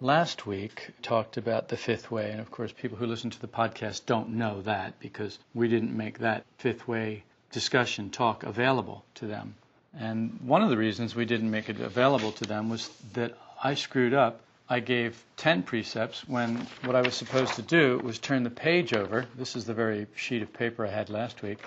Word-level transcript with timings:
Last 0.00 0.46
week 0.46 0.90
talked 1.02 1.36
about 1.36 1.68
the 1.68 1.76
fifth 1.76 2.10
way, 2.10 2.30
and 2.30 2.40
of 2.40 2.50
course, 2.50 2.72
people 2.72 2.98
who 2.98 3.06
listen 3.06 3.30
to 3.30 3.40
the 3.40 3.48
podcast 3.48 4.06
don't 4.06 4.30
know 4.30 4.60
that 4.62 4.98
because 5.00 5.38
we 5.54 5.68
didn't 5.68 5.96
make 5.96 6.18
that 6.18 6.44
fifth 6.58 6.86
way 6.88 7.24
discussion 7.52 8.10
talk 8.10 8.42
available 8.42 9.04
to 9.14 9.26
them. 9.26 9.54
And 9.96 10.40
one 10.42 10.62
of 10.62 10.70
the 10.70 10.76
reasons 10.76 11.14
we 11.14 11.24
didn't 11.24 11.50
make 11.50 11.68
it 11.68 11.80
available 11.80 12.32
to 12.32 12.44
them 12.44 12.68
was 12.68 12.88
that 13.12 13.36
I 13.62 13.74
screwed 13.74 14.14
up 14.14 14.40
I 14.68 14.80
gave 14.80 15.22
10 15.36 15.62
precepts 15.64 16.26
when 16.26 16.56
what 16.84 16.96
I 16.96 17.02
was 17.02 17.14
supposed 17.14 17.54
to 17.54 17.62
do 17.62 18.00
was 18.02 18.18
turn 18.18 18.44
the 18.44 18.50
page 18.50 18.94
over. 18.94 19.26
This 19.36 19.56
is 19.56 19.66
the 19.66 19.74
very 19.74 20.06
sheet 20.16 20.40
of 20.42 20.52
paper 20.54 20.86
I 20.86 20.90
had 20.90 21.10
last 21.10 21.42
week, 21.42 21.58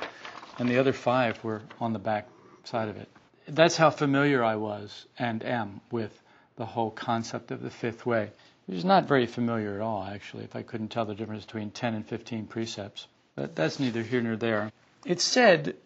and 0.58 0.68
the 0.68 0.80
other 0.80 0.94
five 0.94 1.44
were 1.44 1.62
on 1.80 1.94
the 1.94 2.00
back 2.00 2.28
side 2.64 2.90
of 2.90 2.98
it. 2.98 3.08
That's 3.48 3.78
how 3.78 3.92
familiar 3.92 4.44
I 4.44 4.56
was 4.56 5.06
and 5.20 5.44
am 5.44 5.80
with 5.92 6.12
the 6.58 6.66
whole 6.66 6.92
concept 6.92 7.52
of 7.52 7.62
the 7.62 7.70
fifth 7.70 8.06
way. 8.06 8.32
which 8.66 8.78
is 8.78 8.86
not 8.86 9.08
very 9.08 9.26
familiar 9.26 9.76
at 9.76 9.82
all, 9.82 10.04
actually, 10.04 10.44
if 10.44 10.56
I 10.56 10.62
couldn't 10.62 10.90
tell 10.90 11.06
the 11.06 11.16
difference 11.16 11.46
between 11.46 11.72
10 11.72 11.94
and 11.94 12.06
15 12.06 12.48
precepts. 12.48 13.08
But 13.36 13.56
that's 13.56 13.80
neither 13.80 14.02
here 14.02 14.22
nor 14.22 14.36
there. 14.36 14.72
It's 15.06 15.24
said 15.24 15.78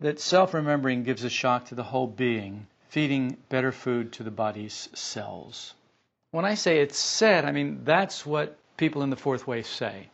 that 0.00 0.20
self 0.20 0.52
remembering 0.52 1.04
gives 1.04 1.24
a 1.24 1.30
shock 1.30 1.66
to 1.66 1.74
the 1.74 1.84
whole 1.84 2.06
being, 2.06 2.66
feeding 2.88 3.36
better 3.48 3.72
food 3.72 4.12
to 4.14 4.22
the 4.22 4.30
body's 4.30 4.88
cells. 4.92 5.74
When 6.32 6.44
I 6.44 6.54
say 6.54 6.80
it's 6.80 6.98
said, 6.98 7.44
I 7.44 7.52
mean 7.52 7.84
that's 7.84 8.26
what 8.26 8.58
people 8.76 9.02
in 9.02 9.10
the 9.10 9.16
fourth 9.16 9.46
way 9.46 9.62
say. 9.62 10.10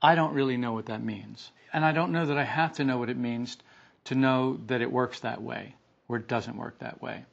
I 0.00 0.14
don't 0.14 0.34
really 0.34 0.56
know 0.56 0.72
what 0.72 0.86
that 0.86 1.02
means. 1.02 1.50
And 1.72 1.84
I 1.84 1.92
don't 1.92 2.12
know 2.12 2.26
that 2.26 2.38
I 2.38 2.44
have 2.44 2.74
to 2.74 2.84
know 2.84 2.98
what 2.98 3.10
it 3.10 3.16
means 3.18 3.58
to 4.04 4.14
know 4.14 4.58
that 4.68 4.80
it 4.80 4.90
works 4.90 5.20
that 5.20 5.42
way 5.42 5.74
or 6.08 6.16
it 6.16 6.28
doesn't 6.28 6.56
work 6.56 6.78
that 6.78 7.02
way. 7.02 7.24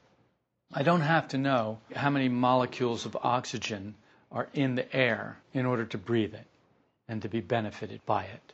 I 0.72 0.82
don't 0.82 1.02
have 1.02 1.28
to 1.28 1.38
know 1.38 1.78
how 1.94 2.10
many 2.10 2.28
molecules 2.28 3.06
of 3.06 3.16
oxygen 3.22 3.94
are 4.32 4.48
in 4.54 4.74
the 4.74 4.96
air 4.96 5.38
in 5.52 5.66
order 5.66 5.84
to 5.86 5.98
breathe 5.98 6.34
it 6.34 6.46
and 7.08 7.22
to 7.22 7.28
be 7.28 7.40
benefited 7.40 8.04
by 8.06 8.24
it. 8.24 8.52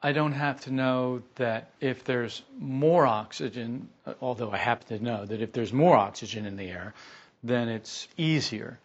I 0.00 0.12
don't 0.12 0.32
have 0.32 0.60
to 0.62 0.70
know 0.70 1.22
that 1.34 1.70
if 1.80 2.04
there's 2.04 2.42
more 2.58 3.04
oxygen, 3.06 3.88
although 4.20 4.52
I 4.52 4.56
happen 4.56 4.98
to 4.98 5.04
know 5.04 5.26
that 5.26 5.42
if 5.42 5.52
there's 5.52 5.72
more 5.72 5.96
oxygen 5.96 6.46
in 6.46 6.56
the 6.56 6.70
air, 6.70 6.94
then 7.42 7.68
it's 7.68 8.06
easier 8.16 8.78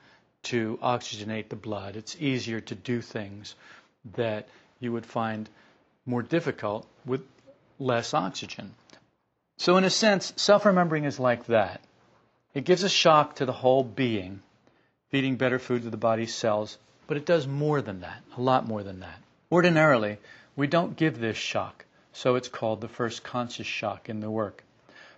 to 0.43 0.77
oxygenate 0.81 1.49
the 1.49 1.55
blood. 1.55 1.95
It's 1.95 2.17
easier 2.19 2.59
to 2.61 2.75
do 2.75 3.01
things 3.01 3.55
that 4.15 4.47
you 4.79 4.91
would 4.91 5.05
find 5.05 5.47
more 6.05 6.23
difficult 6.23 6.87
with 7.05 7.21
less 7.79 8.13
oxygen. 8.13 8.73
So, 9.57 9.77
in 9.77 9.83
a 9.83 9.89
sense, 9.89 10.33
self 10.35 10.65
remembering 10.65 11.05
is 11.05 11.19
like 11.19 11.45
that. 11.45 11.79
It 12.53 12.65
gives 12.65 12.83
a 12.83 12.89
shock 12.89 13.35
to 13.37 13.45
the 13.45 13.51
whole 13.51 13.83
being, 13.83 14.43
feeding 15.09 15.37
better 15.37 15.57
food 15.57 15.81
to 15.83 15.89
the 15.89 15.97
body's 15.97 16.35
cells, 16.35 16.77
but 17.07 17.17
it 17.17 17.25
does 17.25 17.47
more 17.47 17.81
than 17.81 18.01
that, 18.01 18.21
a 18.37 18.41
lot 18.41 18.67
more 18.67 18.83
than 18.83 18.99
that. 18.99 19.19
Ordinarily, 19.51 20.19
we 20.55 20.67
don't 20.67 20.95
give 20.95 21.19
this 21.19 21.35
shock, 21.35 21.85
so 22.11 22.35
it's 22.35 22.47
called 22.47 22.79
the 22.79 22.87
first 22.87 23.23
conscious 23.23 23.65
shock 23.65 24.07
in 24.07 24.19
the 24.19 24.29
work. 24.29 24.63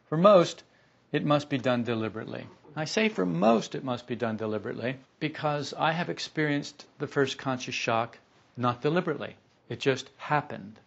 For 0.07 0.17
most, 0.17 0.63
it 1.11 1.25
must 1.25 1.49
be 1.49 1.57
done 1.57 1.83
deliberately. 1.83 2.47
I 2.73 2.85
say 2.85 3.09
for 3.09 3.25
most 3.25 3.75
it 3.75 3.83
must 3.83 4.07
be 4.07 4.15
done 4.15 4.37
deliberately 4.37 4.97
because 5.19 5.73
I 5.73 5.91
have 5.91 6.09
experienced 6.09 6.85
the 6.99 7.07
first 7.07 7.37
conscious 7.37 7.75
shock 7.75 8.17
not 8.55 8.81
deliberately. 8.81 9.35
It 9.67 9.81
just 9.81 10.09
happened. 10.17 10.79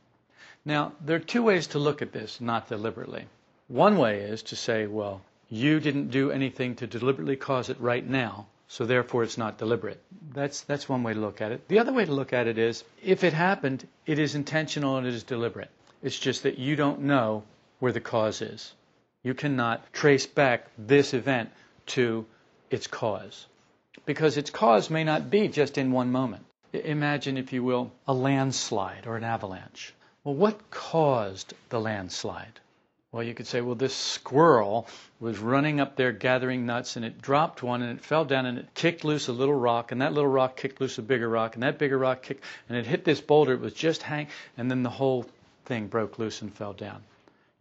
Now, 0.65 0.93
there 1.01 1.17
are 1.17 1.21
two 1.21 1.43
ways 1.43 1.67
to 1.69 1.79
look 1.79 2.01
at 2.01 2.13
this 2.13 2.41
not 2.41 2.69
deliberately. 2.69 3.27
One 3.69 3.99
way 3.99 4.21
is 4.21 4.43
to 4.45 4.57
say, 4.57 4.87
well, 4.87 5.21
you 5.49 5.81
didn't 5.81 6.11
do 6.11 6.31
anything 6.31 6.75
to 6.77 6.87
deliberately 6.87 7.37
cause 7.37 7.71
it 7.71 7.81
right 7.81 8.07
now, 8.07 8.47
so 8.69 8.85
therefore 8.85 9.23
it's 9.23 9.39
not 9.39 9.59
deliberate. 9.59 10.03
That's, 10.35 10.61
that's 10.63 10.89
one 10.89 11.03
way 11.03 11.15
to 11.15 11.21
look 11.21 11.41
at 11.41 11.53
it. 11.53 11.67
The 11.69 11.79
other 11.79 11.93
way 11.93 12.05
to 12.05 12.13
look 12.13 12.33
at 12.33 12.47
it 12.47 12.59
is 12.59 12.85
if 13.03 13.25
it 13.25 13.33
happened, 13.33 13.87
it 14.07 14.19
is 14.19 14.35
intentional 14.35 14.97
and 14.99 15.07
it 15.07 15.15
is 15.15 15.23
deliberate. 15.23 15.71
It's 16.03 16.19
just 16.19 16.43
that 16.43 16.59
you 16.59 16.77
don't 16.77 17.01
know 17.01 17.45
where 17.79 17.93
the 17.93 18.01
cause 18.01 18.43
is. 18.43 18.75
You 19.23 19.35
cannot 19.35 19.93
trace 19.93 20.27
back 20.27 20.69
this 20.77 21.15
event 21.15 21.51
to 21.87 22.27
its 22.71 22.87
cause. 22.87 23.47
Because 24.05 24.37
its 24.37 24.51
cause 24.51 24.91
may 24.91 25.05
not 25.05 25.31
be 25.31 25.49
just 25.49 25.79
in 25.79 25.93
one 25.93 26.13
moment. 26.13 26.45
Imagine, 26.73 27.39
if 27.39 27.53
you 27.53 27.65
will, 27.65 27.91
a 28.07 28.13
landslide 28.13 29.07
or 29.07 29.17
an 29.17 29.25
avalanche. 29.25 29.95
Well, 30.25 30.35
what 30.35 30.71
caused 30.71 31.55
the 31.71 31.81
landslide? 31.81 32.61
Well, 33.11 33.23
you 33.23 33.33
could 33.33 33.47
say, 33.47 33.63
well, 33.63 33.75
this 33.75 33.97
squirrel 33.97 34.87
was 35.19 35.39
running 35.39 35.81
up 35.81 35.97
there 35.97 36.13
gathering 36.13 36.67
nuts 36.67 36.97
and 36.97 37.05
it 37.07 37.23
dropped 37.23 37.63
one 37.63 37.81
and 37.81 37.99
it 37.99 38.05
fell 38.05 38.27
down 38.27 38.45
and 38.45 38.59
it 38.59 38.75
kicked 38.75 39.03
loose 39.03 39.29
a 39.29 39.33
little 39.33 39.55
rock 39.55 39.93
and 39.93 40.03
that 40.03 40.13
little 40.13 40.31
rock 40.31 40.57
kicked 40.57 40.79
loose 40.79 40.99
a 40.99 41.03
bigger 41.03 41.29
rock 41.29 41.55
and 41.55 41.63
that 41.63 41.79
bigger 41.79 41.97
rock 41.97 42.23
kicked 42.23 42.45
and 42.69 42.77
it 42.77 42.85
hit 42.85 43.05
this 43.05 43.23
boulder. 43.23 43.55
It 43.55 43.61
was 43.61 43.73
just 43.73 44.03
hang 44.03 44.27
and 44.59 44.71
then 44.71 44.83
the 44.83 44.91
whole 44.91 45.25
thing 45.65 45.87
broke 45.87 46.19
loose 46.19 46.43
and 46.43 46.53
fell 46.53 46.75
down. 46.75 47.03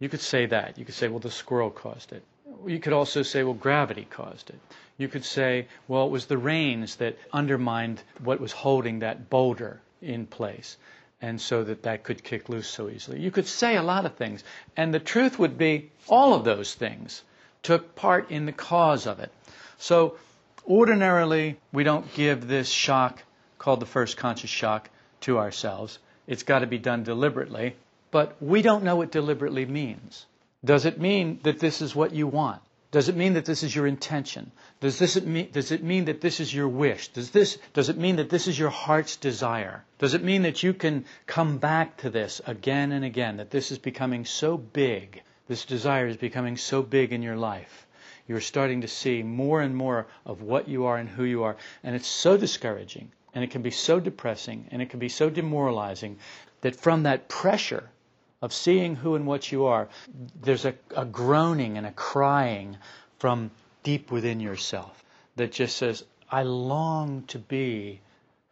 You 0.00 0.10
could 0.10 0.20
say 0.20 0.44
that. 0.46 0.76
You 0.76 0.84
could 0.84 0.94
say, 0.94 1.08
well, 1.08 1.18
the 1.18 1.30
squirrel 1.30 1.70
caused 1.70 2.12
it. 2.12 2.22
You 2.66 2.78
could 2.78 2.92
also 2.92 3.22
say, 3.22 3.42
well, 3.42 3.54
gravity 3.54 4.06
caused 4.10 4.50
it. 4.50 4.58
You 4.98 5.08
could 5.08 5.24
say, 5.24 5.66
well, 5.86 6.04
it 6.06 6.10
was 6.10 6.26
the 6.26 6.38
rains 6.38 6.96
that 6.96 7.16
undermined 7.32 8.02
what 8.22 8.38
was 8.38 8.52
holding 8.52 8.98
that 8.98 9.30
boulder 9.30 9.80
in 10.02 10.26
place, 10.26 10.76
and 11.20 11.40
so 11.40 11.64
that 11.64 11.82
that 11.82 12.04
could 12.04 12.22
kick 12.22 12.48
loose 12.48 12.68
so 12.68 12.88
easily. 12.88 13.20
You 13.20 13.30
could 13.30 13.46
say 13.46 13.76
a 13.76 13.82
lot 13.82 14.06
of 14.06 14.14
things, 14.14 14.44
and 14.76 14.94
the 14.94 15.00
truth 15.00 15.38
would 15.38 15.58
be 15.58 15.90
all 16.08 16.34
of 16.34 16.44
those 16.44 16.74
things 16.74 17.22
took 17.62 17.94
part 17.94 18.30
in 18.30 18.46
the 18.46 18.52
cause 18.52 19.06
of 19.06 19.18
it. 19.18 19.32
So, 19.78 20.16
ordinarily, 20.66 21.58
we 21.72 21.84
don't 21.84 22.12
give 22.14 22.46
this 22.46 22.68
shock, 22.68 23.22
called 23.58 23.80
the 23.80 23.86
first 23.86 24.16
conscious 24.16 24.50
shock, 24.50 24.90
to 25.22 25.38
ourselves. 25.38 25.98
It's 26.26 26.44
got 26.44 26.60
to 26.60 26.66
be 26.66 26.78
done 26.78 27.02
deliberately, 27.02 27.76
but 28.10 28.40
we 28.40 28.62
don't 28.62 28.84
know 28.84 28.96
what 28.96 29.10
deliberately 29.10 29.66
means. 29.66 30.26
Does 30.64 30.86
it 30.86 31.00
mean 31.00 31.40
that 31.42 31.58
this 31.58 31.82
is 31.82 31.94
what 31.94 32.14
you 32.14 32.26
want? 32.26 32.62
Does 32.90 33.10
it 33.10 33.16
mean 33.16 33.34
that 33.34 33.44
this 33.44 33.62
is 33.62 33.76
your 33.76 33.86
intention? 33.86 34.50
Does, 34.80 34.98
this 34.98 35.20
mean, 35.20 35.50
does 35.52 35.72
it 35.72 35.82
mean 35.82 36.06
that 36.06 36.22
this 36.22 36.40
is 36.40 36.54
your 36.54 36.68
wish? 36.68 37.08
Does, 37.08 37.30
this, 37.30 37.58
does 37.74 37.90
it 37.90 37.98
mean 37.98 38.16
that 38.16 38.30
this 38.30 38.48
is 38.48 38.58
your 38.58 38.70
heart's 38.70 39.16
desire? 39.16 39.84
Does 39.98 40.14
it 40.14 40.24
mean 40.24 40.40
that 40.42 40.62
you 40.62 40.72
can 40.72 41.04
come 41.26 41.58
back 41.58 41.98
to 41.98 42.08
this 42.08 42.40
again 42.46 42.92
and 42.92 43.04
again, 43.04 43.36
that 43.36 43.50
this 43.50 43.70
is 43.70 43.78
becoming 43.78 44.24
so 44.24 44.56
big, 44.56 45.22
this 45.48 45.66
desire 45.66 46.06
is 46.06 46.16
becoming 46.16 46.56
so 46.56 46.80
big 46.80 47.12
in 47.12 47.20
your 47.20 47.36
life? 47.36 47.86
You're 48.26 48.40
starting 48.40 48.80
to 48.80 48.88
see 48.88 49.22
more 49.22 49.60
and 49.60 49.76
more 49.76 50.06
of 50.24 50.40
what 50.40 50.66
you 50.66 50.86
are 50.86 50.96
and 50.96 51.10
who 51.10 51.24
you 51.24 51.42
are, 51.42 51.58
and 51.82 51.94
it's 51.94 52.08
so 52.08 52.38
discouraging, 52.38 53.12
and 53.34 53.44
it 53.44 53.50
can 53.50 53.60
be 53.60 53.70
so 53.70 54.00
depressing, 54.00 54.66
and 54.70 54.80
it 54.80 54.88
can 54.88 54.98
be 54.98 55.10
so 55.10 55.28
demoralizing 55.28 56.18
that 56.62 56.74
from 56.74 57.02
that 57.02 57.28
pressure 57.28 57.90
of 58.40 58.52
seeing 58.52 58.96
who 58.96 59.14
and 59.14 59.26
what 59.26 59.50
you 59.50 59.64
are, 59.64 59.88
there's 60.40 60.64
a, 60.64 60.74
a 60.96 61.04
groaning 61.04 61.76
and 61.76 61.86
a 61.86 61.92
crying 61.92 62.76
from 63.18 63.50
deep 63.82 64.10
within 64.10 64.38
yourself 64.40 65.04
that 65.36 65.52
just 65.52 65.76
says, 65.76 66.04
I 66.30 66.42
long 66.42 67.24
to 67.28 67.38
be 67.38 68.00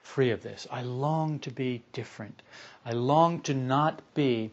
free 0.01 0.31
of 0.31 0.43
this. 0.43 0.67
I 0.71 0.83
long 0.83 1.39
to 1.41 1.51
be 1.51 1.83
different. 1.93 2.43
I 2.85 2.93
long 2.93 3.41
to 3.43 3.55
not 3.55 4.01
be 4.15 4.51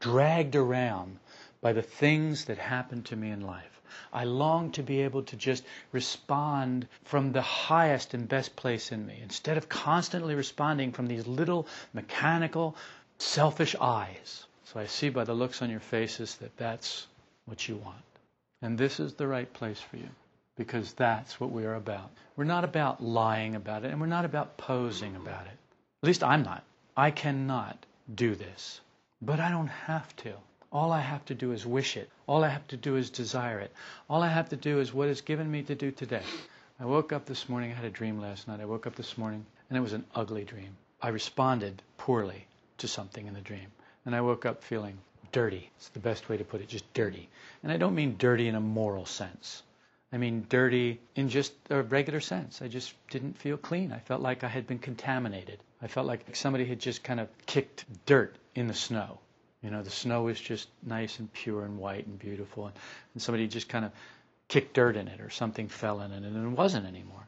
dragged 0.00 0.56
around 0.56 1.18
by 1.60 1.72
the 1.72 1.82
things 1.82 2.46
that 2.46 2.58
happen 2.58 3.02
to 3.04 3.16
me 3.16 3.30
in 3.30 3.40
life. 3.40 3.80
I 4.12 4.24
long 4.24 4.72
to 4.72 4.82
be 4.82 5.02
able 5.02 5.22
to 5.24 5.36
just 5.36 5.64
respond 5.92 6.88
from 7.04 7.32
the 7.32 7.42
highest 7.42 8.14
and 8.14 8.28
best 8.28 8.56
place 8.56 8.90
in 8.90 9.06
me 9.06 9.20
instead 9.22 9.56
of 9.56 9.68
constantly 9.68 10.34
responding 10.34 10.92
from 10.92 11.06
these 11.06 11.26
little 11.26 11.66
mechanical, 11.92 12.74
selfish 13.18 13.76
eyes. 13.80 14.46
So 14.72 14.80
I 14.80 14.86
see 14.86 15.10
by 15.10 15.24
the 15.24 15.34
looks 15.34 15.60
on 15.60 15.68
your 15.68 15.80
faces 15.80 16.36
that 16.36 16.56
that's 16.56 17.06
what 17.44 17.68
you 17.68 17.76
want. 17.76 18.02
And 18.62 18.78
this 18.78 19.00
is 19.00 19.12
the 19.12 19.26
right 19.26 19.52
place 19.52 19.78
for 19.78 19.98
you 19.98 20.08
because 20.56 20.94
that's 20.94 21.38
what 21.38 21.52
we 21.52 21.66
are 21.66 21.74
about. 21.74 22.10
We're 22.36 22.44
not 22.44 22.64
about 22.64 23.02
lying 23.02 23.54
about 23.54 23.84
it 23.84 23.90
and 23.90 24.00
we're 24.00 24.06
not 24.06 24.24
about 24.24 24.56
posing 24.56 25.14
about 25.14 25.44
it. 25.44 25.58
At 26.02 26.06
least 26.06 26.24
I'm 26.24 26.42
not. 26.42 26.64
I 26.96 27.10
cannot 27.10 27.84
do 28.14 28.34
this. 28.34 28.80
But 29.20 29.40
I 29.40 29.50
don't 29.50 29.68
have 29.68 30.16
to. 30.16 30.32
All 30.72 30.90
I 30.90 31.00
have 31.00 31.22
to 31.26 31.34
do 31.34 31.52
is 31.52 31.66
wish 31.66 31.98
it. 31.98 32.08
All 32.26 32.42
I 32.42 32.48
have 32.48 32.66
to 32.68 32.78
do 32.78 32.96
is 32.96 33.10
desire 33.10 33.60
it. 33.60 33.72
All 34.08 34.22
I 34.22 34.28
have 34.28 34.48
to 34.50 34.56
do 34.56 34.80
is 34.80 34.94
what 34.94 35.08
is 35.08 35.20
given 35.20 35.50
me 35.50 35.62
to 35.64 35.74
do 35.74 35.90
today. 35.90 36.24
I 36.80 36.86
woke 36.86 37.12
up 37.12 37.26
this 37.26 37.46
morning, 37.46 37.72
I 37.72 37.74
had 37.74 37.84
a 37.84 37.90
dream 37.90 38.22
last 38.22 38.48
night. 38.48 38.60
I 38.60 38.64
woke 38.64 38.86
up 38.86 38.96
this 38.96 39.18
morning 39.18 39.44
and 39.68 39.76
it 39.76 39.82
was 39.82 39.92
an 39.92 40.06
ugly 40.14 40.44
dream. 40.44 40.78
I 41.02 41.08
responded 41.08 41.82
poorly 41.98 42.46
to 42.78 42.88
something 42.88 43.26
in 43.26 43.34
the 43.34 43.42
dream. 43.42 43.66
And 44.04 44.14
I 44.14 44.20
woke 44.20 44.46
up 44.46 44.64
feeling 44.64 44.98
dirty. 45.30 45.70
It's 45.76 45.88
the 45.88 45.98
best 45.98 46.28
way 46.28 46.36
to 46.36 46.44
put 46.44 46.60
it, 46.60 46.68
just 46.68 46.92
dirty. 46.94 47.28
And 47.62 47.72
I 47.72 47.76
don't 47.76 47.94
mean 47.94 48.16
dirty 48.18 48.48
in 48.48 48.54
a 48.54 48.60
moral 48.60 49.06
sense. 49.06 49.62
I 50.12 50.18
mean 50.18 50.46
dirty 50.48 51.00
in 51.14 51.30
just 51.30 51.54
a 51.70 51.82
regular 51.82 52.20
sense. 52.20 52.60
I 52.60 52.68
just 52.68 52.92
didn't 53.10 53.38
feel 53.38 53.56
clean. 53.56 53.92
I 53.92 53.98
felt 53.98 54.20
like 54.20 54.44
I 54.44 54.48
had 54.48 54.66
been 54.66 54.78
contaminated. 54.78 55.58
I 55.80 55.86
felt 55.86 56.06
like 56.06 56.36
somebody 56.36 56.66
had 56.66 56.80
just 56.80 57.02
kind 57.02 57.18
of 57.18 57.28
kicked 57.46 57.86
dirt 58.04 58.36
in 58.54 58.68
the 58.68 58.74
snow. 58.74 59.18
You 59.62 59.70
know, 59.70 59.82
the 59.82 59.90
snow 59.90 60.24
was 60.24 60.38
just 60.38 60.68
nice 60.82 61.18
and 61.18 61.32
pure 61.32 61.64
and 61.64 61.78
white 61.78 62.06
and 62.06 62.18
beautiful, 62.18 62.66
and, 62.66 62.74
and 63.14 63.22
somebody 63.22 63.46
just 63.46 63.68
kind 63.68 63.84
of 63.84 63.92
kicked 64.48 64.74
dirt 64.74 64.96
in 64.96 65.08
it 65.08 65.20
or 65.20 65.30
something 65.30 65.68
fell 65.68 66.00
in 66.02 66.12
it 66.12 66.22
and 66.24 66.36
it 66.36 66.58
wasn't 66.58 66.84
anymore. 66.84 67.26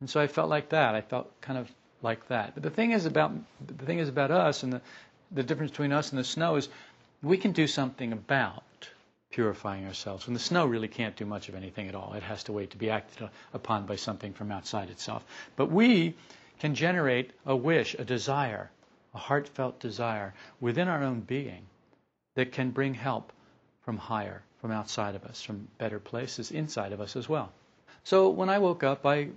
And 0.00 0.10
so 0.10 0.20
I 0.20 0.26
felt 0.26 0.48
like 0.48 0.70
that. 0.70 0.96
I 0.96 1.02
felt 1.02 1.40
kind 1.40 1.58
of 1.58 1.70
like 2.02 2.26
that. 2.28 2.54
But 2.54 2.62
the 2.64 2.70
thing 2.70 2.90
is 2.90 3.06
about 3.06 3.32
the 3.64 3.86
thing 3.86 4.00
is 4.00 4.08
about 4.08 4.32
us 4.32 4.64
and 4.64 4.72
the 4.72 4.80
the 5.34 5.42
difference 5.42 5.72
between 5.72 5.92
us 5.92 6.10
and 6.10 6.18
the 6.18 6.24
snow 6.24 6.56
is 6.56 6.68
we 7.22 7.36
can 7.36 7.52
do 7.52 7.66
something 7.66 8.12
about 8.12 8.62
purifying 9.30 9.84
ourselves. 9.84 10.28
And 10.28 10.36
the 10.36 10.40
snow 10.40 10.64
really 10.64 10.88
can't 10.88 11.16
do 11.16 11.26
much 11.26 11.48
of 11.48 11.56
anything 11.56 11.88
at 11.88 11.94
all. 11.94 12.12
It 12.14 12.22
has 12.22 12.44
to 12.44 12.52
wait 12.52 12.70
to 12.70 12.76
be 12.76 12.90
acted 12.90 13.28
upon 13.52 13.86
by 13.86 13.96
something 13.96 14.32
from 14.32 14.52
outside 14.52 14.90
itself. 14.90 15.24
But 15.56 15.72
we 15.72 16.14
can 16.60 16.74
generate 16.76 17.32
a 17.44 17.56
wish, 17.56 17.94
a 17.94 18.04
desire, 18.04 18.70
a 19.12 19.18
heartfelt 19.18 19.80
desire 19.80 20.34
within 20.60 20.86
our 20.86 21.02
own 21.02 21.20
being 21.20 21.62
that 22.36 22.52
can 22.52 22.70
bring 22.70 22.94
help 22.94 23.32
from 23.84 23.96
higher, 23.96 24.42
from 24.60 24.70
outside 24.70 25.16
of 25.16 25.24
us, 25.24 25.42
from 25.42 25.68
better 25.78 25.98
places 25.98 26.52
inside 26.52 26.92
of 26.92 27.00
us 27.00 27.16
as 27.16 27.28
well. 27.28 27.50
So 28.04 28.28
when 28.28 28.48
I 28.48 28.58
woke 28.58 28.84
up, 28.84 29.04
I 29.04 29.28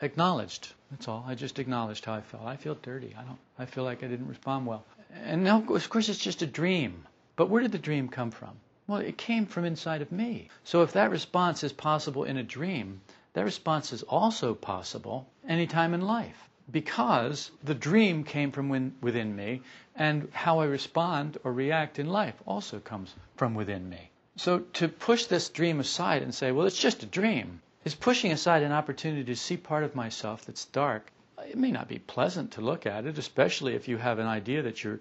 acknowledged. 0.00 0.72
That's 0.90 1.06
all. 1.06 1.24
I 1.26 1.34
just 1.34 1.58
acknowledged 1.58 2.04
how 2.04 2.14
I 2.14 2.20
felt. 2.20 2.44
I 2.44 2.56
feel 2.56 2.74
dirty. 2.74 3.14
I 3.16 3.22
don't. 3.22 3.38
I 3.58 3.66
feel 3.66 3.84
like 3.84 4.02
I 4.02 4.08
didn't 4.08 4.28
respond 4.28 4.66
well. 4.66 4.84
And 5.24 5.44
now, 5.44 5.62
of 5.68 5.90
course, 5.90 6.08
it's 6.08 6.18
just 6.18 6.42
a 6.42 6.46
dream. 6.46 7.06
But 7.36 7.48
where 7.48 7.62
did 7.62 7.72
the 7.72 7.78
dream 7.78 8.08
come 8.08 8.30
from? 8.30 8.56
Well, 8.86 9.00
it 9.00 9.18
came 9.18 9.46
from 9.46 9.64
inside 9.64 10.02
of 10.02 10.12
me. 10.12 10.48
So 10.64 10.82
if 10.82 10.92
that 10.92 11.10
response 11.10 11.64
is 11.64 11.72
possible 11.72 12.24
in 12.24 12.36
a 12.36 12.42
dream, 12.42 13.00
that 13.32 13.44
response 13.44 13.92
is 13.92 14.02
also 14.02 14.54
possible 14.54 15.28
anytime 15.46 15.92
in 15.92 16.00
life 16.00 16.48
because 16.70 17.50
the 17.62 17.74
dream 17.74 18.24
came 18.24 18.50
from 18.50 18.92
within 19.00 19.36
me, 19.36 19.62
and 19.94 20.28
how 20.32 20.58
I 20.58 20.64
respond 20.64 21.38
or 21.44 21.52
react 21.52 21.98
in 21.98 22.08
life 22.08 22.34
also 22.44 22.80
comes 22.80 23.14
from 23.36 23.54
within 23.54 23.88
me. 23.88 24.10
So 24.36 24.60
to 24.74 24.88
push 24.88 25.26
this 25.26 25.48
dream 25.48 25.78
aside 25.80 26.22
and 26.22 26.34
say, 26.34 26.50
well, 26.50 26.66
it's 26.66 26.78
just 26.78 27.02
a 27.02 27.06
dream, 27.06 27.62
is 27.84 27.94
pushing 27.94 28.32
aside 28.32 28.62
an 28.62 28.72
opportunity 28.72 29.24
to 29.24 29.36
see 29.36 29.56
part 29.56 29.84
of 29.84 29.94
myself 29.94 30.44
that's 30.44 30.64
dark. 30.64 31.12
It 31.48 31.58
may 31.58 31.70
not 31.70 31.88
be 31.88 31.98
pleasant 31.98 32.52
to 32.52 32.60
look 32.60 32.86
at 32.86 33.06
it, 33.06 33.18
especially 33.18 33.74
if 33.74 33.88
you 33.88 33.96
have 33.96 34.18
an 34.18 34.26
idea 34.26 34.62
that 34.62 34.82
you're 34.82 35.00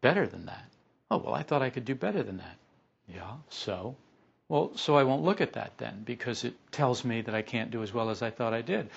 better 0.00 0.26
than 0.26 0.46
that. 0.46 0.64
Oh, 1.10 1.18
well, 1.18 1.34
I 1.34 1.42
thought 1.42 1.62
I 1.62 1.70
could 1.70 1.84
do 1.84 1.94
better 1.94 2.22
than 2.22 2.38
that. 2.38 2.56
Yeah, 3.08 3.36
so? 3.48 3.96
Well, 4.48 4.76
so 4.76 4.96
I 4.96 5.04
won't 5.04 5.22
look 5.22 5.40
at 5.40 5.54
that 5.54 5.78
then 5.78 6.02
because 6.04 6.44
it 6.44 6.54
tells 6.70 7.04
me 7.04 7.22
that 7.22 7.34
I 7.34 7.42
can't 7.42 7.70
do 7.70 7.82
as 7.82 7.92
well 7.92 8.10
as 8.10 8.22
I 8.22 8.30
thought 8.30 8.54
I 8.54 8.62
did. 8.62 8.90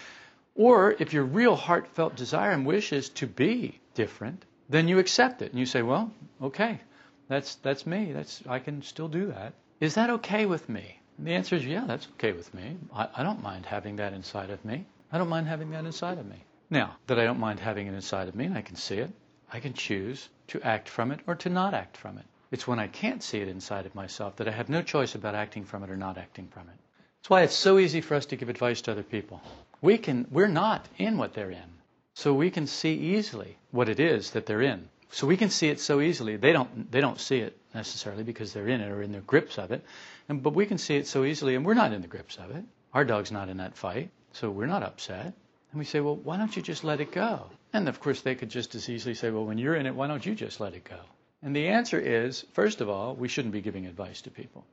Or 0.56 0.96
if 0.98 1.14
your 1.14 1.24
real 1.24 1.56
heartfelt 1.56 2.16
desire 2.16 2.52
and 2.52 2.66
wish 2.66 2.92
is 2.92 3.10
to 3.10 3.28
be 3.28 3.80
different, 3.94 4.44
then 4.70 4.88
you 4.88 5.00
accept 5.00 5.42
it 5.42 5.52
and 5.52 5.60
you 5.60 5.66
say, 5.66 5.82
well, 5.82 6.12
okay, 6.42 6.80
that's, 7.28 7.56
that's 7.56 7.86
me. 7.86 8.12
That's, 8.12 8.44
I 8.48 8.60
can 8.60 8.82
still 8.82 9.08
do 9.08 9.28
that. 9.28 9.54
Is 9.80 9.96
that 9.96 10.10
okay 10.10 10.46
with 10.46 10.68
me? 10.68 11.00
And 11.18 11.28
the 11.28 11.32
answer 11.32 11.56
is, 11.56 11.66
yeah, 11.66 11.86
that's 11.86 12.08
okay 12.14 12.32
with 12.32 12.54
me. 12.54 12.78
I, 12.94 13.08
I 13.18 13.24
don't 13.24 13.44
mind 13.44 13.66
having 13.66 13.98
that 13.98 14.14
inside 14.14 14.50
of 14.50 14.64
me. 14.66 14.86
I 15.12 15.18
don't 15.18 15.30
mind 15.30 15.48
having 15.48 15.72
that 15.72 15.86
inside 15.86 16.18
of 16.18 16.26
me. 16.26 16.44
Now, 16.70 16.98
that 17.08 17.20
I 17.20 17.24
don't 17.24 17.40
mind 17.40 17.60
having 17.60 17.88
it 17.88 17.94
inside 17.94 18.28
of 18.28 18.36
me 18.36 18.46
and 18.46 18.58
I 18.58 18.62
can 18.62 18.76
see 18.76 18.98
it, 18.98 19.12
I 19.52 19.60
can 19.60 19.74
choose 19.74 20.28
to 20.48 20.62
act 20.62 20.90
from 20.90 21.12
it 21.12 21.22
or 21.26 21.36
to 21.36 21.50
not 21.50 21.74
act 21.74 21.96
from 21.98 22.18
it. 22.18 22.26
It's 22.52 22.68
when 22.68 22.80
I 22.80 22.88
can't 22.88 23.24
see 23.24 23.40
it 23.40 23.48
inside 23.48 23.86
of 23.86 23.96
myself 23.96 24.36
that 24.38 24.48
I 24.48 24.52
have 24.52 24.70
no 24.70 24.82
choice 24.82 25.16
about 25.16 25.36
acting 25.36 25.66
from 25.66 25.84
it 25.84 25.90
or 25.90 25.98
not 25.98 26.18
acting 26.18 26.48
from 26.48 26.64
it. 26.64 26.76
That's 27.20 27.30
why 27.30 27.42
it's 27.44 27.56
so 27.56 27.78
easy 27.78 28.02
for 28.02 28.16
us 28.16 28.26
to 28.28 28.36
give 28.36 28.50
advice 28.50 28.82
to 28.82 28.92
other 28.92 29.04
people. 29.04 29.42
We 29.82 29.98
can, 29.98 30.28
we're 30.32 30.48
not 30.48 30.86
in 30.98 31.18
what 31.18 31.34
they're 31.34 31.52
in. 31.52 31.78
So 32.14 32.34
we 32.34 32.50
can 32.50 32.68
see 32.68 32.94
easily 32.94 33.58
what 33.72 33.90
it 33.90 34.00
is 34.00 34.32
that 34.32 34.46
they're 34.46 34.62
in. 34.62 34.90
So 35.10 35.28
we 35.28 35.38
can 35.38 35.50
see 35.50 35.70
it 35.70 35.80
so 35.80 36.02
easily. 36.02 36.36
They 36.36 36.52
don't, 36.52 36.92
they 36.92 37.00
don't 37.00 37.20
see 37.20 37.38
it 37.38 37.58
necessarily 37.74 38.24
because 38.24 38.54
they're 38.54 38.68
in 38.68 38.82
it 38.82 38.90
or 38.90 39.02
in 39.02 39.12
the 39.12 39.20
grips 39.20 39.58
of 39.58 39.72
it. 39.72 39.86
And, 40.28 40.44
but 40.44 40.54
we 40.54 40.66
can 40.66 40.78
see 40.78 40.98
it 40.98 41.08
so 41.08 41.24
easily, 41.24 41.56
and 41.56 41.66
we're 41.66 41.76
not 41.76 41.94
in 41.94 42.02
the 42.02 42.08
grips 42.08 42.38
of 42.38 42.52
it. 42.52 42.64
Our 42.94 43.06
dog's 43.06 43.32
not 43.32 43.50
in 43.50 43.58
that 43.58 43.78
fight, 43.78 44.10
so 44.34 44.50
we're 44.50 44.66
not 44.66 44.84
upset. 44.84 45.34
And 45.78 45.80
we 45.80 45.86
say, 45.86 46.00
well, 46.00 46.16
why 46.16 46.38
don't 46.38 46.56
you 46.56 46.64
just 46.64 46.84
let 46.84 47.02
it 47.02 47.12
go? 47.12 47.52
And 47.72 47.88
of 47.88 48.00
course, 48.00 48.22
they 48.22 48.34
could 48.34 48.50
just 48.50 48.74
as 48.74 48.90
easily 48.90 49.14
say, 49.14 49.30
well, 49.30 49.46
when 49.46 49.60
you're 49.60 49.76
in 49.76 49.86
it, 49.86 49.94
why 49.94 50.08
don't 50.08 50.26
you 50.26 50.34
just 50.34 50.60
let 50.60 50.74
it 50.74 50.84
go? 50.84 50.98
And 51.44 51.56
the 51.56 51.68
answer 51.68 52.00
is, 52.00 52.44
first 52.54 52.82
of 52.82 52.90
all, 52.90 53.14
we 53.14 53.28
shouldn't 53.28 53.54
be 53.54 53.62
giving 53.62 53.86
advice 53.86 54.24
to 54.24 54.32
people. 54.32 54.66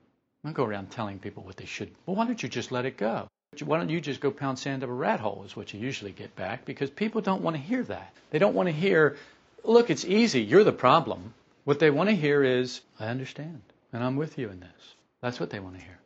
Don't 0.45 0.55
go 0.55 0.65
around 0.65 0.91
telling 0.91 1.19
people 1.19 1.43
what 1.43 1.59
they 1.59 1.67
should. 1.67 1.91
Well, 2.07 2.17
why 2.17 2.25
don't 2.25 2.43
you 2.43 2.49
just 2.49 2.73
let 2.73 2.87
it 2.87 2.97
go? 2.97 3.29
Why 3.63 3.77
don't 3.77 3.91
you 3.91 4.01
just 4.01 4.23
go 4.23 4.31
pound 4.31 4.59
sand 4.59 4.83
up 4.83 4.89
a 4.89 4.95
rat 4.95 5.21
hole, 5.21 5.43
is 5.45 5.55
what 5.55 5.75
you 5.75 5.79
usually 5.79 6.13
get 6.13 6.35
back, 6.37 6.65
because 6.65 6.89
people 6.89 7.21
don't 7.21 7.43
want 7.43 7.55
to 7.55 7.61
hear 7.61 7.83
that. 7.83 8.15
They 8.31 8.39
don't 8.39 8.55
want 8.55 8.71
to 8.71 8.75
hear, 8.75 9.19
look, 9.63 9.91
it's 9.91 10.07
easy, 10.07 10.41
you're 10.41 10.65
the 10.65 10.73
problem. 10.73 11.35
What 11.65 11.81
they 11.81 11.91
want 11.91 12.09
to 12.09 12.17
hear 12.17 12.43
is, 12.43 12.81
I 12.99 13.09
understand, 13.09 13.61
and 13.93 14.03
I'm 14.03 14.17
with 14.17 14.39
you 14.39 14.49
in 14.49 14.61
this. 14.61 14.95
That's 15.21 15.39
what 15.39 15.51
they 15.51 15.61
want 15.61 15.77
to 15.77 15.85
hear. 15.85 15.99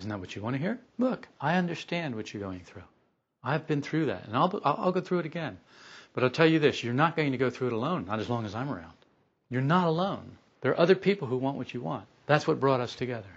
Isn't 0.00 0.10
that 0.10 0.20
what 0.20 0.36
you 0.36 0.42
want 0.42 0.56
to 0.56 0.60
hear? 0.60 0.78
Look, 0.98 1.28
I 1.40 1.56
understand 1.56 2.14
what 2.14 2.34
you're 2.34 2.42
going 2.42 2.60
through. 2.60 2.82
I've 3.44 3.66
been 3.66 3.82
through 3.82 4.06
that, 4.06 4.24
and 4.26 4.36
I'll, 4.36 4.60
I'll 4.64 4.92
go 4.92 5.00
through 5.00 5.20
it 5.20 5.26
again. 5.26 5.58
But 6.14 6.24
I'll 6.24 6.30
tell 6.30 6.46
you 6.46 6.58
this 6.58 6.82
you're 6.82 6.94
not 6.94 7.16
going 7.16 7.32
to 7.32 7.38
go 7.38 7.50
through 7.50 7.68
it 7.68 7.72
alone, 7.72 8.06
not 8.06 8.20
as 8.20 8.30
long 8.30 8.46
as 8.46 8.54
I'm 8.54 8.70
around. 8.70 8.94
You're 9.50 9.62
not 9.62 9.86
alone. 9.86 10.38
There 10.62 10.72
are 10.72 10.80
other 10.80 10.94
people 10.94 11.28
who 11.28 11.36
want 11.36 11.58
what 11.58 11.74
you 11.74 11.82
want. 11.82 12.06
That's 12.26 12.46
what 12.46 12.60
brought 12.60 12.80
us 12.80 12.94
together. 12.94 13.28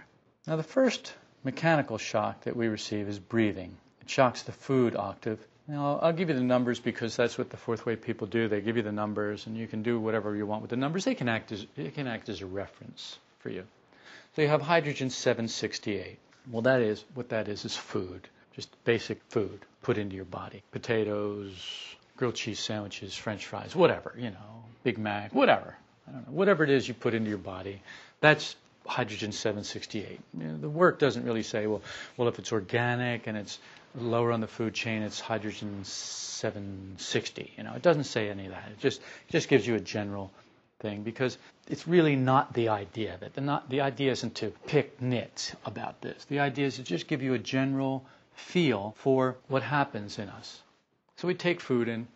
Now, 0.46 0.56
the 0.56 0.62
first 0.62 1.12
mechanical 1.44 1.98
shock 1.98 2.44
that 2.44 2.56
we 2.56 2.68
receive 2.68 3.08
is 3.08 3.18
breathing. 3.18 3.76
It 4.00 4.08
shocks 4.08 4.42
the 4.42 4.52
food 4.52 4.96
octave. 4.96 5.38
Now, 5.66 5.98
I'll 6.00 6.14
give 6.14 6.30
you 6.30 6.34
the 6.34 6.40
numbers 6.40 6.80
because 6.80 7.14
that's 7.14 7.36
what 7.36 7.50
the 7.50 7.58
fourth 7.58 7.84
way 7.84 7.96
people 7.96 8.26
do. 8.26 8.48
They 8.48 8.62
give 8.62 8.78
you 8.78 8.82
the 8.82 8.92
numbers, 8.92 9.46
and 9.46 9.56
you 9.56 9.66
can 9.66 9.82
do 9.82 10.00
whatever 10.00 10.34
you 10.34 10.46
want 10.46 10.62
with 10.62 10.70
the 10.70 10.76
numbers. 10.76 11.04
They 11.04 11.14
can 11.14 11.28
act 11.28 11.52
as, 11.52 11.66
it 11.76 11.94
can 11.94 12.06
act 12.06 12.30
as 12.30 12.40
a 12.40 12.46
reference 12.46 13.18
for 13.40 13.50
you. 13.50 13.64
So 14.34 14.42
you 14.42 14.48
have 14.48 14.62
hydrogen 14.62 15.10
768. 15.10 16.18
Well, 16.50 16.62
that 16.62 16.80
is 16.80 17.04
what 17.14 17.28
that 17.28 17.48
is 17.48 17.66
is 17.66 17.76
food, 17.76 18.28
just 18.58 18.84
basic 18.84 19.22
food 19.28 19.60
put 19.82 19.98
into 19.98 20.16
your 20.16 20.24
body. 20.24 20.64
Potatoes, 20.72 21.52
grilled 22.16 22.34
cheese 22.34 22.58
sandwiches, 22.58 23.14
French 23.14 23.46
fries, 23.46 23.76
whatever, 23.76 24.12
you 24.18 24.30
know, 24.30 24.64
Big 24.82 24.98
Mac, 24.98 25.32
whatever. 25.32 25.76
I 26.08 26.10
don't 26.10 26.26
know, 26.26 26.32
whatever 26.32 26.64
it 26.64 26.70
is 26.70 26.88
you 26.88 26.92
put 26.92 27.14
into 27.14 27.28
your 27.28 27.38
body. 27.38 27.80
That's 28.20 28.56
hydrogen 28.84 29.30
768. 29.30 30.18
You 30.36 30.44
know, 30.44 30.58
the 30.58 30.68
work 30.68 30.98
doesn't 30.98 31.24
really 31.24 31.44
say, 31.44 31.68
well, 31.68 31.82
well, 32.16 32.26
if 32.26 32.40
it's 32.40 32.50
organic 32.50 33.28
and 33.28 33.36
it's 33.36 33.60
lower 33.94 34.32
on 34.32 34.40
the 34.40 34.48
food 34.48 34.74
chain, 34.74 35.02
it's 35.02 35.20
hydrogen 35.20 35.84
760. 35.84 37.52
You 37.56 37.62
know, 37.62 37.74
it 37.74 37.82
doesn't 37.82 38.04
say 38.04 38.28
any 38.28 38.46
of 38.46 38.50
that. 38.50 38.70
It 38.72 38.80
just 38.80 39.00
it 39.00 39.30
just 39.30 39.48
gives 39.48 39.64
you 39.64 39.76
a 39.76 39.80
general 39.80 40.32
thing 40.80 41.04
because 41.04 41.38
it's 41.68 41.86
really 41.86 42.16
not 42.16 42.54
the 42.54 42.70
idea 42.70 43.18
that 43.20 43.34
the 43.34 43.40
not 43.40 43.70
the 43.70 43.82
idea 43.82 44.10
isn't 44.10 44.34
to 44.36 44.50
pick 44.66 45.00
nits 45.00 45.54
about 45.64 46.00
this. 46.00 46.24
The 46.24 46.40
idea 46.40 46.66
is 46.66 46.76
to 46.76 46.82
just 46.82 47.06
give 47.06 47.22
you 47.22 47.34
a 47.34 47.38
general 47.38 48.04
feel 48.38 48.94
for 48.98 49.36
what 49.48 49.62
happens 49.62 50.18
in 50.18 50.28
us. 50.28 50.62
So 51.16 51.28
we 51.28 51.34
take 51.34 51.60
food 51.60 51.88
in 51.88 52.06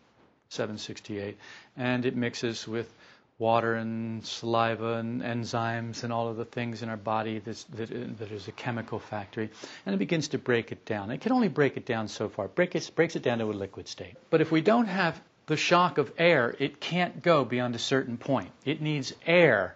768 0.50 1.36
and 1.76 2.06
it 2.06 2.16
mixes 2.16 2.66
with 2.68 2.92
water 3.38 3.74
and 3.74 4.24
saliva 4.24 4.94
and 4.94 5.20
enzymes 5.20 6.04
and 6.04 6.12
all 6.12 6.28
of 6.28 6.36
the 6.36 6.44
things 6.44 6.82
in 6.82 6.88
our 6.88 6.96
body 6.96 7.40
that, 7.40 7.64
that 7.76 8.30
is 8.30 8.46
a 8.46 8.52
chemical 8.52 9.00
factory, 9.00 9.50
and 9.84 9.94
it 9.94 9.98
begins 9.98 10.28
to 10.28 10.38
break 10.38 10.70
it 10.70 10.84
down. 10.84 11.10
It 11.10 11.20
can 11.20 11.32
only 11.32 11.48
break 11.48 11.76
it 11.76 11.84
down 11.84 12.06
so 12.06 12.28
far. 12.28 12.46
Break 12.46 12.76
it, 12.76 12.88
breaks 12.94 13.16
it 13.16 13.22
down 13.22 13.38
to 13.38 13.46
a 13.46 13.52
liquid 13.52 13.88
state. 13.88 14.14
But 14.30 14.42
if 14.42 14.52
we 14.52 14.60
don't 14.60 14.86
have 14.86 15.20
the 15.46 15.56
shock 15.56 15.98
of 15.98 16.12
air, 16.18 16.54
it 16.60 16.78
can't 16.78 17.20
go 17.20 17.44
beyond 17.44 17.74
a 17.74 17.80
certain 17.80 18.16
point. 18.16 18.50
It 18.64 18.80
needs 18.80 19.12
air 19.26 19.74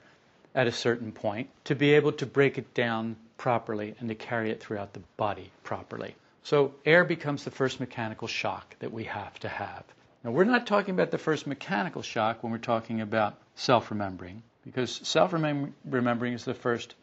at 0.54 0.68
a 0.68 0.72
certain 0.72 1.10
point 1.10 1.50
to 1.64 1.74
be 1.74 1.94
able 1.94 2.12
to 2.12 2.26
break 2.26 2.58
it 2.58 2.72
down 2.72 3.16
properly 3.36 3.96
and 3.98 4.08
to 4.08 4.14
carry 4.14 4.50
it 4.50 4.60
throughout 4.60 4.92
the 4.92 5.02
body 5.16 5.50
properly. 5.64 6.14
So 6.48 6.76
air 6.84 7.02
becomes 7.02 7.42
the 7.42 7.50
first 7.50 7.80
mechanical 7.80 8.28
shock 8.28 8.76
that 8.78 8.92
we 8.92 9.02
have 9.02 9.36
to 9.40 9.48
have. 9.48 9.82
Now, 10.22 10.30
we're 10.30 10.44
not 10.44 10.64
talking 10.64 10.94
about 10.94 11.10
the 11.10 11.18
first 11.18 11.44
mechanical 11.44 12.02
shock 12.02 12.40
when 12.40 12.52
we're 12.52 12.58
talking 12.58 13.00
about 13.00 13.36
self 13.56 13.90
remembering, 13.90 14.44
because 14.62 15.00
self 15.02 15.32
remembering 15.32 16.34
is 16.34 16.44
the 16.44 16.54
first 16.54 16.94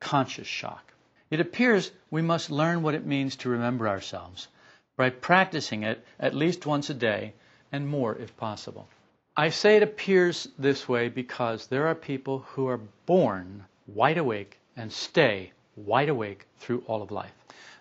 conscious 0.00 0.48
shock. 0.48 0.92
It 1.30 1.38
appears 1.38 1.92
we 2.10 2.22
must 2.22 2.50
learn 2.50 2.82
what 2.82 2.96
it 2.96 3.06
means 3.06 3.36
to 3.36 3.50
remember 3.50 3.86
ourselves 3.86 4.48
by 4.96 5.10
practicing 5.10 5.84
it 5.84 6.04
at 6.18 6.34
least 6.34 6.66
once 6.66 6.90
a 6.90 6.94
day 6.94 7.34
and 7.70 7.86
more 7.86 8.16
if 8.16 8.36
possible. 8.36 8.88
I 9.36 9.50
say 9.50 9.76
it 9.76 9.84
appears 9.84 10.48
this 10.58 10.88
way 10.88 11.08
because 11.08 11.68
there 11.68 11.86
are 11.86 11.94
people 11.94 12.40
who 12.40 12.66
are 12.66 12.80
born 13.06 13.64
wide 13.86 14.18
awake 14.18 14.58
and 14.76 14.92
stay 14.92 15.52
wide 15.76 16.08
awake 16.08 16.46
through 16.58 16.82
all 16.88 17.00
of 17.00 17.12
life. 17.12 17.30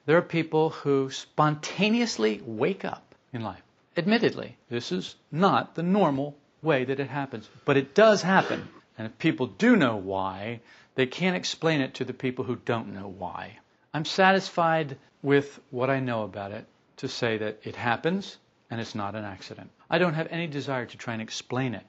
There 0.07 0.17
are 0.17 0.21
people 0.21 0.69
who 0.69 1.11
spontaneously 1.11 2.41
wake 2.45 2.85
up 2.85 3.13
in 3.33 3.43
life. 3.43 3.61
Admittedly, 3.97 4.55
this 4.69 4.93
is 4.93 5.15
not 5.33 5.75
the 5.75 5.83
normal 5.83 6.37
way 6.61 6.85
that 6.85 7.01
it 7.01 7.09
happens, 7.09 7.49
but 7.65 7.75
it 7.75 7.93
does 7.93 8.21
happen. 8.21 8.69
And 8.97 9.05
if 9.05 9.17
people 9.17 9.47
do 9.47 9.75
know 9.75 9.97
why, 9.97 10.61
they 10.95 11.07
can't 11.07 11.35
explain 11.35 11.81
it 11.81 11.95
to 11.95 12.05
the 12.05 12.13
people 12.13 12.45
who 12.45 12.55
don't 12.55 12.93
know 12.93 13.09
why. 13.09 13.59
I'm 13.93 14.05
satisfied 14.05 14.97
with 15.21 15.59
what 15.71 15.89
I 15.89 15.99
know 15.99 16.23
about 16.23 16.53
it 16.53 16.65
to 16.97 17.09
say 17.09 17.39
that 17.39 17.59
it 17.63 17.75
happens 17.75 18.37
and 18.71 18.79
it's 18.79 18.95
not 18.95 19.13
an 19.13 19.25
accident. 19.25 19.71
I 19.89 19.97
don't 19.97 20.13
have 20.13 20.29
any 20.31 20.47
desire 20.47 20.85
to 20.85 20.97
try 20.97 21.15
and 21.15 21.21
explain 21.21 21.75
it 21.75 21.85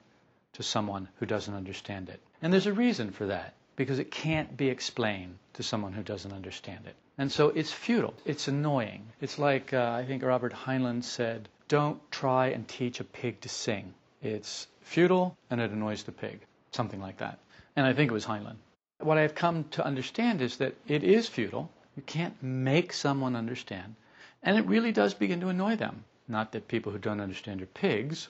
to 0.55 0.65
someone 0.65 1.09
who 1.21 1.27
doesn't 1.27 1.55
understand 1.55 2.09
it. 2.09 2.21
And 2.43 2.53
there's 2.53 2.67
a 2.67 2.73
reason 2.73 3.13
for 3.13 3.27
that, 3.27 3.55
because 3.77 4.01
it 4.01 4.11
can't 4.11 4.57
be 4.57 4.71
explained 4.71 5.39
to 5.53 5.63
someone 5.63 5.93
who 5.93 6.03
doesn't 6.03 6.33
understand 6.33 6.89
it. 6.89 6.97
And 7.19 7.31
so 7.33 7.49
it's 7.49 7.73
futile. 7.73 8.15
It's 8.25 8.49
annoying. 8.49 9.03
It's 9.21 9.39
like, 9.39 9.75
uh, 9.75 9.91
I 9.93 10.05
think 10.05 10.23
Robert 10.23 10.53
Heinlein 10.53 11.03
said, 11.03 11.49
don't 11.67 12.01
try 12.11 12.47
and 12.49 12.67
teach 12.67 13.01
a 13.01 13.05
pig 13.05 13.41
to 13.41 13.49
sing. 13.49 13.93
It's 14.23 14.69
futile 14.83 15.37
and 15.51 15.61
it 15.61 15.73
annoys 15.73 16.05
the 16.05 16.13
pig. 16.13 16.41
Something 16.71 17.01
like 17.01 17.19
that. 17.19 17.39
And 17.77 17.87
I 17.87 17.93
think 17.93 18.11
it 18.11 18.15
was 18.15 18.25
Heinlein. 18.25 18.57
What 19.01 19.19
I've 19.19 19.35
come 19.35 19.65
to 19.73 19.85
understand 19.85 20.41
is 20.43 20.57
that 20.59 20.75
it 20.87 21.05
is 21.05 21.29
futile. 21.29 21.71
You 21.97 22.03
can't 22.03 22.41
make 22.43 22.93
someone 22.93 23.37
understand. 23.37 23.97
And 24.43 24.57
it 24.57 24.67
really 24.67 24.93
does 24.93 25.15
begin 25.15 25.41
to 25.41 25.49
annoy 25.49 25.77
them. 25.77 26.05
Not 26.29 26.53
that 26.53 26.69
people 26.69 26.93
who 26.93 26.99
don't 26.99 27.21
understand 27.21 27.63
are 27.63 27.67
pigs, 27.67 28.29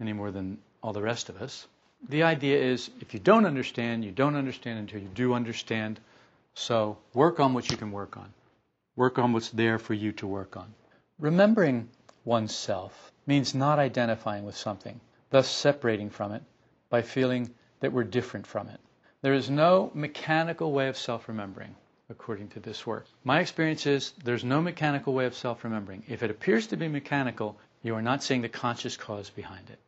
any 0.00 0.12
more 0.12 0.30
than 0.30 0.58
all 0.82 0.92
the 0.92 1.02
rest 1.02 1.28
of 1.28 1.40
us. 1.40 1.66
The 2.08 2.24
idea 2.24 2.58
is 2.58 2.90
if 3.00 3.14
you 3.14 3.20
don't 3.20 3.46
understand, 3.46 4.04
you 4.04 4.10
don't 4.10 4.36
understand 4.36 4.78
until 4.78 5.00
you 5.00 5.08
do 5.08 5.34
understand. 5.34 6.00
So 6.56 6.98
work 7.12 7.40
on 7.40 7.52
what 7.52 7.70
you 7.70 7.76
can 7.76 7.90
work 7.90 8.16
on. 8.16 8.32
Work 8.96 9.18
on 9.18 9.32
what's 9.32 9.50
there 9.50 9.78
for 9.78 9.92
you 9.92 10.12
to 10.12 10.26
work 10.26 10.56
on. 10.56 10.72
Remembering 11.18 11.90
oneself 12.24 13.12
means 13.26 13.54
not 13.54 13.80
identifying 13.80 14.44
with 14.44 14.56
something, 14.56 15.00
thus 15.30 15.48
separating 15.48 16.10
from 16.10 16.32
it 16.32 16.42
by 16.90 17.02
feeling 17.02 17.52
that 17.80 17.92
we're 17.92 18.04
different 18.04 18.46
from 18.46 18.68
it. 18.68 18.80
There 19.20 19.34
is 19.34 19.50
no 19.50 19.90
mechanical 19.94 20.70
way 20.70 20.88
of 20.88 20.96
self 20.96 21.26
remembering, 21.28 21.74
according 22.08 22.50
to 22.50 22.60
this 22.60 22.86
work. 22.86 23.06
My 23.24 23.40
experience 23.40 23.84
is 23.84 24.12
there's 24.22 24.44
no 24.44 24.62
mechanical 24.62 25.12
way 25.12 25.26
of 25.26 25.34
self 25.34 25.64
remembering. 25.64 26.04
If 26.08 26.22
it 26.22 26.30
appears 26.30 26.68
to 26.68 26.76
be 26.76 26.86
mechanical, 26.86 27.58
you 27.82 27.96
are 27.96 28.02
not 28.02 28.22
seeing 28.22 28.42
the 28.42 28.48
conscious 28.48 28.96
cause 28.96 29.28
behind 29.28 29.70
it, 29.70 29.80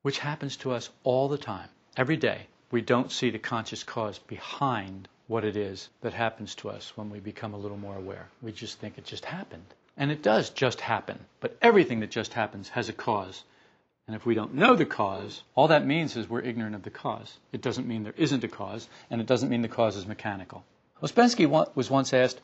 which 0.00 0.20
happens 0.20 0.56
to 0.58 0.72
us 0.72 0.88
all 1.02 1.28
the 1.28 1.36
time, 1.36 1.68
every 1.98 2.16
day. 2.16 2.46
We 2.70 2.80
don't 2.80 3.12
see 3.12 3.28
the 3.30 3.38
conscious 3.38 3.84
cause 3.84 4.18
behind 4.18 5.06
what 5.26 5.44
it 5.44 5.56
is 5.56 5.88
that 6.02 6.12
happens 6.12 6.54
to 6.56 6.70
us 6.70 6.92
when 6.96 7.10
we 7.10 7.18
become 7.18 7.54
a 7.54 7.58
little 7.58 7.76
more 7.76 7.96
aware. 7.96 8.28
We 8.42 8.52
just 8.52 8.78
think 8.78 8.98
it 8.98 9.04
just 9.04 9.24
happened. 9.24 9.64
And 9.96 10.10
it 10.10 10.22
does 10.22 10.50
just 10.50 10.80
happen. 10.80 11.18
But 11.40 11.56
everything 11.62 12.00
that 12.00 12.10
just 12.10 12.34
happens 12.34 12.68
has 12.70 12.88
a 12.88 12.92
cause. 12.92 13.44
And 14.06 14.14
if 14.14 14.26
we 14.26 14.34
don't 14.34 14.54
know 14.54 14.76
the 14.76 14.84
cause, 14.84 15.42
all 15.54 15.68
that 15.68 15.86
means 15.86 16.16
is 16.16 16.28
we're 16.28 16.42
ignorant 16.42 16.74
of 16.74 16.82
the 16.82 16.90
cause. 16.90 17.38
It 17.52 17.62
doesn't 17.62 17.88
mean 17.88 18.02
there 18.02 18.14
isn't 18.16 18.44
a 18.44 18.48
cause, 18.48 18.86
and 19.10 19.20
it 19.20 19.26
doesn't 19.26 19.48
mean 19.48 19.62
the 19.62 19.68
cause 19.68 19.96
is 19.96 20.06
mechanical. 20.06 20.64
Ouspensky 21.02 21.48
was 21.74 21.90
once 21.90 22.12
asked, 22.12 22.40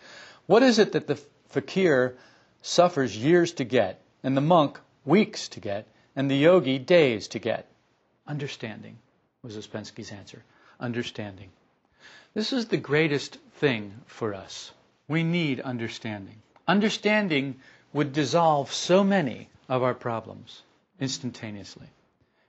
What 0.47 0.63
is 0.63 0.79
it 0.79 0.93
that 0.93 1.07
the 1.07 1.21
fakir 1.49 2.17
suffers 2.63 3.17
years 3.17 3.53
to 3.53 3.65
get, 3.65 4.01
and 4.23 4.37
the 4.37 4.41
monk 4.41 4.81
weeks 5.05 5.49
to 5.49 5.61
get, 5.61 5.87
and 6.17 6.31
the 6.31 6.37
yogi 6.37 6.79
days 6.79 7.29
to 7.29 7.39
get? 7.39 7.67
Understanding 8.27 8.97
was 9.43 9.57
Ouspensky's 9.57 10.13
answer. 10.13 10.43
Understanding. 10.79 11.51
This 12.33 12.53
is 12.53 12.67
the 12.67 12.77
greatest 12.77 13.39
thing 13.55 13.93
for 14.07 14.35
us. 14.35 14.71
We 15.09 15.25
need 15.25 15.61
understanding. 15.61 16.43
Understanding 16.69 17.57
would 17.93 18.13
dissolve 18.13 18.73
so 18.73 19.03
many 19.03 19.49
of 19.69 19.83
our 19.83 19.95
problems 19.95 20.63
instantaneously. 21.01 21.89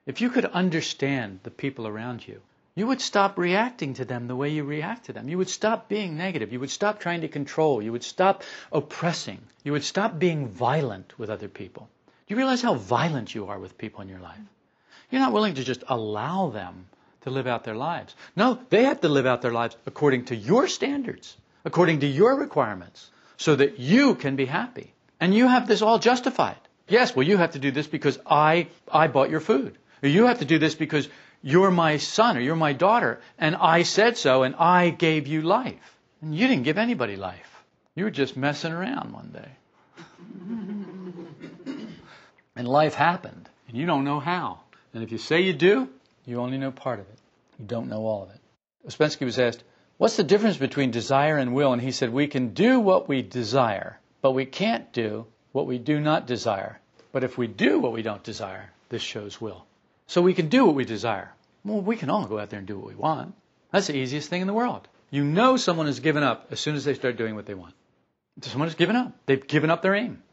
If 0.06 0.22
you 0.22 0.30
could 0.30 0.46
understand 0.46 1.40
the 1.42 1.50
people 1.50 1.88
around 1.88 2.28
you, 2.28 2.42
you 2.76 2.86
would 2.86 3.02
stop 3.02 3.40
reacting 3.40 3.96
to 3.96 4.06
them 4.06 4.28
the 4.28 4.36
way 4.36 4.50
you 4.50 4.64
react 4.64 5.06
to 5.06 5.14
them. 5.14 5.28
You 5.28 5.40
would 5.40 5.50
stop 5.50 5.90
being 5.90 6.16
negative. 6.16 6.54
You 6.54 6.60
would 6.60 6.70
stop 6.70 7.00
trying 7.00 7.22
to 7.22 7.28
control. 7.28 7.82
You 7.82 7.92
would 7.92 8.04
stop 8.04 8.44
oppressing. 8.72 9.40
You 9.64 9.72
would 9.72 9.84
stop 9.84 10.20
being 10.20 10.48
violent 10.48 11.18
with 11.18 11.32
other 11.32 11.48
people. 11.48 11.90
Do 12.06 12.34
you 12.34 12.38
realize 12.38 12.62
how 12.62 12.76
violent 12.76 13.34
you 13.34 13.48
are 13.48 13.60
with 13.60 13.80
people 13.80 14.02
in 14.02 14.10
your 14.10 14.20
life? 14.20 14.40
You're 15.10 15.22
not 15.22 15.34
willing 15.34 15.56
to 15.56 15.64
just 15.64 15.84
allow 15.88 16.52
them 16.52 16.86
to 17.22 17.30
live 17.30 17.48
out 17.48 17.64
their 17.64 17.76
lives. 17.76 18.16
No, 18.36 18.60
they 18.70 18.84
have 18.84 19.02
to 19.02 19.10
live 19.10 19.26
out 19.26 19.42
their 19.42 19.52
lives 19.52 19.76
according 19.86 20.26
to 20.26 20.36
your 20.36 20.68
standards, 20.68 21.36
according 21.66 22.00
to 22.02 22.08
your 22.08 22.36
requirements, 22.36 23.10
so 23.38 23.56
that 23.56 23.80
you 23.80 24.16
can 24.16 24.36
be 24.36 24.46
happy. 24.46 24.94
And 25.20 25.34
you 25.34 25.48
have 25.48 25.68
this 25.68 25.82
all 25.82 26.00
justified. 26.00 26.58
Yes, 26.88 27.16
well, 27.16 27.26
you 27.26 27.38
have 27.38 27.52
to 27.52 27.60
do 27.60 27.72
this 27.72 27.88
because 27.88 28.20
I, 28.26 28.68
I 28.92 29.08
bought 29.08 29.30
your 29.30 29.40
food. 29.40 29.78
Or 30.04 30.10
you 30.10 30.26
have 30.26 30.40
to 30.40 30.46
do 30.46 30.58
this 30.58 30.76
because 30.76 31.08
you're 31.44 31.72
my 31.72 31.98
son 31.98 32.38
or 32.38 32.42
you're 32.42 32.56
my 32.56 32.74
daughter, 32.74 33.22
and 33.38 33.56
I 33.56 33.84
said 33.84 34.18
so, 34.18 34.44
and 34.44 34.56
I 34.56 34.90
gave 34.90 35.28
you 35.28 35.42
life. 35.42 35.98
And 36.22 36.36
you 36.36 36.48
didn't 36.48 36.64
give 36.64 36.78
anybody 36.78 37.16
life. 37.16 37.64
You 37.96 38.06
were 38.06 38.12
just 38.12 38.38
messing 38.38 38.72
around 38.74 39.12
one 39.14 39.30
day. 39.32 39.52
and 42.56 42.68
life 42.68 42.94
happened, 42.94 43.50
and 43.68 43.78
you 43.78 43.86
don't 43.86 44.04
know 44.04 44.20
how. 44.20 44.60
And 44.94 45.04
if 45.04 45.12
you 45.12 45.18
say 45.18 45.42
you 45.42 45.54
do, 45.54 45.88
you 46.32 46.40
only 46.40 46.58
know 46.58 46.72
part 46.72 47.00
of 47.00 47.08
it. 47.08 47.20
You 47.60 47.66
don't 47.66 47.90
know 47.90 48.06
all 48.08 48.24
of 48.24 48.30
it. 48.30 48.40
Ouspensky 48.88 49.26
was 49.26 49.38
asked, 49.38 49.64
What's 49.98 50.18
the 50.18 50.24
difference 50.24 50.58
between 50.58 50.90
desire 50.90 51.38
and 51.38 51.54
will? 51.54 51.74
And 51.74 51.82
he 51.82 51.92
said, 51.92 52.12
We 52.12 52.28
can 52.28 52.54
do 52.54 52.80
what 52.80 53.08
we 53.08 53.22
desire, 53.22 54.00
but 54.22 54.32
we 54.32 54.46
can't 54.46 54.92
do 54.94 55.28
what 55.52 55.68
we 55.68 55.78
do 55.78 56.00
not 56.00 56.26
desire. 56.26 56.80
But 57.12 57.24
if 57.24 57.38
we 57.38 57.46
do 57.48 57.80
what 57.80 57.94
we 57.94 58.02
don't 58.02 58.24
desire, 58.24 58.72
this 58.90 59.02
shows 59.02 59.40
will. 59.40 59.66
So 60.08 60.22
we 60.22 60.34
can 60.34 60.48
do 60.48 60.66
what 60.66 60.76
we 60.76 60.86
desire. 60.86 61.32
Well, 61.64 61.82
we 61.82 61.98
can 61.98 62.10
all 62.10 62.26
go 62.26 62.40
out 62.40 62.50
there 62.50 62.58
and 62.60 62.68
do 62.68 62.78
what 62.78 62.88
we 62.88 62.96
want. 62.96 63.36
That's 63.72 63.88
the 63.88 63.98
easiest 63.98 64.30
thing 64.30 64.42
in 64.42 64.48
the 64.48 64.54
world. 64.54 64.88
You 65.12 65.24
know 65.24 65.58
someone 65.58 65.86
has 65.86 66.00
given 66.00 66.24
up 66.24 66.48
as 66.52 66.60
soon 66.60 66.76
as 66.76 66.86
they 66.86 66.94
start 66.94 67.18
doing 67.18 67.36
what 67.36 67.46
they 67.46 67.54
want. 67.54 67.76
Someone 68.42 68.70
has 68.70 68.76
given 68.76 68.96
up. 68.96 69.14
They've 69.26 69.46
given 69.46 69.70
up 69.70 69.82
their 69.82 69.94
aim. 69.94 70.24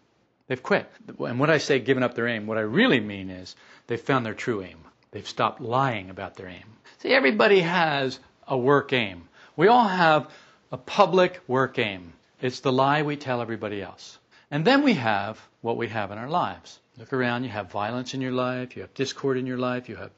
They've 0.47 0.63
quit. 0.63 0.91
And 1.19 1.39
when 1.39 1.51
I 1.51 1.59
say 1.59 1.79
given 1.79 2.03
up 2.03 2.15
their 2.15 2.29
aim, 2.29 2.47
what 2.47 2.57
I 2.57 2.63
really 2.63 3.01
mean 3.01 3.29
is 3.29 3.55
they've 3.87 4.01
found 4.01 4.25
their 4.25 4.35
true 4.35 4.63
aim. 4.63 4.79
They've 5.11 5.27
stopped 5.27 5.61
lying 5.61 6.11
about 6.11 6.37
their 6.37 6.49
aim. 6.49 6.65
See, 6.99 7.11
everybody 7.11 7.61
has 7.61 8.19
a 8.47 8.57
work 8.57 8.93
aim. 8.93 9.29
We 9.57 9.69
all 9.69 9.89
have 9.89 10.31
a 10.71 10.77
public 10.77 11.41
work 11.47 11.79
aim. 11.79 12.13
It's 12.41 12.61
the 12.61 12.73
lie 12.73 13.03
we 13.03 13.17
tell 13.17 13.41
everybody 13.41 13.83
else. 13.83 14.19
And 14.51 14.65
then 14.65 14.83
we 14.83 14.95
have 14.95 15.41
what 15.61 15.77
we 15.77 15.89
have 15.89 16.11
in 16.11 16.19
our 16.19 16.29
lives. 16.29 16.79
Look 16.97 17.13
around, 17.13 17.45
you 17.45 17.51
have 17.51 17.71
violence 17.71 18.15
in 18.15 18.21
your 18.21 18.33
life, 18.33 18.77
you 18.77 18.83
have 18.83 18.95
discord 18.95 19.37
in 19.37 19.47
your 19.47 19.59
life, 19.59 19.89
you 19.89 19.97
have 19.97 20.11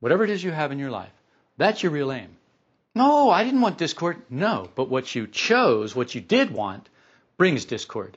whatever 0.00 0.24
it 0.24 0.30
is 0.30 0.42
you 0.42 0.50
have 0.50 0.72
in 0.72 0.78
your 0.78 0.90
life. 0.90 1.12
That's 1.56 1.82
your 1.82 1.92
real 1.92 2.12
aim. 2.12 2.36
No, 2.94 3.30
I 3.30 3.44
didn't 3.44 3.60
want 3.60 3.78
discord. 3.78 4.22
No, 4.28 4.68
but 4.74 4.88
what 4.88 5.14
you 5.14 5.26
chose, 5.26 5.94
what 5.94 6.14
you 6.14 6.20
did 6.20 6.50
want, 6.50 6.88
brings 7.36 7.64
discord. 7.64 8.16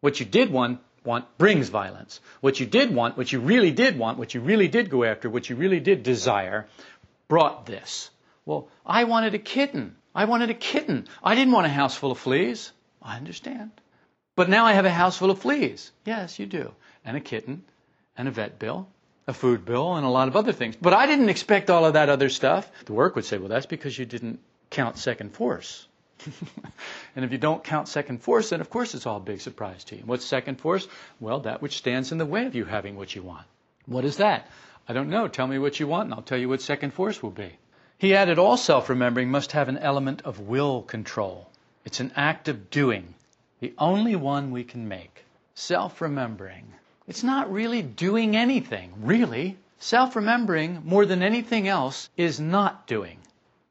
What 0.00 0.20
you 0.20 0.26
did 0.26 0.52
want, 0.52 0.80
want 1.04 1.38
brings 1.38 1.68
violence. 1.68 2.20
What 2.40 2.60
you 2.60 2.66
did 2.66 2.94
want, 2.94 3.16
what 3.16 3.32
you 3.32 3.40
really 3.40 3.70
did 3.70 3.98
want, 3.98 4.18
what 4.18 4.34
you 4.34 4.40
really 4.40 4.68
did 4.68 4.90
go 4.90 5.04
after, 5.04 5.30
what 5.30 5.48
you 5.48 5.56
really 5.56 5.80
did 5.80 6.02
desire, 6.02 6.66
brought 7.28 7.66
this. 7.66 8.10
Well, 8.44 8.68
I 8.86 9.04
wanted 9.04 9.34
a 9.34 9.38
kitten. 9.38 9.96
I 10.14 10.24
wanted 10.26 10.50
a 10.50 10.54
kitten. 10.54 11.08
I 11.22 11.34
didn't 11.34 11.52
want 11.52 11.66
a 11.66 11.70
house 11.70 11.96
full 11.96 12.12
of 12.12 12.18
fleas. 12.18 12.72
I 13.02 13.16
understand. 13.16 13.70
But 14.36 14.48
now 14.48 14.66
I 14.66 14.72
have 14.74 14.84
a 14.84 14.90
house 14.90 15.18
full 15.18 15.30
of 15.30 15.40
fleas. 15.40 15.90
Yes, 16.04 16.38
you 16.38 16.46
do. 16.46 16.72
And 17.04 17.16
a 17.16 17.20
kitten, 17.20 17.64
and 18.16 18.28
a 18.28 18.30
vet 18.30 18.60
bill, 18.60 18.86
a 19.26 19.32
food 19.32 19.64
bill, 19.64 19.96
and 19.96 20.06
a 20.06 20.10
lot 20.10 20.28
of 20.28 20.36
other 20.36 20.52
things. 20.52 20.76
But 20.80 20.94
I 20.94 21.06
didn't 21.06 21.28
expect 21.28 21.70
all 21.70 21.84
of 21.84 21.94
that 21.94 22.08
other 22.08 22.28
stuff. 22.28 22.70
The 22.84 22.92
work 22.92 23.16
would 23.16 23.24
say, 23.24 23.38
well, 23.38 23.48
that's 23.48 23.66
because 23.66 23.98
you 23.98 24.06
didn't 24.06 24.38
count 24.70 24.96
second 24.96 25.34
force. 25.34 25.87
and 27.16 27.24
if 27.24 27.32
you 27.32 27.38
don't 27.38 27.62
count 27.64 27.88
second 27.88 28.22
force, 28.22 28.50
then 28.50 28.60
of 28.60 28.70
course 28.70 28.94
it's 28.94 29.06
all 29.06 29.18
a 29.18 29.20
big 29.20 29.40
surprise 29.40 29.84
to 29.84 29.96
you. 29.96 30.02
What's 30.04 30.24
second 30.24 30.56
force? 30.60 30.86
Well, 31.20 31.40
that 31.40 31.62
which 31.62 31.78
stands 31.78 32.12
in 32.12 32.18
the 32.18 32.26
way 32.26 32.46
of 32.46 32.54
you 32.54 32.64
having 32.64 32.96
what 32.96 33.14
you 33.14 33.22
want. 33.22 33.46
What 33.86 34.04
is 34.04 34.16
that? 34.18 34.48
I 34.88 34.92
don't 34.92 35.10
know. 35.10 35.28
Tell 35.28 35.46
me 35.46 35.58
what 35.58 35.78
you 35.78 35.86
want, 35.86 36.06
and 36.06 36.14
I'll 36.14 36.22
tell 36.22 36.38
you 36.38 36.48
what 36.48 36.62
second 36.62 36.92
force 36.92 37.22
will 37.22 37.30
be. 37.30 37.52
He 37.98 38.14
added, 38.14 38.38
all 38.38 38.56
self 38.56 38.88
remembering 38.88 39.30
must 39.30 39.52
have 39.52 39.68
an 39.68 39.78
element 39.78 40.22
of 40.22 40.40
will 40.40 40.82
control. 40.82 41.50
It's 41.84 42.00
an 42.00 42.12
act 42.16 42.48
of 42.48 42.70
doing 42.70 43.14
the 43.60 43.74
only 43.76 44.14
one 44.14 44.50
we 44.50 44.64
can 44.64 44.88
make. 44.88 45.24
Self 45.54 46.00
remembering. 46.00 46.72
It's 47.06 47.24
not 47.24 47.52
really 47.52 47.82
doing 47.82 48.36
anything, 48.36 48.92
really. 49.02 49.56
Self 49.78 50.14
remembering, 50.16 50.82
more 50.84 51.06
than 51.06 51.22
anything 51.22 51.66
else, 51.66 52.08
is 52.16 52.38
not 52.38 52.86
doing. 52.86 53.18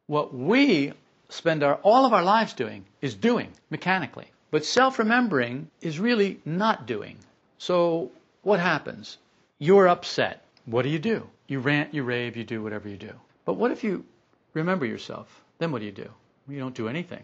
What 0.07 0.33
we 0.33 0.93
spend 1.29 1.63
our, 1.63 1.75
all 1.75 2.05
of 2.05 2.13
our 2.13 2.23
lives 2.23 2.53
doing 2.53 2.85
is 3.01 3.15
doing 3.15 3.51
mechanically. 3.69 4.27
But 4.51 4.65
self 4.65 4.99
remembering 4.99 5.69
is 5.81 5.99
really 5.99 6.39
not 6.45 6.85
doing. 6.85 7.17
So, 7.57 8.11
what 8.43 8.59
happens? 8.59 9.17
You're 9.59 9.87
upset. 9.87 10.43
What 10.65 10.83
do 10.83 10.89
you 10.89 10.99
do? 10.99 11.27
You 11.47 11.59
rant, 11.59 11.93
you 11.93 12.03
rave, 12.03 12.37
you 12.37 12.43
do 12.43 12.61
whatever 12.61 12.87
you 12.87 12.97
do. 12.97 13.13
But 13.45 13.53
what 13.53 13.71
if 13.71 13.83
you 13.83 14.05
remember 14.53 14.85
yourself? 14.85 15.27
Then 15.57 15.71
what 15.71 15.79
do 15.79 15.85
you 15.85 15.91
do? 15.91 16.09
You 16.47 16.59
don't 16.59 16.75
do 16.75 16.87
anything. 16.87 17.23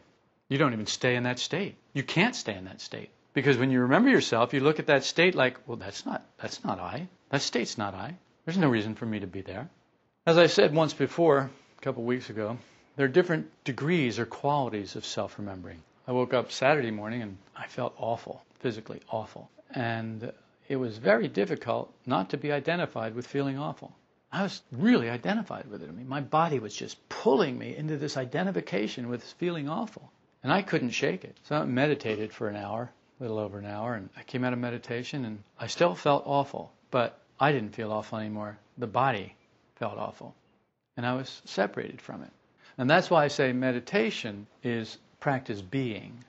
You 0.49 0.57
don't 0.57 0.73
even 0.73 0.87
stay 0.87 1.15
in 1.15 1.23
that 1.23 1.39
state. 1.39 1.75
You 1.93 2.03
can't 2.03 2.35
stay 2.35 2.55
in 2.55 2.65
that 2.65 2.81
state. 2.81 3.09
Because 3.33 3.57
when 3.57 3.71
you 3.71 3.81
remember 3.81 4.09
yourself, 4.09 4.53
you 4.53 4.59
look 4.59 4.79
at 4.79 4.87
that 4.87 5.03
state 5.03 5.33
like, 5.33 5.57
well, 5.67 5.77
that's 5.77 6.05
not, 6.05 6.23
that's 6.41 6.63
not 6.63 6.79
I. 6.79 7.07
That 7.29 7.41
state's 7.41 7.77
not 7.77 7.93
I. 7.93 8.15
There's 8.45 8.57
no 8.57 8.69
reason 8.69 8.95
for 8.95 9.05
me 9.05 9.19
to 9.19 9.27
be 9.27 9.41
there. 9.41 9.69
As 10.25 10.37
I 10.37 10.47
said 10.47 10.73
once 10.73 10.93
before, 10.93 11.49
a 11.77 11.81
couple 11.81 12.03
of 12.03 12.07
weeks 12.07 12.29
ago, 12.29 12.57
there 12.95 13.05
are 13.05 13.09
different 13.09 13.49
degrees 13.63 14.19
or 14.19 14.25
qualities 14.25 14.95
of 14.95 15.05
self 15.05 15.39
remembering. 15.39 15.81
I 16.07 16.11
woke 16.11 16.33
up 16.33 16.51
Saturday 16.51 16.91
morning 16.91 17.21
and 17.21 17.37
I 17.55 17.67
felt 17.67 17.95
awful, 17.97 18.43
physically 18.59 19.01
awful. 19.09 19.49
And 19.71 20.31
it 20.67 20.75
was 20.75 20.97
very 20.97 21.27
difficult 21.27 21.91
not 22.05 22.29
to 22.31 22.37
be 22.37 22.51
identified 22.51 23.15
with 23.15 23.25
feeling 23.25 23.57
awful. 23.57 23.95
I 24.31 24.43
was 24.43 24.61
really 24.71 25.09
identified 25.09 25.67
with 25.69 25.83
it. 25.83 25.89
I 25.89 25.91
mean, 25.91 26.07
my 26.07 26.21
body 26.21 26.59
was 26.59 26.75
just 26.75 26.97
pulling 27.09 27.57
me 27.57 27.75
into 27.75 27.97
this 27.97 28.17
identification 28.17 29.09
with 29.09 29.23
feeling 29.23 29.69
awful. 29.69 30.11
And 30.43 30.51
I 30.51 30.61
couldn't 30.61 30.91
shake 30.91 31.23
it. 31.23 31.37
So 31.43 31.55
I 31.55 31.65
meditated 31.65 32.33
for 32.33 32.49
an 32.49 32.55
hour, 32.55 32.91
a 33.19 33.23
little 33.23 33.39
over 33.39 33.59
an 33.59 33.65
hour, 33.65 33.95
and 33.95 34.09
I 34.17 34.23
came 34.23 34.43
out 34.43 34.53
of 34.53 34.59
meditation 34.59 35.25
and 35.25 35.43
I 35.59 35.67
still 35.67 35.95
felt 35.95 36.23
awful, 36.25 36.71
but 36.91 37.19
I 37.39 37.51
didn't 37.51 37.75
feel 37.75 37.91
awful 37.91 38.19
anymore. 38.19 38.57
The 38.77 38.87
body 38.87 39.35
felt 39.75 39.97
awful. 39.97 40.35
And 40.97 41.05
I 41.05 41.15
was 41.15 41.41
separated 41.45 42.01
from 42.01 42.23
it. 42.23 42.31
And 42.77 42.89
that's 42.89 43.09
why 43.09 43.23
I 43.23 43.27
say 43.27 43.53
meditation 43.53 44.47
is 44.63 44.97
practice 45.19 45.61
being. 45.61 46.23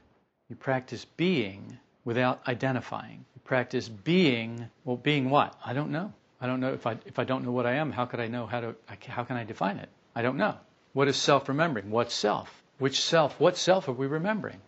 You 0.49 0.57
practice 0.57 1.05
being 1.17 1.79
without 2.05 2.47
identifying. 2.47 3.25
You 3.35 3.41
practice 3.45 3.89
being, 3.89 4.69
well, 4.85 4.97
being 4.97 5.31
what? 5.31 5.55
I 5.65 5.73
don't 5.73 5.91
know. 5.91 6.13
I 6.41 6.47
don't 6.47 6.61
know 6.61 6.75
if 6.75 6.87
I, 6.87 6.99
if 7.07 7.19
I 7.19 7.25
don't 7.25 7.45
know 7.45 7.53
what 7.53 7.67
I 7.67 7.77
am, 7.77 7.91
how 7.91 8.05
could 8.05 8.21
I 8.21 8.29
know 8.29 8.47
how 8.47 8.61
to, 8.61 8.75
how 9.09 9.25
can 9.25 9.37
I 9.37 9.45
define 9.45 9.79
it? 9.79 9.89
I 10.15 10.23
don't 10.23 10.37
know. 10.37 10.57
What 10.93 11.09
is 11.09 11.17
self 11.17 11.49
remembering? 11.49 11.91
What's 11.91 12.15
self? 12.15 12.63
Which 12.79 13.01
self? 13.01 13.41
What 13.41 13.57
self 13.57 13.89
are 13.89 13.93
we 13.93 14.07
remembering? 14.07 14.61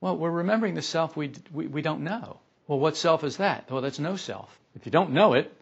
Well, 0.00 0.16
we're 0.16 0.30
remembering 0.30 0.74
the 0.74 0.82
self 0.82 1.16
we, 1.16 1.32
we, 1.52 1.66
we 1.66 1.82
don't 1.82 2.02
know. 2.02 2.40
Well, 2.66 2.78
what 2.78 2.96
self 2.96 3.24
is 3.24 3.36
that? 3.38 3.70
Well, 3.70 3.82
that's 3.82 3.98
no 3.98 4.16
self. 4.16 4.58
If 4.74 4.86
you 4.86 4.92
don't 4.92 5.12
know 5.12 5.34
it, 5.34 5.52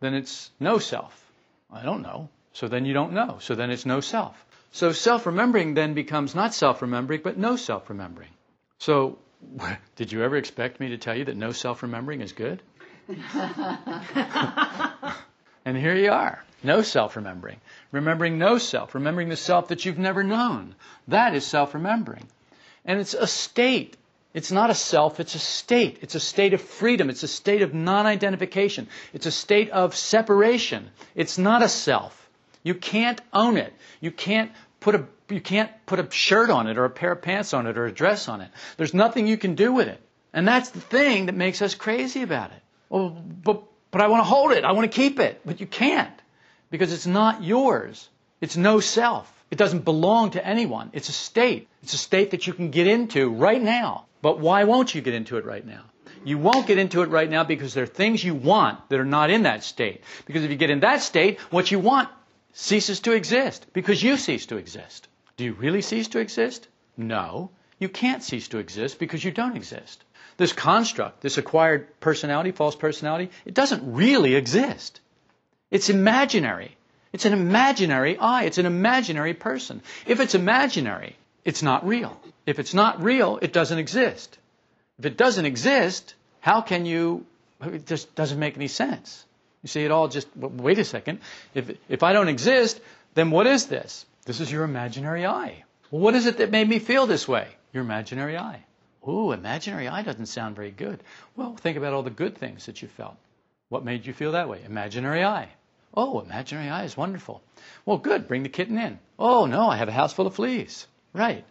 then 0.00 0.14
it's 0.14 0.50
no 0.58 0.78
self. 0.78 1.30
I 1.70 1.82
don't 1.82 2.02
know. 2.02 2.28
So 2.52 2.68
then 2.68 2.84
you 2.84 2.94
don't 2.94 3.12
know. 3.12 3.38
So 3.40 3.54
then 3.54 3.70
it's 3.70 3.86
no 3.86 4.00
self. 4.00 4.34
So 4.72 4.92
self 4.92 5.26
remembering 5.26 5.74
then 5.74 5.94
becomes 5.94 6.34
not 6.34 6.54
self 6.54 6.82
remembering, 6.82 7.20
but 7.22 7.36
no 7.36 7.56
self 7.56 7.88
remembering. 7.90 8.30
So, 8.78 9.18
did 9.96 10.12
you 10.12 10.22
ever 10.22 10.36
expect 10.36 10.80
me 10.80 10.88
to 10.90 10.98
tell 10.98 11.16
you 11.16 11.24
that 11.26 11.36
no 11.36 11.52
self 11.52 11.82
remembering 11.82 12.20
is 12.20 12.32
good? 12.32 12.62
and 15.64 15.76
here 15.76 15.96
you 15.96 16.12
are. 16.12 16.44
No 16.62 16.82
self 16.82 17.16
remembering. 17.16 17.60
Remembering 17.90 18.38
no 18.38 18.58
self. 18.58 18.94
Remembering 18.94 19.28
the 19.28 19.36
self 19.36 19.68
that 19.68 19.84
you've 19.84 19.98
never 19.98 20.22
known. 20.22 20.74
That 21.08 21.34
is 21.34 21.44
self 21.46 21.74
remembering. 21.74 22.26
And 22.84 23.00
it's 23.00 23.14
a 23.14 23.26
state. 23.26 23.96
It's 24.32 24.52
not 24.52 24.70
a 24.70 24.74
self, 24.74 25.18
it's 25.18 25.34
a 25.34 25.40
state. 25.40 25.98
It's 26.02 26.14
a 26.14 26.20
state 26.20 26.54
of 26.54 26.60
freedom. 26.60 27.10
It's 27.10 27.24
a 27.24 27.28
state 27.28 27.62
of 27.62 27.74
non 27.74 28.06
identification. 28.06 28.86
It's 29.12 29.26
a 29.26 29.32
state 29.32 29.70
of 29.70 29.96
separation. 29.96 30.90
It's 31.16 31.36
not 31.36 31.62
a 31.62 31.68
self. 31.68 32.19
You 32.62 32.74
can't 32.74 33.20
own 33.32 33.56
it. 33.56 33.72
You 34.00 34.10
can't 34.10 34.52
put 34.80 34.94
a 34.94 35.04
you 35.28 35.40
can't 35.40 35.70
put 35.86 36.00
a 36.00 36.10
shirt 36.10 36.50
on 36.50 36.66
it 36.66 36.76
or 36.76 36.84
a 36.84 36.90
pair 36.90 37.12
of 37.12 37.22
pants 37.22 37.54
on 37.54 37.66
it 37.66 37.78
or 37.78 37.86
a 37.86 37.92
dress 37.92 38.28
on 38.28 38.40
it. 38.40 38.50
There's 38.76 38.94
nothing 38.94 39.26
you 39.26 39.36
can 39.36 39.54
do 39.54 39.72
with 39.72 39.88
it. 39.88 40.00
And 40.32 40.46
that's 40.46 40.70
the 40.70 40.80
thing 40.80 41.26
that 41.26 41.34
makes 41.34 41.62
us 41.62 41.74
crazy 41.74 42.22
about 42.22 42.50
it. 42.50 42.62
Well, 42.88 43.10
but 43.10 43.62
but 43.90 44.00
I 44.00 44.08
want 44.08 44.20
to 44.20 44.28
hold 44.28 44.52
it. 44.52 44.64
I 44.64 44.72
want 44.72 44.90
to 44.90 44.94
keep 44.94 45.18
it. 45.20 45.40
But 45.44 45.60
you 45.60 45.66
can't 45.66 46.12
because 46.70 46.92
it's 46.92 47.06
not 47.06 47.42
yours. 47.42 48.08
It's 48.40 48.56
no 48.56 48.80
self. 48.80 49.32
It 49.50 49.58
doesn't 49.58 49.84
belong 49.84 50.30
to 50.32 50.46
anyone. 50.46 50.90
It's 50.92 51.08
a 51.08 51.12
state. 51.12 51.68
It's 51.82 51.94
a 51.94 51.98
state 51.98 52.30
that 52.30 52.46
you 52.46 52.52
can 52.52 52.70
get 52.70 52.86
into 52.86 53.30
right 53.30 53.60
now. 53.60 54.06
But 54.22 54.38
why 54.38 54.64
won't 54.64 54.94
you 54.94 55.00
get 55.00 55.14
into 55.14 55.38
it 55.38 55.44
right 55.44 55.66
now? 55.66 55.82
You 56.24 56.38
won't 56.38 56.66
get 56.66 56.78
into 56.78 57.02
it 57.02 57.08
right 57.08 57.28
now 57.28 57.44
because 57.44 57.74
there 57.74 57.84
are 57.84 57.88
things 57.88 58.22
you 58.22 58.34
want 58.34 58.88
that 58.90 59.00
are 59.00 59.06
not 59.06 59.30
in 59.30 59.44
that 59.44 59.64
state. 59.64 60.02
Because 60.26 60.44
if 60.44 60.50
you 60.50 60.56
get 60.56 60.70
in 60.70 60.80
that 60.80 61.02
state, 61.02 61.40
what 61.50 61.70
you 61.70 61.78
want 61.78 62.08
ceases 62.52 63.00
to 63.00 63.12
exist 63.12 63.66
because 63.72 64.02
you 64.02 64.16
cease 64.16 64.46
to 64.46 64.56
exist. 64.56 65.08
Do 65.36 65.44
you 65.44 65.52
really 65.54 65.82
cease 65.82 66.08
to 66.08 66.18
exist? 66.18 66.68
No. 66.96 67.50
You 67.78 67.88
can't 67.88 68.22
cease 68.22 68.48
to 68.48 68.58
exist 68.58 68.98
because 68.98 69.24
you 69.24 69.30
don't 69.30 69.56
exist. 69.56 70.04
This 70.36 70.52
construct, 70.52 71.20
this 71.22 71.38
acquired 71.38 72.00
personality, 72.00 72.52
false 72.52 72.76
personality, 72.76 73.30
it 73.44 73.54
doesn't 73.54 73.94
really 73.94 74.34
exist. 74.34 75.00
It's 75.70 75.88
imaginary. 75.88 76.76
It's 77.12 77.24
an 77.24 77.32
imaginary 77.32 78.16
I. 78.18 78.44
It's 78.44 78.58
an 78.58 78.66
imaginary 78.66 79.34
person. 79.34 79.82
If 80.06 80.20
it's 80.20 80.34
imaginary, 80.34 81.16
it's 81.44 81.62
not 81.62 81.86
real. 81.86 82.20
If 82.46 82.58
it's 82.58 82.74
not 82.74 83.02
real, 83.02 83.38
it 83.40 83.52
doesn't 83.52 83.78
exist. 83.78 84.38
If 84.98 85.06
it 85.06 85.16
doesn't 85.16 85.46
exist, 85.46 86.14
how 86.40 86.60
can 86.60 86.86
you, 86.86 87.24
it 87.62 87.86
just 87.86 88.14
doesn't 88.14 88.38
make 88.38 88.56
any 88.56 88.68
sense. 88.68 89.24
You 89.62 89.68
see, 89.68 89.84
it 89.84 89.90
all 89.90 90.08
just, 90.08 90.28
wait 90.36 90.78
a 90.78 90.84
second. 90.84 91.20
If, 91.54 91.70
if 91.88 92.02
I 92.02 92.12
don't 92.12 92.28
exist, 92.28 92.80
then 93.14 93.30
what 93.30 93.46
is 93.46 93.66
this? 93.66 94.06
This 94.24 94.40
is 94.40 94.50
your 94.50 94.64
imaginary 94.64 95.26
I. 95.26 95.64
Well, 95.90 96.02
what 96.02 96.14
is 96.14 96.26
it 96.26 96.38
that 96.38 96.50
made 96.50 96.68
me 96.68 96.78
feel 96.78 97.06
this 97.06 97.26
way? 97.26 97.48
Your 97.72 97.82
imaginary 97.82 98.36
I. 98.36 98.64
Ooh, 99.06 99.32
imaginary 99.32 99.88
I 99.88 100.02
doesn't 100.02 100.26
sound 100.26 100.56
very 100.56 100.70
good. 100.70 101.02
Well, 101.36 101.56
think 101.56 101.76
about 101.76 101.92
all 101.92 102.02
the 102.02 102.10
good 102.10 102.36
things 102.36 102.66
that 102.66 102.82
you 102.82 102.88
felt. 102.88 103.16
What 103.68 103.84
made 103.84 104.06
you 104.06 104.12
feel 104.12 104.32
that 104.32 104.48
way? 104.48 104.62
Imaginary 104.64 105.24
I. 105.24 105.48
Oh, 105.94 106.20
imaginary 106.20 106.68
I 106.68 106.84
is 106.84 106.96
wonderful. 106.96 107.42
Well, 107.84 107.98
good, 107.98 108.28
bring 108.28 108.42
the 108.42 108.48
kitten 108.48 108.78
in. 108.78 108.98
Oh, 109.18 109.46
no, 109.46 109.68
I 109.68 109.76
have 109.76 109.88
a 109.88 109.92
house 109.92 110.12
full 110.12 110.26
of 110.26 110.34
fleas. 110.34 110.86
Right. 111.12 111.44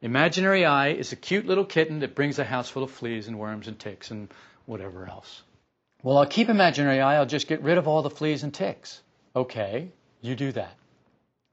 Imaginary 0.00 0.64
I 0.64 0.88
is 0.88 1.12
a 1.12 1.16
cute 1.16 1.46
little 1.46 1.64
kitten 1.64 2.00
that 2.00 2.14
brings 2.14 2.38
a 2.38 2.44
house 2.44 2.68
full 2.68 2.82
of 2.82 2.90
fleas 2.90 3.28
and 3.28 3.38
worms 3.38 3.68
and 3.68 3.78
ticks 3.78 4.10
and 4.10 4.28
whatever 4.66 5.06
else. 5.06 5.42
Well, 6.02 6.18
I'll 6.18 6.26
keep 6.26 6.48
imaginary 6.48 7.00
I. 7.00 7.16
I'll 7.16 7.26
just 7.26 7.48
get 7.48 7.62
rid 7.62 7.78
of 7.78 7.88
all 7.88 8.02
the 8.02 8.10
fleas 8.10 8.44
and 8.44 8.54
ticks. 8.54 9.02
Okay, 9.34 9.88
you 10.20 10.36
do 10.36 10.52
that. 10.52 10.74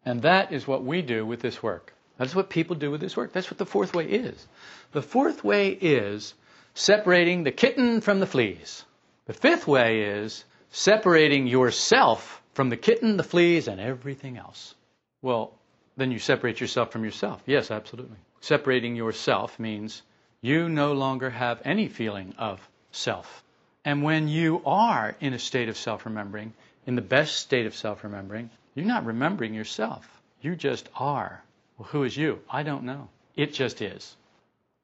And 0.05 0.21
that 0.21 0.51
is 0.51 0.67
what 0.67 0.83
we 0.83 1.01
do 1.01 1.25
with 1.25 1.41
this 1.41 1.63
work. 1.63 1.93
That's 2.17 2.35
what 2.35 2.49
people 2.49 2.75
do 2.75 2.91
with 2.91 3.01
this 3.01 3.17
work. 3.17 3.33
That's 3.33 3.49
what 3.49 3.57
the 3.57 3.65
fourth 3.65 3.93
way 3.93 4.05
is. 4.05 4.47
The 4.91 5.01
fourth 5.01 5.43
way 5.43 5.69
is 5.69 6.33
separating 6.75 7.43
the 7.43 7.51
kitten 7.51 8.01
from 8.01 8.19
the 8.19 8.27
fleas. 8.27 8.85
The 9.25 9.33
fifth 9.33 9.67
way 9.67 10.01
is 10.01 10.45
separating 10.69 11.47
yourself 11.47 12.41
from 12.53 12.69
the 12.69 12.77
kitten, 12.77 13.17
the 13.17 13.23
fleas, 13.23 13.67
and 13.67 13.81
everything 13.81 14.37
else. 14.37 14.75
Well, 15.21 15.53
then 15.97 16.11
you 16.11 16.19
separate 16.19 16.61
yourself 16.61 16.91
from 16.91 17.03
yourself. 17.03 17.41
Yes, 17.45 17.71
absolutely. 17.71 18.17
Separating 18.41 18.95
yourself 18.95 19.59
means 19.59 20.03
you 20.41 20.69
no 20.69 20.93
longer 20.93 21.29
have 21.31 21.61
any 21.65 21.87
feeling 21.87 22.35
of 22.37 22.59
self. 22.91 23.43
And 23.85 24.01
when 24.01 24.27
you 24.27 24.63
are 24.65 25.15
in 25.19 25.33
a 25.33 25.39
state 25.39 25.69
of 25.69 25.77
self 25.77 26.05
remembering, 26.05 26.53
in 26.87 26.95
the 26.95 27.01
best 27.03 27.35
state 27.35 27.67
of 27.67 27.75
self 27.75 28.03
remembering, 28.03 28.49
you're 28.73 28.85
not 28.85 29.05
remembering 29.05 29.53
yourself. 29.53 30.21
You 30.41 30.55
just 30.55 30.89
are. 30.95 31.43
Well, 31.77 31.87
who 31.89 32.03
is 32.03 32.17
you? 32.17 32.41
I 32.49 32.63
don't 32.63 32.83
know. 32.83 33.09
It 33.35 33.53
just 33.53 33.83
is. 33.83 34.15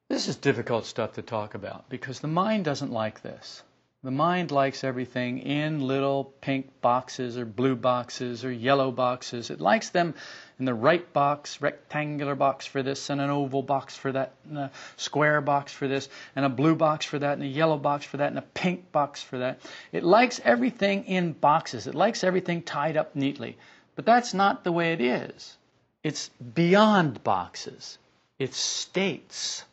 This 0.07 0.27
is 0.27 0.35
difficult 0.35 0.85
stuff 0.85 1.13
to 1.13 1.23
talk 1.23 1.55
about 1.55 1.89
because 1.89 2.19
the 2.19 2.27
mind 2.27 2.65
doesn't 2.65 2.91
like 2.91 3.21
this. 3.21 3.63
The 4.03 4.11
mind 4.11 4.51
likes 4.51 4.83
everything 4.83 5.39
in 5.39 5.87
little 5.87 6.33
pink 6.41 6.81
boxes 6.81 7.37
or 7.37 7.45
blue 7.45 7.75
boxes 7.75 8.43
or 8.43 8.51
yellow 8.51 8.91
boxes. 8.91 9.49
It 9.49 9.61
likes 9.61 9.89
them 9.89 10.15
in 10.61 10.65
the 10.65 10.73
right 10.75 11.11
box, 11.11 11.59
rectangular 11.59 12.35
box 12.35 12.67
for 12.67 12.83
this, 12.83 13.09
and 13.09 13.19
an 13.19 13.31
oval 13.31 13.63
box 13.63 13.97
for 13.97 14.11
that, 14.11 14.33
and 14.47 14.59
a 14.59 14.71
square 14.95 15.41
box 15.41 15.73
for 15.73 15.87
this, 15.87 16.07
and 16.35 16.45
a 16.45 16.49
blue 16.49 16.75
box 16.75 17.03
for 17.03 17.17
that, 17.17 17.33
and 17.33 17.41
a 17.41 17.47
yellow 17.47 17.79
box 17.79 18.05
for 18.05 18.17
that, 18.17 18.29
and 18.29 18.37
a 18.37 18.43
pink 18.43 18.91
box 18.91 19.23
for 19.23 19.39
that. 19.39 19.59
It 19.91 20.03
likes 20.03 20.39
everything 20.45 21.05
in 21.05 21.33
boxes. 21.33 21.87
It 21.87 21.95
likes 21.95 22.23
everything 22.23 22.61
tied 22.61 22.95
up 22.95 23.15
neatly. 23.15 23.57
But 23.95 24.05
that's 24.05 24.35
not 24.35 24.63
the 24.63 24.71
way 24.71 24.93
it 24.93 25.01
is. 25.01 25.57
It's 26.03 26.29
beyond 26.53 27.23
boxes. 27.23 27.97
It's 28.37 28.57
states, 28.57 29.65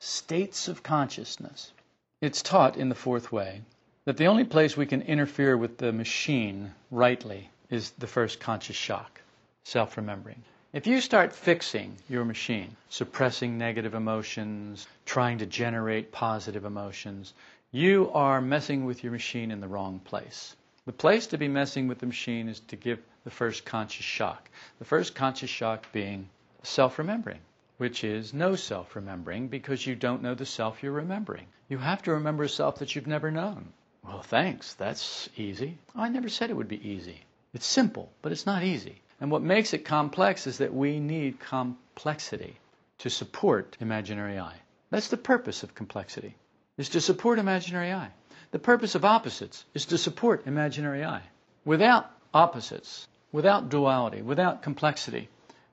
states 0.00 0.68
of 0.68 0.82
consciousness. 0.82 1.72
It's 2.20 2.42
taught 2.42 2.76
in 2.76 2.90
the 2.90 2.94
fourth 2.94 3.32
way 3.32 3.62
that 4.04 4.18
the 4.18 4.26
only 4.26 4.44
place 4.44 4.76
we 4.76 4.84
can 4.84 5.00
interfere 5.00 5.56
with 5.56 5.78
the 5.78 5.92
machine 5.92 6.74
rightly 6.90 7.48
is 7.70 7.92
the 7.92 8.06
first 8.06 8.38
conscious 8.38 8.76
shock, 8.76 9.22
self 9.66 9.96
remembering. 9.96 10.40
If 10.72 10.86
you 10.86 11.00
start 11.00 11.32
fixing 11.32 11.96
your 12.08 12.24
machine, 12.24 12.76
suppressing 12.88 13.58
negative 13.58 13.94
emotions, 13.94 14.86
trying 15.04 15.38
to 15.38 15.46
generate 15.46 16.12
positive 16.12 16.64
emotions, 16.64 17.34
you 17.72 18.10
are 18.14 18.40
messing 18.40 18.84
with 18.84 19.02
your 19.02 19.12
machine 19.12 19.50
in 19.50 19.60
the 19.60 19.66
wrong 19.66 19.98
place. 19.98 20.54
The 20.84 20.92
place 20.92 21.26
to 21.28 21.36
be 21.38 21.48
messing 21.48 21.88
with 21.88 21.98
the 21.98 22.06
machine 22.06 22.48
is 22.48 22.60
to 22.68 22.76
give 22.76 23.00
the 23.24 23.30
first 23.30 23.64
conscious 23.64 24.06
shock. 24.06 24.48
The 24.78 24.84
first 24.84 25.16
conscious 25.16 25.50
shock 25.50 25.90
being 25.92 26.28
self 26.62 26.98
remembering 27.00 27.40
which 27.78 28.04
is 28.04 28.32
no 28.32 28.54
self 28.54 28.96
remembering 28.96 29.48
because 29.48 29.86
you 29.86 29.94
don't 29.94 30.22
know 30.22 30.34
the 30.34 30.46
self 30.46 30.82
you're 30.82 30.92
remembering. 30.92 31.46
You 31.68 31.78
have 31.78 32.02
to 32.04 32.12
remember 32.12 32.44
a 32.44 32.48
self 32.48 32.78
that 32.78 32.94
you've 32.94 33.06
never 33.06 33.30
known. 33.30 33.72
Well, 34.04 34.22
thanks. 34.22 34.74
That's 34.74 35.28
easy. 35.36 35.76
I 35.94 36.08
never 36.08 36.28
said 36.28 36.50
it 36.50 36.56
would 36.56 36.68
be 36.68 36.88
easy. 36.88 37.20
It's 37.52 37.66
simple, 37.66 38.10
but 38.22 38.32
it's 38.32 38.46
not 38.46 38.62
easy. 38.62 39.02
And 39.20 39.30
what 39.30 39.42
makes 39.42 39.72
it 39.72 39.84
complex 39.84 40.46
is 40.46 40.58
that 40.58 40.74
we 40.74 41.00
need 41.00 41.40
complexity. 41.40 42.58
to 42.98 43.10
support 43.10 43.76
imaginary 43.80 44.38
I. 44.38 44.54
That's 44.90 45.08
the 45.08 45.16
purpose 45.16 45.62
of 45.62 45.74
complexity, 45.74 46.34
is 46.78 46.88
to 46.90 47.00
support 47.00 47.38
imaginary 47.38 47.92
I. 47.92 48.10
The 48.52 48.58
purpose 48.58 48.94
of 48.94 49.04
opposites 49.04 49.64
is 49.74 49.86
to 49.86 49.98
support 49.98 50.46
imaginary 50.46 51.04
I. 51.04 51.22
Without 51.64 52.10
opposites, 52.32 53.06
without 53.32 53.68
duality, 53.68 54.22
without 54.22 54.62
complexity, 54.62 55.28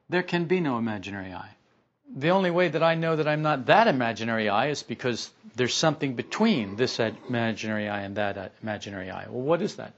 there 0.10 0.24
can 0.24 0.46
be 0.46 0.60
no 0.60 0.78
imaginary 0.78 1.34
I. 1.34 1.50
The 2.16 2.32
only 2.32 2.52
way 2.52 2.68
that 2.68 2.84
I 2.84 2.96
know 2.96 3.16
that 3.16 3.28
I'm 3.28 3.42
not 3.42 3.68
that 3.68 3.88
imaginary 3.88 4.50
I 4.50 4.68
is 4.68 4.84
because 4.84 5.32
there's 5.56 5.74
something 5.74 6.16
between 6.16 6.76
this 6.76 7.00
imaginary 7.00 7.88
I 7.88 8.02
and 8.02 8.18
that 8.18 8.52
imaginary 8.62 9.10
I. 9.10 9.28
Well, 9.30 9.42
what 9.42 9.62
is 9.62 9.76
that? 9.78 9.94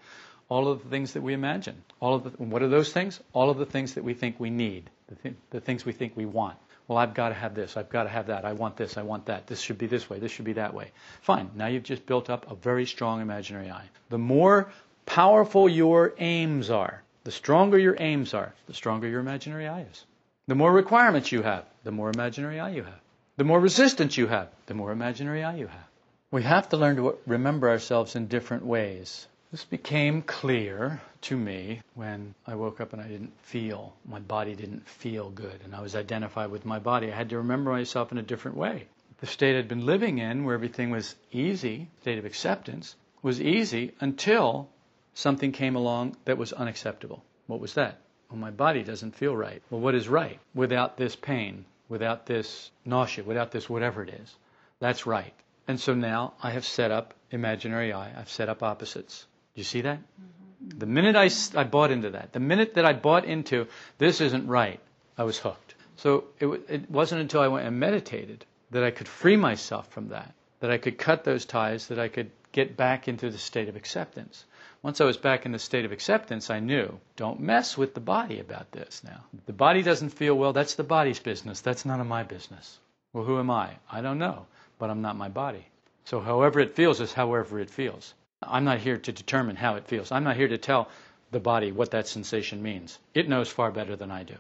All 0.48 0.68
of 0.68 0.84
the 0.84 0.90
things 0.90 1.14
that 1.14 1.22
we 1.22 1.34
imagine. 1.34 1.84
All 2.00 2.14
of 2.16 2.24
the, 2.24 2.30
what 2.44 2.62
are 2.62 2.68
those 2.68 2.92
things? 2.94 3.20
All 3.34 3.50
of 3.50 3.58
the 3.58 3.66
things 3.66 3.96
that 3.96 4.04
we 4.04 4.14
think 4.14 4.40
we 4.40 4.50
need, 4.50 4.90
the, 5.08 5.16
th- 5.16 5.36
the 5.50 5.62
things 5.62 5.86
we 5.86 5.94
think 5.94 6.16
we 6.16 6.26
want. 6.26 6.58
Well, 6.88 7.00
I've 7.00 7.16
got 7.16 7.30
to 7.30 7.36
have 7.36 7.56
this. 7.56 7.78
I've 7.78 7.90
got 7.90 8.04
to 8.04 8.10
have 8.10 8.28
that. 8.28 8.46
I 8.46 8.54
want 8.54 8.78
this. 8.78 8.96
I 8.98 9.02
want 9.02 9.26
that. 9.26 9.48
This 9.48 9.60
should 9.60 9.80
be 9.80 9.88
this 9.88 10.08
way. 10.08 10.20
This 10.20 10.32
should 10.32 10.46
be 10.46 10.54
that 10.54 10.74
way. 10.74 10.92
Fine. 11.22 11.50
Now 11.56 11.68
you've 11.68 11.84
just 11.84 12.06
built 12.06 12.30
up 12.30 12.52
a 12.52 12.56
very 12.56 12.86
strong 12.86 13.22
imaginary 13.22 13.72
I. 13.72 13.86
The 14.10 14.20
more 14.20 14.70
powerful 15.08 15.68
your 15.68 16.14
aims 16.20 16.70
are, 16.70 17.02
the 17.24 17.32
stronger 17.32 17.80
your 17.80 17.96
aims 18.00 18.36
are, 18.36 18.54
the 18.68 18.74
stronger 18.76 19.08
your 19.08 19.20
imaginary 19.20 19.68
I 19.68 19.82
is. 19.82 20.06
The 20.48 20.54
more 20.54 20.72
requirements 20.72 21.32
you 21.32 21.42
have, 21.42 21.66
the 21.84 21.92
more 21.92 22.12
imaginary 22.12 22.60
I 22.60 22.70
you 22.70 22.84
have. 22.84 23.02
The 23.38 23.44
more 23.44 23.60
resistance 23.60 24.16
you 24.16 24.28
have, 24.28 24.50
the 24.68 24.76
more 24.76 24.92
imaginary 24.92 25.44
I 25.44 25.56
you 25.56 25.68
have. 25.68 25.88
We 26.30 26.44
have 26.44 26.70
to 26.70 26.78
learn 26.78 26.98
to 26.98 27.18
remember 27.26 27.70
ourselves 27.70 28.16
in 28.16 28.28
different 28.28 28.64
ways. 28.64 29.28
This 29.56 29.64
became 29.64 30.22
clear 30.22 31.00
to 31.22 31.38
me 31.38 31.82
when 31.94 32.36
I 32.46 32.56
woke 32.56 32.82
up 32.82 32.92
and 32.92 33.02
I 33.02 33.08
didn't 33.08 33.40
feel, 33.40 33.96
my 34.06 34.20
body 34.20 34.54
didn't 34.54 34.86
feel 34.86 35.30
good, 35.30 35.62
and 35.64 35.74
I 35.74 35.80
was 35.80 35.96
identified 35.96 36.52
with 36.52 36.66
my 36.66 36.78
body. 36.78 37.10
I 37.10 37.16
had 37.16 37.30
to 37.30 37.38
remember 37.38 37.72
myself 37.72 38.12
in 38.12 38.18
a 38.18 38.22
different 38.22 38.58
way. 38.58 38.90
The 39.22 39.28
state 39.28 39.58
I'd 39.58 39.70
been 39.70 39.86
living 39.86 40.18
in, 40.18 40.44
where 40.44 40.56
everything 40.56 40.90
was 40.90 41.16
easy, 41.32 41.88
state 42.02 42.18
of 42.18 42.26
acceptance, 42.26 42.98
was 43.22 43.42
easy 43.42 43.94
until 44.02 44.68
something 45.14 45.54
came 45.54 45.78
along 45.78 46.18
that 46.26 46.38
was 46.38 46.52
unacceptable. 46.52 47.24
What 47.48 47.62
was 47.62 47.76
that? 47.76 48.02
Well, 48.30 48.38
my 48.38 48.52
body 48.52 48.84
doesn't 48.84 49.16
feel 49.16 49.38
right. 49.38 49.64
Well, 49.70 49.80
what 49.80 49.96
is 49.96 50.10
right? 50.10 50.38
Without 50.54 50.98
this 50.98 51.16
pain, 51.16 51.64
without 51.88 52.26
this 52.26 52.72
nausea, 52.84 53.24
without 53.24 53.52
this 53.52 53.70
whatever 53.70 54.04
it 54.04 54.10
is. 54.10 54.36
That's 54.82 55.06
right. 55.06 55.34
And 55.66 55.80
so 55.80 55.94
now 55.94 56.34
I 56.44 56.50
have 56.52 56.66
set 56.66 56.92
up 56.92 57.14
imaginary 57.32 57.94
I. 57.94 58.20
I've 58.20 58.30
set 58.30 58.50
up 58.50 58.62
opposites. 58.62 59.26
Do 59.56 59.62
you 59.62 59.64
see 59.64 59.82
that? 59.82 60.00
Mm-hmm. 60.00 60.80
The 60.80 60.86
minute 60.86 61.16
I, 61.16 61.30
I 61.60 61.64
bought 61.64 61.92
into 61.92 62.12
that, 62.12 62.34
the 62.34 62.40
minute 62.40 62.74
that 62.76 62.86
I 62.86 62.94
bought 62.94 63.26
into 63.26 63.68
this 63.98 64.22
isn't 64.22 64.48
right, 64.48 64.80
I 65.18 65.24
was 65.24 65.38
hooked. 65.38 65.76
So 65.96 66.26
it, 66.40 66.48
it 66.70 66.92
wasn't 66.92 67.22
until 67.22 67.42
I 67.42 67.48
went 67.48 67.66
and 67.66 67.80
meditated 67.80 68.46
that 68.72 68.84
I 68.84 68.92
could 68.92 69.08
free 69.08 69.38
myself 69.38 69.88
from 69.92 70.10
that, 70.10 70.34
that 70.60 70.72
I 70.72 70.78
could 70.78 70.98
cut 70.98 71.24
those 71.24 71.46
ties, 71.46 71.88
that 71.88 72.00
I 72.00 72.10
could 72.10 72.32
get 72.52 72.76
back 72.76 73.08
into 73.08 73.30
the 73.30 73.38
state 73.38 73.70
of 73.70 73.76
acceptance. 73.76 74.44
Once 74.82 75.00
I 75.02 75.06
was 75.06 75.18
back 75.18 75.46
in 75.46 75.52
the 75.52 75.60
state 75.60 75.86
of 75.86 75.92
acceptance, 75.92 76.50
I 76.50 76.60
knew 76.60 77.00
don't 77.16 77.40
mess 77.40 77.78
with 77.78 77.94
the 77.94 78.02
body 78.02 78.40
about 78.40 78.72
this 78.72 79.02
now. 79.04 79.24
The 79.46 79.54
body 79.54 79.82
doesn't 79.84 80.10
feel 80.10 80.36
well, 80.36 80.54
that's 80.54 80.76
the 80.76 80.84
body's 80.84 81.20
business. 81.20 81.62
That's 81.62 81.86
none 81.86 82.02
of 82.02 82.08
my 82.08 82.24
business. 82.24 82.78
Well, 83.14 83.24
who 83.24 83.40
am 83.40 83.50
I? 83.50 83.72
I 83.90 84.02
don't 84.02 84.20
know, 84.20 84.46
but 84.78 84.90
I'm 84.90 85.02
not 85.02 85.16
my 85.16 85.30
body. 85.30 85.66
So 86.04 86.20
however 86.20 86.60
it 86.60 86.76
feels 86.76 87.02
is 87.02 87.14
however 87.14 87.60
it 87.60 87.70
feels. 87.70 88.14
I'm 88.48 88.64
not 88.64 88.80
here 88.80 88.98
to 88.98 89.12
determine 89.12 89.56
how 89.56 89.76
it 89.76 89.88
feels. 89.88 90.12
I'm 90.12 90.24
not 90.24 90.36
here 90.36 90.48
to 90.48 90.58
tell 90.58 90.90
the 91.32 91.40
body 91.40 91.72
what 91.72 91.92
that 91.92 92.08
sensation 92.08 92.62
means. 92.62 93.00
It 93.14 93.30
knows 93.30 93.50
far 93.50 93.72
better 93.72 93.96
than 93.96 94.12
I 94.12 94.24
do. 94.24 94.36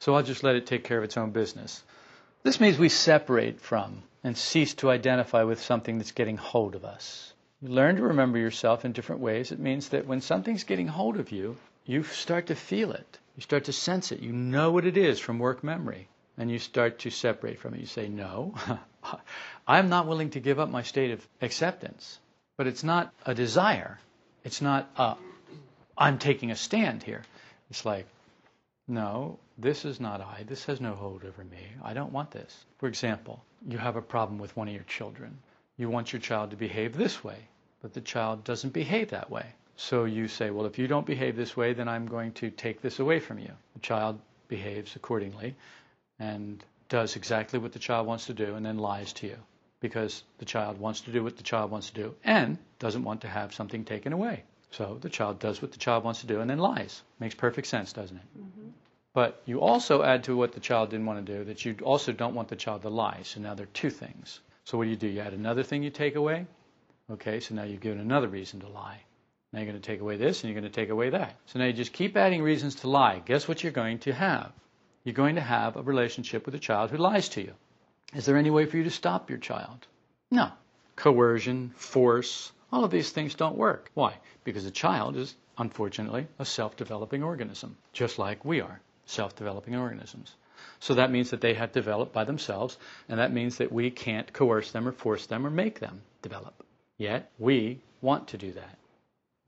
So 0.00 0.14
I'll 0.14 0.22
just 0.22 0.42
let 0.42 0.56
it 0.56 0.66
take 0.66 0.84
care 0.84 0.98
of 0.98 1.04
its 1.04 1.16
own 1.16 1.30
business. 1.30 1.82
This 2.42 2.60
means 2.60 2.78
we 2.78 2.88
separate 2.88 3.60
from 3.60 4.02
and 4.24 4.36
cease 4.36 4.74
to 4.74 4.90
identify 4.90 5.42
with 5.42 5.62
something 5.62 5.98
that's 5.98 6.12
getting 6.12 6.36
hold 6.36 6.74
of 6.74 6.84
us. 6.84 7.34
You 7.60 7.68
learn 7.68 7.96
to 7.96 8.02
remember 8.02 8.38
yourself 8.38 8.84
in 8.84 8.92
different 8.92 9.20
ways. 9.20 9.52
It 9.52 9.58
means 9.58 9.90
that 9.90 10.06
when 10.06 10.22
something's 10.22 10.64
getting 10.64 10.88
hold 10.88 11.18
of 11.18 11.30
you, 11.30 11.56
you 11.84 12.02
start 12.02 12.46
to 12.46 12.54
feel 12.54 12.92
it. 12.92 13.18
You 13.36 13.42
start 13.42 13.64
to 13.64 13.72
sense 13.72 14.12
it. 14.12 14.20
You 14.20 14.32
know 14.32 14.70
what 14.70 14.86
it 14.86 14.96
is 14.96 15.20
from 15.20 15.38
work 15.38 15.62
memory. 15.62 16.08
And 16.38 16.50
you 16.50 16.58
start 16.58 17.00
to 17.00 17.10
separate 17.10 17.58
from 17.60 17.74
it. 17.74 17.80
You 17.80 17.86
say, 17.86 18.08
No, 18.08 18.54
I'm 19.68 19.90
not 19.90 20.06
willing 20.06 20.30
to 20.30 20.40
give 20.40 20.58
up 20.58 20.70
my 20.70 20.82
state 20.82 21.10
of 21.10 21.26
acceptance. 21.42 22.18
But 22.60 22.66
it's 22.66 22.84
not 22.84 23.14
a 23.24 23.34
desire. 23.34 23.98
It's 24.44 24.60
not 24.60 24.86
a, 24.98 25.16
I'm 25.96 26.18
taking 26.18 26.50
a 26.50 26.56
stand 26.56 27.02
here. 27.02 27.22
It's 27.70 27.86
like, 27.86 28.06
no, 28.86 29.38
this 29.56 29.86
is 29.86 29.98
not 29.98 30.20
I. 30.20 30.44
This 30.46 30.66
has 30.66 30.78
no 30.78 30.94
hold 30.94 31.24
over 31.24 31.42
me. 31.42 31.64
I 31.82 31.94
don't 31.94 32.12
want 32.12 32.32
this. 32.32 32.66
For 32.76 32.86
example, 32.86 33.42
you 33.66 33.78
have 33.78 33.96
a 33.96 34.02
problem 34.02 34.38
with 34.38 34.54
one 34.58 34.68
of 34.68 34.74
your 34.74 34.84
children. 34.84 35.38
You 35.78 35.88
want 35.88 36.12
your 36.12 36.20
child 36.20 36.50
to 36.50 36.56
behave 36.56 36.94
this 36.94 37.24
way, 37.24 37.48
but 37.80 37.94
the 37.94 38.02
child 38.02 38.44
doesn't 38.44 38.74
behave 38.74 39.08
that 39.08 39.30
way. 39.30 39.46
So 39.76 40.04
you 40.04 40.28
say, 40.28 40.50
well, 40.50 40.66
if 40.66 40.78
you 40.78 40.86
don't 40.86 41.06
behave 41.06 41.36
this 41.36 41.56
way, 41.56 41.72
then 41.72 41.88
I'm 41.88 42.08
going 42.08 42.32
to 42.32 42.50
take 42.50 42.82
this 42.82 42.98
away 42.98 43.20
from 43.20 43.38
you. 43.38 43.52
The 43.72 43.80
child 43.80 44.20
behaves 44.48 44.96
accordingly 44.96 45.56
and 46.18 46.62
does 46.90 47.16
exactly 47.16 47.58
what 47.58 47.72
the 47.72 47.78
child 47.78 48.06
wants 48.06 48.26
to 48.26 48.34
do 48.34 48.54
and 48.54 48.66
then 48.66 48.76
lies 48.76 49.14
to 49.14 49.28
you 49.28 49.38
because 49.80 50.22
the 50.38 50.44
child 50.44 50.78
wants 50.78 51.00
to 51.02 51.12
do 51.12 51.24
what 51.24 51.36
the 51.36 51.42
child 51.42 51.70
wants 51.70 51.90
to 51.90 51.94
do 51.94 52.14
and 52.24 52.58
doesn't 52.78 53.04
want 53.04 53.22
to 53.22 53.28
have 53.28 53.54
something 53.54 53.84
taken 53.84 54.12
away. 54.12 54.44
So 54.70 54.98
the 55.00 55.08
child 55.08 55.40
does 55.40 55.60
what 55.60 55.72
the 55.72 55.78
child 55.78 56.04
wants 56.04 56.20
to 56.20 56.26
do 56.26 56.40
and 56.40 56.48
then 56.48 56.58
lies. 56.58 57.02
Makes 57.18 57.34
perfect 57.34 57.66
sense, 57.66 57.92
doesn't 57.92 58.16
it? 58.16 58.38
Mm-hmm. 58.38 58.68
But 59.12 59.42
you 59.44 59.60
also 59.60 60.02
add 60.02 60.24
to 60.24 60.36
what 60.36 60.52
the 60.52 60.60
child 60.60 60.90
didn't 60.90 61.06
want 61.06 61.26
to 61.26 61.38
do 61.38 61.44
that 61.44 61.64
you 61.64 61.76
also 61.82 62.12
don't 62.12 62.34
want 62.34 62.48
the 62.48 62.56
child 62.56 62.82
to 62.82 62.90
lie. 62.90 63.20
So 63.24 63.40
now 63.40 63.54
there 63.54 63.64
are 63.64 63.74
two 63.74 63.90
things. 63.90 64.40
So 64.64 64.78
what 64.78 64.84
do 64.84 64.90
you 64.90 64.96
do? 64.96 65.08
You 65.08 65.20
add 65.20 65.32
another 65.32 65.64
thing 65.64 65.82
you 65.82 65.90
take 65.90 66.14
away? 66.14 66.46
Okay, 67.10 67.40
so 67.40 67.56
now 67.56 67.64
you've 67.64 67.80
given 67.80 67.98
another 67.98 68.28
reason 68.28 68.60
to 68.60 68.68
lie. 68.68 69.00
Now 69.52 69.58
you're 69.58 69.68
going 69.68 69.80
to 69.80 69.86
take 69.86 70.00
away 70.00 70.16
this 70.16 70.44
and 70.44 70.52
you're 70.52 70.60
going 70.60 70.70
to 70.70 70.80
take 70.80 70.90
away 70.90 71.10
that. 71.10 71.34
So 71.46 71.58
now 71.58 71.64
you 71.64 71.72
just 71.72 71.92
keep 71.92 72.16
adding 72.16 72.42
reasons 72.42 72.76
to 72.76 72.88
lie. 72.88 73.20
Guess 73.24 73.48
what 73.48 73.64
you're 73.64 73.72
going 73.72 73.98
to 74.00 74.12
have? 74.12 74.52
You're 75.02 75.14
going 75.14 75.34
to 75.34 75.40
have 75.40 75.76
a 75.76 75.82
relationship 75.82 76.46
with 76.46 76.54
a 76.54 76.60
child 76.60 76.92
who 76.92 76.98
lies 76.98 77.30
to 77.30 77.42
you. 77.42 77.54
Is 78.12 78.26
there 78.26 78.36
any 78.36 78.50
way 78.50 78.66
for 78.66 78.76
you 78.76 78.84
to 78.84 78.90
stop 78.90 79.30
your 79.30 79.38
child? 79.38 79.86
No. 80.30 80.50
Coercion, 80.96 81.70
force, 81.76 82.52
all 82.72 82.84
of 82.84 82.90
these 82.90 83.10
things 83.10 83.34
don't 83.34 83.56
work. 83.56 83.90
Why? 83.94 84.14
Because 84.44 84.64
a 84.64 84.70
child 84.70 85.16
is, 85.16 85.34
unfortunately, 85.56 86.26
a 86.38 86.44
self 86.44 86.76
developing 86.76 87.22
organism, 87.22 87.76
just 87.92 88.18
like 88.18 88.44
we 88.44 88.60
are 88.60 88.80
self 89.06 89.36
developing 89.36 89.76
organisms. 89.76 90.34
So 90.78 90.94
that 90.94 91.10
means 91.10 91.30
that 91.30 91.40
they 91.40 91.54
have 91.54 91.72
developed 91.72 92.12
by 92.12 92.24
themselves, 92.24 92.76
and 93.08 93.18
that 93.18 93.32
means 93.32 93.58
that 93.58 93.72
we 93.72 93.90
can't 93.90 94.32
coerce 94.32 94.72
them 94.72 94.88
or 94.88 94.92
force 94.92 95.26
them 95.26 95.46
or 95.46 95.50
make 95.50 95.80
them 95.80 96.02
develop. 96.22 96.64
Yet, 96.98 97.30
we 97.38 97.80
want 98.00 98.28
to 98.28 98.38
do 98.38 98.52
that. 98.52 98.78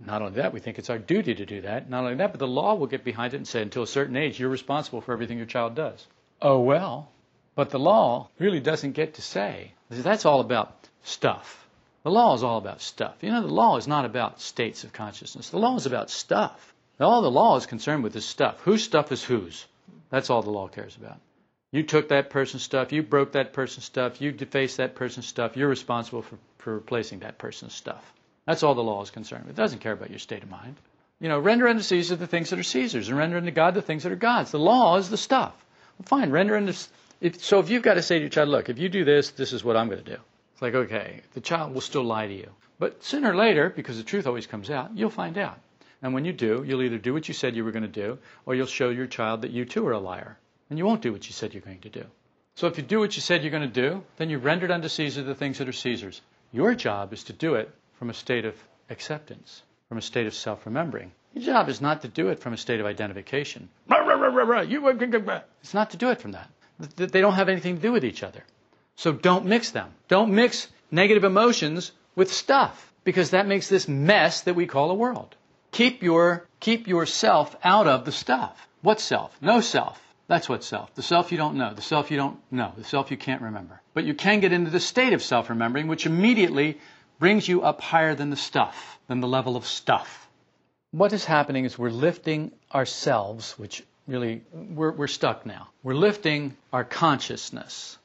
Not 0.00 0.22
only 0.22 0.36
that, 0.36 0.52
we 0.52 0.60
think 0.60 0.78
it's 0.78 0.90
our 0.90 0.98
duty 0.98 1.34
to 1.34 1.46
do 1.46 1.60
that. 1.62 1.88
Not 1.88 2.04
only 2.04 2.16
that, 2.16 2.32
but 2.32 2.38
the 2.38 2.46
law 2.46 2.74
will 2.74 2.86
get 2.86 3.04
behind 3.04 3.34
it 3.34 3.38
and 3.38 3.46
say, 3.46 3.62
until 3.62 3.82
a 3.82 3.86
certain 3.86 4.16
age, 4.16 4.40
you're 4.40 4.48
responsible 4.48 5.00
for 5.00 5.12
everything 5.12 5.36
your 5.36 5.46
child 5.46 5.74
does. 5.74 6.06
Oh, 6.40 6.60
well, 6.60 7.08
but 7.54 7.70
the 7.70 7.78
law 7.78 8.28
really 8.38 8.60
doesn't 8.60 8.92
get 8.92 9.14
to 9.14 9.22
say. 9.22 9.72
That's 9.90 10.26
all 10.26 10.40
about 10.40 10.88
stuff. 11.02 11.66
The 12.02 12.10
law 12.10 12.34
is 12.34 12.42
all 12.42 12.58
about 12.58 12.80
stuff. 12.80 13.16
You 13.20 13.30
know, 13.30 13.42
the 13.42 13.54
law 13.54 13.76
is 13.76 13.86
not 13.86 14.04
about 14.04 14.40
states 14.40 14.84
of 14.84 14.92
consciousness. 14.92 15.50
The 15.50 15.58
law 15.58 15.76
is 15.76 15.86
about 15.86 16.10
stuff. 16.10 16.74
All 16.98 17.22
the 17.22 17.30
law 17.30 17.56
is 17.56 17.66
concerned 17.66 18.02
with 18.02 18.16
is 18.16 18.24
stuff. 18.24 18.60
Whose 18.60 18.82
stuff 18.82 19.12
is 19.12 19.22
whose? 19.22 19.66
That's 20.10 20.30
all 20.30 20.42
the 20.42 20.50
law 20.50 20.68
cares 20.68 20.96
about. 20.96 21.18
You 21.72 21.82
took 21.82 22.08
that 22.08 22.28
person's 22.28 22.62
stuff, 22.62 22.92
you 22.92 23.02
broke 23.02 23.32
that 23.32 23.54
person's 23.54 23.86
stuff, 23.86 24.20
you 24.20 24.30
defaced 24.30 24.76
that 24.76 24.94
person's 24.94 25.26
stuff, 25.26 25.56
you're 25.56 25.68
responsible 25.68 26.20
for, 26.20 26.36
for 26.58 26.74
replacing 26.74 27.20
that 27.20 27.38
person's 27.38 27.72
stuff. 27.72 28.12
That's 28.46 28.62
all 28.62 28.74
the 28.74 28.82
law 28.82 29.02
is 29.02 29.10
concerned 29.10 29.46
with. 29.46 29.58
It 29.58 29.62
doesn't 29.62 29.78
care 29.78 29.92
about 29.92 30.10
your 30.10 30.18
state 30.18 30.42
of 30.42 30.50
mind. 30.50 30.76
You 31.18 31.28
know, 31.28 31.38
render 31.38 31.68
unto 31.68 31.82
Caesar 31.82 32.16
the 32.16 32.26
things 32.26 32.50
that 32.50 32.58
are 32.58 32.64
Caesar's, 32.64 33.08
and 33.08 33.16
render 33.16 33.38
unto 33.38 33.52
God 33.52 33.74
the 33.74 33.80
things 33.80 34.02
that 34.02 34.12
are 34.12 34.16
God's. 34.16 34.50
The 34.50 34.58
law 34.58 34.96
is 34.96 35.08
the 35.08 35.16
stuff. 35.16 35.54
Well, 35.98 36.06
fine, 36.06 36.30
render 36.30 36.56
unto 36.56 36.74
if, 37.22 37.42
so 37.42 37.60
if 37.60 37.70
you've 37.70 37.84
got 37.84 37.94
to 37.94 38.02
say 38.02 38.16
to 38.16 38.22
your 38.22 38.30
child, 38.30 38.48
look, 38.48 38.68
if 38.68 38.78
you 38.80 38.88
do 38.88 39.04
this, 39.04 39.30
this 39.30 39.52
is 39.52 39.62
what 39.62 39.76
I'm 39.76 39.86
going 39.88 40.02
to 40.02 40.10
do. 40.16 40.20
It's 40.52 40.62
like, 40.62 40.74
okay, 40.74 41.20
the 41.34 41.40
child 41.40 41.72
will 41.72 41.80
still 41.80 42.02
lie 42.02 42.26
to 42.26 42.34
you. 42.34 42.48
But 42.80 43.04
sooner 43.04 43.30
or 43.30 43.36
later, 43.36 43.70
because 43.70 43.96
the 43.96 44.02
truth 44.02 44.26
always 44.26 44.48
comes 44.48 44.70
out, 44.70 44.90
you'll 44.96 45.08
find 45.08 45.38
out. 45.38 45.58
And 46.02 46.14
when 46.14 46.24
you 46.24 46.32
do, 46.32 46.64
you'll 46.66 46.82
either 46.82 46.98
do 46.98 47.14
what 47.14 47.28
you 47.28 47.34
said 47.34 47.54
you 47.54 47.64
were 47.64 47.70
going 47.70 47.84
to 47.84 47.88
do, 47.88 48.18
or 48.44 48.56
you'll 48.56 48.66
show 48.66 48.90
your 48.90 49.06
child 49.06 49.42
that 49.42 49.52
you 49.52 49.64
too 49.64 49.86
are 49.86 49.92
a 49.92 50.00
liar. 50.00 50.36
And 50.68 50.80
you 50.80 50.84
won't 50.84 51.00
do 51.00 51.12
what 51.12 51.26
you 51.26 51.32
said 51.32 51.54
you're 51.54 51.62
going 51.62 51.78
to 51.80 51.90
do. 51.90 52.04
So 52.56 52.66
if 52.66 52.76
you 52.76 52.82
do 52.82 52.98
what 52.98 53.14
you 53.14 53.22
said 53.22 53.42
you're 53.42 53.52
going 53.52 53.70
to 53.72 53.80
do, 53.88 54.02
then 54.16 54.28
you 54.28 54.38
rendered 54.38 54.72
unto 54.72 54.88
Caesar 54.88 55.22
the 55.22 55.36
things 55.36 55.58
that 55.58 55.68
are 55.68 55.72
Caesar's. 55.72 56.20
Your 56.50 56.74
job 56.74 57.12
is 57.12 57.22
to 57.24 57.32
do 57.32 57.54
it 57.54 57.70
from 58.00 58.10
a 58.10 58.14
state 58.14 58.44
of 58.44 58.56
acceptance, 58.90 59.62
from 59.88 59.98
a 59.98 60.02
state 60.02 60.26
of 60.26 60.34
self 60.34 60.66
remembering. 60.66 61.12
Your 61.34 61.44
job 61.44 61.68
is 61.68 61.80
not 61.80 62.02
to 62.02 62.08
do 62.08 62.30
it 62.30 62.40
from 62.40 62.52
a 62.52 62.56
state 62.56 62.80
of 62.80 62.86
identification. 62.86 63.68
It's 65.62 65.72
not 65.72 65.90
to 65.90 65.96
do 65.96 66.10
it 66.10 66.20
from 66.20 66.32
that. 66.32 66.50
They 66.96 67.20
don't 67.20 67.34
have 67.34 67.48
anything 67.48 67.76
to 67.76 67.82
do 67.82 67.92
with 67.92 68.04
each 68.04 68.22
other. 68.22 68.44
So 68.96 69.12
don't 69.12 69.46
mix 69.46 69.70
them. 69.70 69.90
Don't 70.08 70.32
mix 70.34 70.68
negative 70.90 71.24
emotions 71.24 71.92
with 72.14 72.32
stuff 72.32 72.92
because 73.04 73.30
that 73.30 73.46
makes 73.46 73.68
this 73.68 73.88
mess 73.88 74.42
that 74.42 74.54
we 74.54 74.66
call 74.66 74.90
a 74.90 74.94
world. 74.94 75.34
Keep 75.70 76.02
your 76.02 76.46
keep 76.60 76.86
yourself 76.86 77.56
out 77.64 77.86
of 77.86 78.04
the 78.04 78.12
stuff. 78.12 78.68
What 78.82 79.00
self? 79.00 79.36
No 79.40 79.60
self. 79.60 80.00
That's 80.28 80.48
what 80.48 80.64
self. 80.64 80.94
The 80.94 81.02
self 81.02 81.32
you 81.32 81.38
don't 81.38 81.56
know, 81.56 81.74
the 81.74 81.82
self 81.82 82.10
you 82.10 82.16
don't 82.16 82.38
know, 82.50 82.72
the 82.76 82.84
self 82.84 83.10
you 83.10 83.16
can't 83.16 83.42
remember. 83.42 83.80
But 83.94 84.04
you 84.04 84.14
can 84.14 84.40
get 84.40 84.52
into 84.52 84.70
the 84.70 84.80
state 84.80 85.12
of 85.12 85.22
self 85.22 85.50
remembering, 85.50 85.88
which 85.88 86.06
immediately 86.06 86.78
brings 87.18 87.46
you 87.48 87.62
up 87.62 87.80
higher 87.80 88.14
than 88.14 88.30
the 88.30 88.36
stuff, 88.36 88.98
than 89.08 89.20
the 89.20 89.28
level 89.28 89.56
of 89.56 89.66
stuff. 89.66 90.28
What 90.90 91.12
is 91.12 91.24
happening 91.24 91.64
is 91.64 91.78
we're 91.78 91.90
lifting 91.90 92.52
ourselves, 92.74 93.58
which 93.58 93.82
really, 94.06 94.42
we're, 94.52 94.92
we're 94.92 95.06
stuck 95.06 95.46
now. 95.46 95.68
We're 95.82 95.94
lifting 95.94 96.56
our 96.72 96.84
consciousness. 96.84 97.98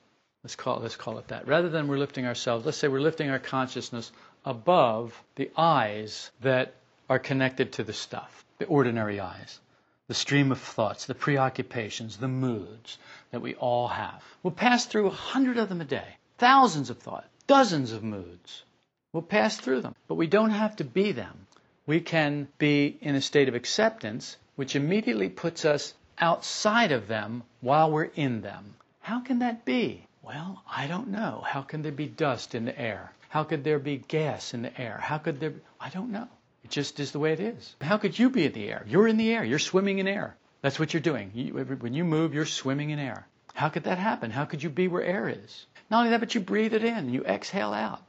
Let's 0.43 0.55
call, 0.55 0.79
let's 0.79 0.95
call 0.95 1.17
it 1.17 1.27
that. 1.29 1.47
Rather 1.47 1.69
than 1.69 1.87
we're 1.87 1.97
lifting 1.97 2.25
ourselves, 2.25 2.65
let's 2.65 2.77
say 2.77 2.87
we're 2.87 3.01
lifting 3.01 3.29
our 3.29 3.39
consciousness 3.39 4.11
above 4.45 5.21
the 5.35 5.51
eyes 5.57 6.31
that 6.41 6.73
are 7.09 7.19
connected 7.19 7.73
to 7.73 7.83
the 7.83 7.93
stuff, 7.93 8.45
the 8.59 8.65
ordinary 8.65 9.19
eyes, 9.19 9.59
the 10.07 10.13
stream 10.13 10.51
of 10.51 10.59
thoughts, 10.59 11.05
the 11.05 11.15
preoccupations, 11.15 12.17
the 12.17 12.27
moods 12.27 12.97
that 13.31 13.41
we 13.41 13.55
all 13.55 13.89
have. 13.89 14.23
We'll 14.43 14.51
pass 14.51 14.85
through 14.85 15.07
a 15.07 15.11
hundred 15.11 15.57
of 15.57 15.69
them 15.69 15.81
a 15.81 15.85
day, 15.85 16.17
thousands 16.37 16.89
of 16.89 16.99
thoughts, 16.99 17.27
dozens 17.47 17.91
of 17.91 18.03
moods. 18.03 18.63
We'll 19.11 19.23
pass 19.23 19.57
through 19.57 19.81
them, 19.81 19.95
but 20.07 20.15
we 20.15 20.27
don't 20.27 20.51
have 20.51 20.75
to 20.77 20.83
be 20.83 21.11
them. 21.11 21.47
We 21.85 22.01
can 22.01 22.47
be 22.57 22.97
in 23.01 23.15
a 23.15 23.21
state 23.21 23.49
of 23.49 23.55
acceptance, 23.55 24.37
which 24.57 24.75
immediately 24.75 25.29
puts 25.29 25.63
us 25.63 25.93
outside 26.17 26.91
of 26.91 27.07
them 27.07 27.43
while 27.61 27.89
we're 27.91 28.11
in 28.15 28.41
them. 28.41 28.75
How 28.99 29.21
can 29.21 29.39
that 29.39 29.63
be? 29.63 30.03
Well, 30.21 30.61
I 30.69 30.87
don't 30.87 31.07
know. 31.07 31.43
How 31.45 31.61
can 31.61 31.83
there 31.83 31.91
be 31.91 32.07
dust 32.07 32.53
in 32.53 32.65
the 32.65 32.77
air? 32.77 33.13
How 33.29 33.43
could 33.43 33.63
there 33.63 33.79
be 33.79 33.97
gas 33.97 34.53
in 34.53 34.63
the 34.63 34.81
air? 34.81 34.97
How 34.97 35.19
could 35.19 35.39
there 35.39 35.51
be? 35.51 35.61
I 35.79 35.89
don't 35.89 36.11
know. 36.11 36.27
It 36.63 36.71
just 36.71 36.99
is 36.99 37.11
the 37.11 37.19
way 37.19 37.33
it 37.33 37.39
is. 37.39 37.75
How 37.81 37.97
could 37.97 38.17
you 38.17 38.29
be 38.29 38.45
in 38.45 38.51
the 38.51 38.67
air? 38.67 38.83
You're 38.87 39.07
in 39.07 39.17
the 39.17 39.31
air. 39.31 39.43
You're 39.43 39.59
swimming 39.59 39.99
in 39.99 40.07
air. 40.07 40.35
That's 40.61 40.79
what 40.79 40.93
you're 40.93 41.01
doing. 41.01 41.31
You, 41.33 41.53
when 41.53 41.93
you 41.93 42.03
move, 42.03 42.33
you're 42.33 42.45
swimming 42.45 42.89
in 42.89 42.99
air. 42.99 43.27
How 43.53 43.69
could 43.69 43.83
that 43.83 43.99
happen? 43.99 44.31
How 44.31 44.45
could 44.45 44.63
you 44.63 44.69
be 44.69 44.87
where 44.87 45.03
air 45.03 45.29
is? 45.29 45.65
Not 45.89 45.99
only 45.99 46.09
that, 46.09 46.19
but 46.19 46.35
you 46.35 46.41
breathe 46.41 46.73
it 46.73 46.83
in. 46.83 47.09
You 47.13 47.23
exhale 47.23 47.73
out. 47.73 48.01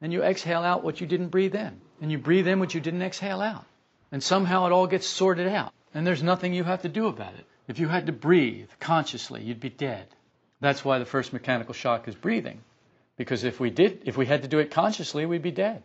And 0.00 0.12
you 0.12 0.22
exhale 0.22 0.62
out 0.62 0.84
what 0.84 1.00
you 1.00 1.06
didn't 1.06 1.28
breathe 1.28 1.54
in. 1.54 1.80
And 2.02 2.12
you 2.12 2.18
breathe 2.18 2.46
in 2.46 2.60
what 2.60 2.74
you 2.74 2.80
didn't 2.80 3.02
exhale 3.02 3.40
out. 3.40 3.64
And 4.12 4.22
somehow 4.22 4.66
it 4.66 4.72
all 4.72 4.86
gets 4.86 5.06
sorted 5.06 5.48
out. 5.48 5.72
And 5.96 6.06
there's 6.06 6.22
nothing 6.22 6.52
you 6.52 6.62
have 6.64 6.82
to 6.82 6.90
do 6.90 7.06
about 7.06 7.32
it. 7.36 7.46
If 7.68 7.78
you 7.78 7.88
had 7.88 8.04
to 8.04 8.12
breathe 8.12 8.68
consciously, 8.80 9.42
you'd 9.42 9.60
be 9.60 9.70
dead. 9.70 10.06
That's 10.60 10.84
why 10.84 10.98
the 10.98 11.06
first 11.06 11.32
mechanical 11.32 11.72
shock 11.72 12.06
is 12.06 12.14
breathing. 12.14 12.60
Because 13.16 13.44
if 13.44 13.58
we 13.58 13.70
did, 13.70 14.02
if 14.04 14.14
we 14.14 14.26
had 14.26 14.42
to 14.42 14.48
do 14.48 14.58
it 14.58 14.70
consciously, 14.70 15.24
we'd 15.24 15.40
be 15.40 15.52
dead. 15.52 15.82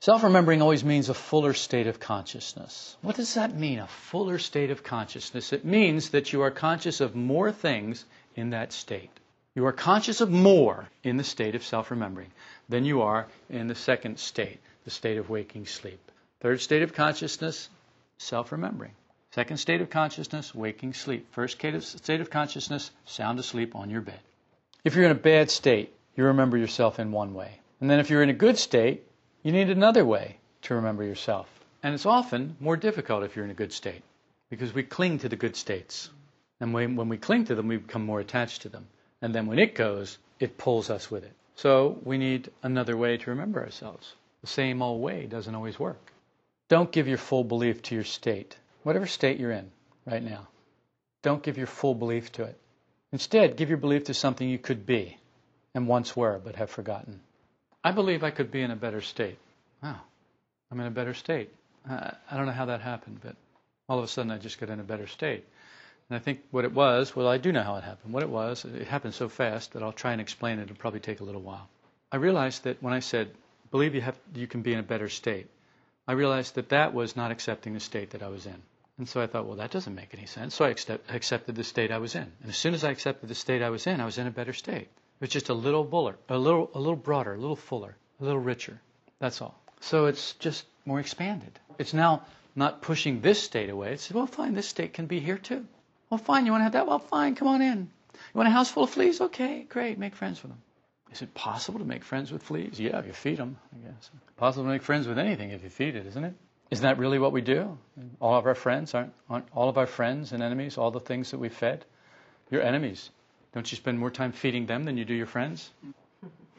Self 0.00 0.22
remembering 0.22 0.60
always 0.60 0.84
means 0.84 1.08
a 1.08 1.14
fuller 1.14 1.54
state 1.54 1.86
of 1.86 1.98
consciousness. 1.98 2.98
What 3.00 3.16
does 3.16 3.32
that 3.36 3.56
mean, 3.56 3.78
a 3.78 3.86
fuller 3.86 4.38
state 4.38 4.70
of 4.70 4.82
consciousness? 4.84 5.54
It 5.54 5.64
means 5.64 6.10
that 6.10 6.30
you 6.34 6.42
are 6.42 6.50
conscious 6.50 7.00
of 7.00 7.14
more 7.14 7.50
things 7.50 8.04
in 8.36 8.50
that 8.50 8.74
state. 8.74 9.18
You 9.54 9.64
are 9.64 9.72
conscious 9.72 10.20
of 10.20 10.30
more 10.30 10.90
in 11.02 11.16
the 11.16 11.24
state 11.24 11.54
of 11.54 11.64
self 11.64 11.90
remembering 11.90 12.32
than 12.68 12.84
you 12.84 13.00
are 13.00 13.26
in 13.48 13.66
the 13.66 13.74
second 13.74 14.18
state, 14.18 14.60
the 14.84 14.90
state 14.90 15.16
of 15.16 15.30
waking 15.30 15.64
sleep. 15.64 16.00
Third 16.40 16.60
state 16.60 16.82
of 16.82 16.92
consciousness, 16.92 17.70
self 18.18 18.52
remembering. 18.52 18.92
Second 19.32 19.58
state 19.58 19.80
of 19.80 19.90
consciousness, 19.90 20.54
waking 20.54 20.94
sleep. 20.94 21.26
First 21.32 21.58
state 21.58 22.20
of 22.20 22.30
consciousness, 22.30 22.90
sound 23.04 23.38
asleep 23.38 23.76
on 23.76 23.90
your 23.90 24.00
bed. 24.00 24.20
If 24.84 24.94
you're 24.94 25.04
in 25.04 25.10
a 25.10 25.14
bad 25.14 25.50
state, 25.50 25.92
you 26.16 26.24
remember 26.24 26.56
yourself 26.56 26.98
in 26.98 27.12
one 27.12 27.34
way. 27.34 27.60
And 27.80 27.90
then 27.90 28.00
if 28.00 28.10
you're 28.10 28.22
in 28.22 28.30
a 28.30 28.44
good 28.44 28.58
state, 28.58 29.04
you 29.42 29.52
need 29.52 29.70
another 29.70 30.04
way 30.04 30.38
to 30.62 30.74
remember 30.74 31.04
yourself. 31.04 31.48
And 31.82 31.94
it's 31.94 32.06
often 32.06 32.56
more 32.58 32.76
difficult 32.76 33.22
if 33.22 33.36
you're 33.36 33.44
in 33.44 33.50
a 33.50 33.54
good 33.62 33.72
state 33.72 34.02
because 34.50 34.74
we 34.74 34.82
cling 34.82 35.18
to 35.18 35.28
the 35.28 35.36
good 35.36 35.56
states. 35.56 36.10
And 36.60 36.72
when, 36.72 36.96
when 36.96 37.08
we 37.08 37.18
cling 37.18 37.44
to 37.46 37.54
them, 37.54 37.68
we 37.68 37.76
become 37.76 38.04
more 38.04 38.20
attached 38.20 38.62
to 38.62 38.68
them. 38.68 38.86
And 39.20 39.34
then 39.34 39.46
when 39.46 39.58
it 39.58 39.74
goes, 39.74 40.18
it 40.40 40.58
pulls 40.58 40.90
us 40.90 41.10
with 41.10 41.24
it. 41.24 41.32
So 41.54 41.98
we 42.02 42.18
need 42.18 42.50
another 42.62 42.96
way 42.96 43.16
to 43.16 43.30
remember 43.30 43.60
ourselves. 43.60 44.14
The 44.40 44.46
same 44.46 44.80
old 44.80 45.02
way 45.02 45.26
doesn't 45.26 45.54
always 45.54 45.78
work. 45.78 46.12
Don't 46.68 46.92
give 46.92 47.08
your 47.08 47.18
full 47.18 47.44
belief 47.44 47.82
to 47.82 47.94
your 47.94 48.04
state, 48.04 48.56
whatever 48.88 49.06
state 49.06 49.38
you're 49.38 49.52
in 49.52 49.70
right 50.06 50.22
now. 50.22 50.48
Don't 51.22 51.42
give 51.42 51.58
your 51.58 51.66
full 51.66 51.94
belief 51.94 52.32
to 52.32 52.44
it. 52.44 52.58
Instead, 53.12 53.58
give 53.58 53.68
your 53.68 53.76
belief 53.76 54.04
to 54.04 54.14
something 54.14 54.48
you 54.48 54.58
could 54.58 54.86
be 54.86 55.18
and 55.74 55.86
once 55.86 56.16
were 56.16 56.40
but 56.42 56.56
have 56.56 56.70
forgotten. 56.70 57.20
I 57.84 57.92
believe 57.92 58.24
I 58.24 58.30
could 58.30 58.50
be 58.50 58.62
in 58.62 58.70
a 58.70 58.76
better 58.76 59.02
state. 59.02 59.38
Wow, 59.82 60.00
I'm 60.72 60.80
in 60.80 60.86
a 60.86 60.90
better 60.90 61.12
state. 61.12 61.50
I, 61.86 62.14
don't 62.32 62.46
know 62.46 62.52
how 62.52 62.64
that 62.64 62.80
happened, 62.80 63.18
but 63.22 63.36
all 63.90 63.98
of 63.98 64.04
a 64.04 64.08
sudden 64.08 64.30
I 64.30 64.38
just 64.38 64.58
got 64.58 64.70
in 64.70 64.80
a 64.80 64.84
better 64.84 65.06
state. 65.06 65.44
And 66.08 66.16
I 66.16 66.18
think 66.18 66.40
what 66.50 66.64
it 66.64 66.72
was, 66.72 67.14
well, 67.14 67.28
I 67.28 67.36
do 67.36 67.52
know 67.52 67.62
how 67.62 67.76
it 67.76 67.84
happened. 67.84 68.14
What 68.14 68.22
it 68.22 68.30
was, 68.30 68.64
it 68.64 68.88
happened 68.88 69.12
so 69.12 69.28
fast 69.28 69.74
that 69.74 69.82
I'll 69.82 69.92
try 69.92 70.12
and 70.12 70.20
explain 70.22 70.60
it. 70.60 70.62
It'll 70.62 70.76
probably 70.76 71.00
take 71.00 71.20
a 71.20 71.24
little 71.24 71.42
while. 71.42 71.68
I 72.10 72.16
realized 72.16 72.64
that 72.64 72.82
when 72.82 72.94
I 72.94 73.00
said, 73.00 73.32
believe 73.70 73.94
you, 73.94 74.00
have, 74.00 74.16
you 74.34 74.46
can 74.46 74.62
be 74.62 74.72
in 74.72 74.78
a 74.78 74.82
better 74.94 75.10
state, 75.10 75.46
I 76.08 76.12
realized 76.12 76.54
that 76.54 76.70
that 76.70 76.94
was 76.94 77.16
not 77.16 77.32
accepting 77.32 77.74
the 77.74 77.80
state 77.80 78.10
that 78.12 78.22
I 78.22 78.28
was 78.28 78.46
in. 78.46 78.62
And 78.98 79.08
so 79.08 79.20
I 79.20 79.28
thought, 79.28 79.46
well, 79.46 79.56
that 79.56 79.70
doesn't 79.70 79.94
make 79.94 80.12
any 80.12 80.26
sense. 80.26 80.54
So 80.56 80.64
I 80.64 80.70
accept, 80.70 81.10
accepted 81.10 81.54
the 81.54 81.64
state 81.64 81.92
I 81.92 81.98
was 81.98 82.16
in. 82.16 82.22
And 82.42 82.48
as 82.48 82.56
soon 82.56 82.74
as 82.74 82.82
I 82.82 82.90
accepted 82.90 83.28
the 83.28 83.34
state 83.34 83.62
I 83.62 83.70
was 83.70 83.86
in, 83.86 84.00
I 84.00 84.04
was 84.04 84.18
in 84.18 84.26
a 84.26 84.30
better 84.30 84.52
state. 84.52 84.88
It 84.88 85.20
was 85.20 85.30
just 85.30 85.48
a 85.48 85.54
little 85.54 85.84
fuller, 85.84 86.16
a 86.28 86.36
little, 86.36 86.70
a 86.74 86.78
little 86.78 86.96
broader, 86.96 87.34
a 87.34 87.38
little 87.38 87.56
fuller, 87.56 87.96
a 88.20 88.24
little 88.24 88.40
richer. 88.40 88.80
That's 89.20 89.40
all. 89.40 89.60
So 89.80 90.06
it's 90.06 90.32
just 90.34 90.66
more 90.84 90.98
expanded. 90.98 91.58
It's 91.78 91.94
now 91.94 92.22
not 92.56 92.82
pushing 92.82 93.20
this 93.20 93.40
state 93.40 93.70
away. 93.70 93.92
It's, 93.92 94.10
well, 94.10 94.26
fine, 94.26 94.54
this 94.54 94.68
state 94.68 94.92
can 94.94 95.06
be 95.06 95.20
here 95.20 95.38
too. 95.38 95.64
Well, 96.10 96.18
fine, 96.18 96.46
you 96.46 96.52
want 96.52 96.60
to 96.60 96.64
have 96.64 96.72
that? 96.72 96.86
Well, 96.86 96.98
fine, 96.98 97.36
come 97.36 97.48
on 97.48 97.62
in. 97.62 97.90
You 98.14 98.34
want 98.34 98.48
a 98.48 98.52
house 98.52 98.70
full 98.70 98.84
of 98.84 98.90
fleas? 98.90 99.20
Okay, 99.20 99.64
great, 99.68 99.98
make 99.98 100.16
friends 100.16 100.42
with 100.42 100.50
them. 100.50 100.60
Is 101.12 101.22
it 101.22 101.32
possible 101.34 101.78
to 101.78 101.84
make 101.84 102.02
friends 102.02 102.32
with 102.32 102.42
fleas? 102.42 102.80
Yeah, 102.80 102.98
if 102.98 103.06
you 103.06 103.12
feed 103.12 103.38
them, 103.38 103.58
I 103.72 103.86
guess. 103.86 104.10
Possible 104.36 104.64
to 104.64 104.70
make 104.70 104.82
friends 104.82 105.06
with 105.06 105.18
anything 105.18 105.50
if 105.50 105.62
you 105.62 105.70
feed 105.70 105.94
it, 105.94 106.06
isn't 106.06 106.24
it? 106.24 106.34
Isn't 106.70 106.82
that 106.82 106.98
really 106.98 107.18
what 107.18 107.32
we 107.32 107.40
do? 107.40 107.78
All 108.20 108.36
of 108.36 108.46
our 108.46 108.54
friends 108.54 108.94
aren't, 108.94 109.12
aren't 109.30 109.46
all 109.54 109.68
of 109.68 109.78
our 109.78 109.86
friends 109.86 110.32
and 110.32 110.42
enemies, 110.42 110.76
all 110.76 110.90
the 110.90 111.00
things 111.00 111.30
that 111.30 111.38
we 111.38 111.48
fed? 111.48 111.84
Your 112.50 112.62
enemies. 112.62 113.10
Don't 113.54 113.70
you 113.70 113.76
spend 113.76 113.98
more 113.98 114.10
time 114.10 114.32
feeding 114.32 114.66
them 114.66 114.84
than 114.84 114.98
you 114.98 115.04
do 115.04 115.14
your 115.14 115.26
friends? 115.26 115.70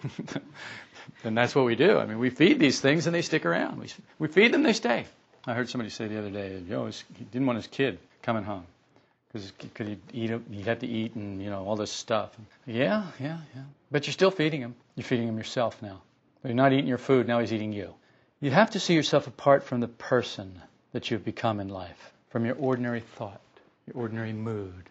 and 1.23 1.37
that's 1.37 1.53
what 1.53 1.65
we 1.65 1.75
do. 1.75 1.97
I 1.97 2.05
mean, 2.05 2.19
we 2.19 2.29
feed 2.29 2.59
these 2.59 2.79
things 2.79 3.05
and 3.05 3.15
they 3.15 3.21
stick 3.21 3.45
around. 3.45 3.79
We, 3.79 3.87
we 4.17 4.27
feed 4.27 4.51
them, 4.51 4.63
they 4.63 4.73
stay. 4.73 5.05
I 5.45 5.53
heard 5.53 5.69
somebody 5.69 5.89
say 5.89 6.07
the 6.07 6.17
other 6.17 6.29
day, 6.29 6.61
know, 6.67 6.85
he 6.85 7.23
didn't 7.31 7.47
want 7.47 7.57
his 7.57 7.67
kid 7.67 7.99
coming 8.21 8.43
home 8.43 8.65
because 9.31 9.51
he'd 9.77 9.99
eat, 10.13 10.41
he'd 10.51 10.65
have 10.65 10.79
to 10.79 10.87
eat 10.87 11.15
and 11.15 11.41
you 11.41 11.49
know 11.49 11.65
all 11.65 11.75
this 11.75 11.91
stuff. 11.91 12.35
Yeah, 12.65 13.05
yeah, 13.19 13.37
yeah. 13.55 13.61
But 13.91 14.07
you're 14.07 14.13
still 14.13 14.31
feeding 14.31 14.61
him. 14.61 14.75
You're 14.95 15.05
feeding 15.05 15.27
him 15.27 15.37
yourself 15.37 15.81
now. 15.81 16.01
You're 16.43 16.53
not 16.53 16.73
eating 16.73 16.87
your 16.87 16.97
food. 16.97 17.27
Now 17.27 17.39
he's 17.39 17.53
eating 17.53 17.73
you. 17.73 17.93
You 18.41 18.51
have 18.51 18.71
to 18.71 18.79
see 18.79 18.93
yourself 18.93 19.27
apart 19.27 19.63
from 19.63 19.79
the 19.79 19.87
person 19.87 20.61
that 20.93 21.11
you've 21.11 21.25
become 21.25 21.59
in 21.59 21.69
life, 21.69 22.13
from 22.29 22.45
your 22.45 22.55
ordinary 22.55 23.01
thought, 23.01 23.41
your 23.85 23.97
ordinary 23.97 24.33
mood, 24.33 24.89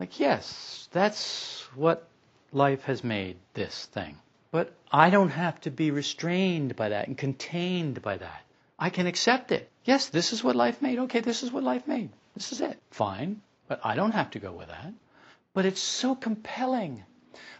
like, 0.00 0.18
yes, 0.18 0.88
that's 0.92 1.60
what 1.74 2.08
life 2.52 2.84
has 2.84 3.04
made 3.04 3.36
this 3.52 3.84
thing. 3.92 4.16
But 4.50 4.72
I 4.90 5.10
don't 5.10 5.28
have 5.28 5.60
to 5.60 5.70
be 5.70 5.90
restrained 5.90 6.74
by 6.74 6.88
that 6.88 7.06
and 7.06 7.18
contained 7.18 8.00
by 8.00 8.16
that. 8.16 8.42
I 8.78 8.88
can 8.88 9.06
accept 9.06 9.52
it. 9.52 9.70
Yes, 9.84 10.06
this 10.08 10.32
is 10.32 10.42
what 10.42 10.56
life 10.56 10.80
made. 10.80 10.98
Okay, 11.00 11.20
this 11.20 11.42
is 11.42 11.52
what 11.52 11.62
life 11.62 11.86
made. 11.86 12.08
This 12.34 12.50
is 12.50 12.62
it. 12.62 12.78
Fine. 12.90 13.42
But 13.68 13.80
I 13.84 13.94
don't 13.94 14.12
have 14.12 14.30
to 14.30 14.38
go 14.38 14.52
with 14.52 14.68
that. 14.68 14.92
But 15.52 15.66
it's 15.66 15.82
so 15.82 16.14
compelling. 16.14 17.04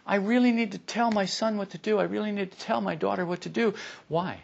I 0.03 0.15
really 0.15 0.51
need 0.51 0.71
to 0.71 0.79
tell 0.79 1.11
my 1.11 1.25
son 1.25 1.57
what 1.57 1.69
to 1.69 1.77
do. 1.77 1.99
I 1.99 2.03
really 2.03 2.31
need 2.31 2.51
to 2.51 2.57
tell 2.57 2.81
my 2.81 2.95
daughter 2.95 3.23
what 3.23 3.41
to 3.41 3.49
do. 3.49 3.75
Why? 4.07 4.41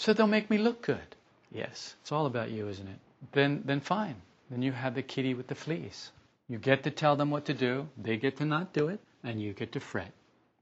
So 0.00 0.14
they'll 0.14 0.26
make 0.26 0.48
me 0.48 0.56
look 0.56 0.80
good. 0.80 1.14
Yes, 1.52 1.94
it's 2.00 2.10
all 2.10 2.24
about 2.24 2.50
you, 2.50 2.68
isn't 2.68 2.88
it? 2.88 2.98
Then, 3.32 3.60
then 3.66 3.80
fine. 3.80 4.16
Then 4.50 4.62
you 4.62 4.72
have 4.72 4.94
the 4.94 5.02
kitty 5.02 5.34
with 5.34 5.46
the 5.46 5.54
fleas. 5.54 6.10
You 6.48 6.56
get 6.56 6.84
to 6.84 6.90
tell 6.90 7.16
them 7.16 7.30
what 7.30 7.44
to 7.44 7.52
do, 7.52 7.86
they 7.98 8.16
get 8.16 8.38
to 8.38 8.46
not 8.46 8.72
do 8.72 8.88
it, 8.88 8.98
and 9.22 9.42
you 9.42 9.52
get 9.52 9.72
to 9.72 9.80
fret, 9.80 10.10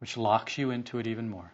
which 0.01 0.17
locks 0.17 0.59
you 0.59 0.73
into 0.73 0.99
it 0.99 1.07
even 1.07 1.31
more. 1.31 1.53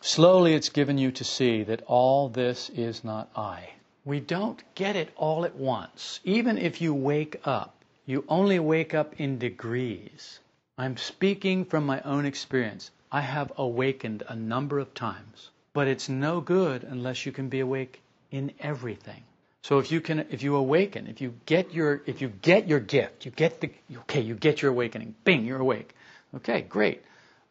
Slowly, 0.00 0.54
it's 0.54 0.70
given 0.70 0.96
you 0.96 1.12
to 1.12 1.22
see 1.22 1.62
that 1.64 1.82
all 1.82 2.30
this 2.30 2.70
is 2.70 3.04
not 3.04 3.28
I. 3.36 3.74
We 4.06 4.18
don't 4.18 4.64
get 4.74 4.96
it 4.96 5.12
all 5.14 5.44
at 5.44 5.54
once. 5.54 6.18
Even 6.24 6.56
if 6.56 6.80
you 6.80 6.94
wake 6.94 7.46
up, 7.46 7.84
you 8.06 8.24
only 8.26 8.58
wake 8.58 8.94
up 8.94 9.20
in 9.20 9.38
degrees. 9.38 10.40
I'm 10.78 10.96
speaking 10.96 11.66
from 11.66 11.84
my 11.84 12.00
own 12.00 12.24
experience. 12.24 12.90
I 13.12 13.20
have 13.20 13.52
awakened 13.58 14.22
a 14.28 14.34
number 14.34 14.78
of 14.78 14.94
times, 14.94 15.50
but 15.72 15.88
it's 15.88 16.08
no 16.08 16.40
good 16.40 16.84
unless 16.84 17.24
you 17.24 17.32
can 17.32 17.48
be 17.48 17.60
awake 17.60 18.02
in 18.30 18.52
everything. 18.60 19.22
So 19.62 19.78
if 19.78 19.92
you 19.92 20.00
can, 20.00 20.26
if 20.30 20.42
you 20.42 20.56
awaken, 20.56 21.06
if 21.06 21.20
you 21.20 21.34
get 21.46 21.72
your, 21.72 22.02
if 22.06 22.20
you 22.20 22.28
get 22.28 22.66
your 22.66 22.80
gift, 22.80 23.24
you 23.24 23.30
get 23.30 23.60
the, 23.60 23.70
okay, 23.98 24.20
you 24.20 24.34
get 24.34 24.60
your 24.60 24.72
awakening. 24.72 25.14
Bing, 25.24 25.44
you're 25.44 25.60
awake. 25.60 25.94
Okay, 26.34 26.62
great. 26.62 27.02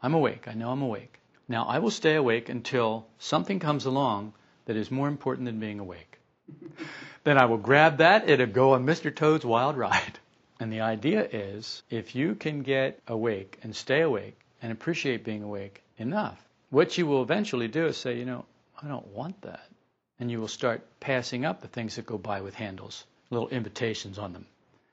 I'm 0.04 0.14
awake. 0.14 0.48
I 0.48 0.54
know 0.54 0.72
I'm 0.72 0.82
awake. 0.82 1.20
Now 1.48 1.66
I 1.66 1.80
will 1.80 1.92
stay 1.92 2.16
awake 2.16 2.50
until 2.50 3.06
something 3.20 3.60
comes 3.60 3.86
along 3.86 4.34
that 4.66 4.76
is 4.76 4.92
more 4.92 5.08
important 5.08 5.46
than 5.46 5.60
being 5.60 5.80
awake. 5.80 6.20
then 7.24 7.38
I 7.38 7.46
will 7.46 7.58
grab 7.58 7.98
that. 7.98 8.30
It'll 8.30 8.46
go 8.46 8.74
on 8.74 8.86
Mr. 8.86 9.16
Toad's 9.16 9.46
wild 9.46 9.78
ride. 9.78 10.20
And 10.60 10.72
the 10.72 10.82
idea 10.82 11.28
is 11.32 11.82
if 11.90 12.14
you 12.14 12.36
can 12.36 12.62
get 12.62 13.00
awake 13.08 13.58
and 13.64 13.76
stay 13.76 14.02
awake 14.02 14.38
and 14.62 14.72
appreciate 14.72 15.24
being 15.24 15.44
awake 15.44 15.82
enough, 15.98 16.38
what 16.72 16.98
you 16.98 17.06
will 17.06 17.22
eventually 17.22 17.68
do 17.68 17.86
is 17.86 17.98
say, 17.98 18.18
you 18.18 18.26
know, 18.26 18.46
I 18.82 18.88
don't 18.88 19.08
want 19.08 19.40
that. 19.44 19.68
And 20.20 20.32
you 20.32 20.40
will 20.40 20.48
start 20.48 20.82
passing 21.00 21.46
up 21.46 21.62
the 21.62 21.68
things 21.68 21.96
that 21.96 22.06
go 22.06 22.18
by 22.18 22.42
with 22.42 22.56
handles, 22.56 23.06
little 23.30 23.50
invitations 23.50 24.18
on 24.18 24.34
them. 24.34 24.46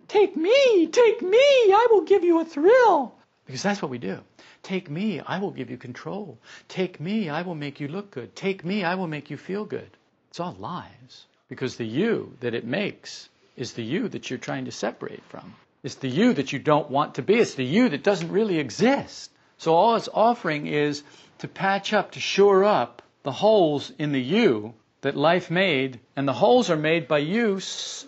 Take 0.08 0.36
me, 0.36 0.88
take 0.88 1.22
me, 1.22 1.38
I 1.38 1.86
will 1.90 2.02
give 2.02 2.24
you 2.24 2.40
a 2.40 2.44
thrill. 2.44 3.14
Because 3.46 3.62
that's 3.62 3.80
what 3.80 3.90
we 3.90 3.98
do. 3.98 4.18
Take 4.62 4.90
me, 4.90 5.20
I 5.20 5.38
will 5.38 5.50
give 5.50 5.70
you 5.70 5.76
control. 5.76 6.38
Take 6.66 6.98
me, 6.98 7.30
I 7.30 7.42
will 7.42 7.54
make 7.54 7.80
you 7.80 7.88
look 7.88 8.10
good. 8.10 8.34
Take 8.34 8.64
me, 8.64 8.84
I 8.84 8.96
will 8.96 9.06
make 9.06 9.30
you 9.30 9.36
feel 9.36 9.64
good. 9.64 9.90
It's 10.30 10.40
all 10.40 10.56
lies. 10.58 11.26
Because 11.48 11.76
the 11.76 11.86
you 11.86 12.36
that 12.40 12.54
it 12.54 12.66
makes 12.66 13.28
is 13.56 13.72
the 13.72 13.82
you 13.82 14.08
that 14.08 14.28
you're 14.28 14.38
trying 14.38 14.64
to 14.64 14.72
separate 14.72 15.22
from. 15.28 15.54
It's 15.82 15.96
the 15.96 16.08
you 16.08 16.34
that 16.34 16.52
you 16.52 16.58
don't 16.58 16.90
want 16.90 17.14
to 17.14 17.22
be. 17.22 17.36
It's 17.36 17.54
the 17.54 17.64
you 17.64 17.88
that 17.90 18.02
doesn't 18.02 18.32
really 18.32 18.58
exist. 18.58 19.30
So 19.58 19.74
all 19.74 19.96
it's 19.96 20.08
offering 20.12 20.66
is 20.66 21.02
to 21.38 21.48
patch 21.48 21.92
up, 21.92 22.12
to 22.12 22.20
shore 22.20 22.64
up 22.64 23.02
the 23.22 23.32
holes 23.32 23.92
in 23.98 24.12
the 24.12 24.22
you 24.22 24.74
that 25.00 25.16
life 25.16 25.50
made, 25.50 26.00
and 26.16 26.26
the 26.26 26.32
holes 26.32 26.70
are 26.70 26.76
made 26.76 27.06
by 27.06 27.18
you 27.18 27.60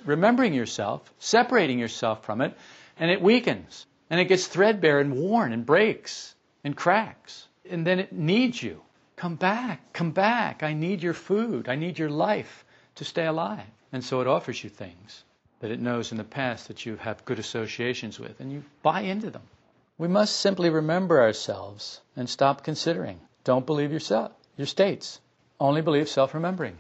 remembering 0.04 0.54
yourself, 0.54 1.12
separating 1.18 1.78
yourself 1.78 2.24
from 2.24 2.40
it, 2.40 2.56
and 2.98 3.10
it 3.10 3.22
weakens, 3.22 3.86
and 4.08 4.20
it 4.20 4.26
gets 4.26 4.46
threadbare 4.46 4.98
and 4.98 5.14
worn 5.14 5.52
and 5.52 5.66
breaks 5.66 6.34
and 6.64 6.76
cracks, 6.76 7.46
and 7.68 7.86
then 7.86 7.98
it 7.98 8.12
needs 8.12 8.62
you. 8.62 8.80
Come 9.16 9.36
back, 9.36 9.92
come 9.92 10.12
back. 10.12 10.62
I 10.62 10.72
need 10.72 11.02
your 11.02 11.14
food. 11.14 11.68
I 11.68 11.76
need 11.76 11.98
your 11.98 12.10
life 12.10 12.64
to 12.94 13.04
stay 13.04 13.26
alive. 13.26 13.66
And 13.92 14.02
so 14.02 14.20
it 14.20 14.26
offers 14.26 14.62
you 14.64 14.70
things 14.70 15.24
that 15.60 15.70
it 15.70 15.80
knows 15.80 16.10
in 16.10 16.18
the 16.18 16.24
past 16.24 16.68
that 16.68 16.86
you 16.86 16.96
have 16.96 17.24
good 17.24 17.38
associations 17.38 18.18
with, 18.18 18.40
and 18.40 18.50
you 18.50 18.64
buy 18.82 19.02
into 19.02 19.30
them. 19.30 19.42
We 20.00 20.08
must 20.08 20.36
simply 20.36 20.70
remember 20.70 21.20
ourselves 21.20 22.00
and 22.16 22.26
stop 22.26 22.64
considering. 22.64 23.20
Don't 23.44 23.66
believe 23.66 23.92
yourself, 23.92 24.32
your 24.56 24.66
states. 24.66 25.20
Only 25.60 25.82
believe 25.82 26.08
self 26.08 26.32
remembering. 26.32 26.78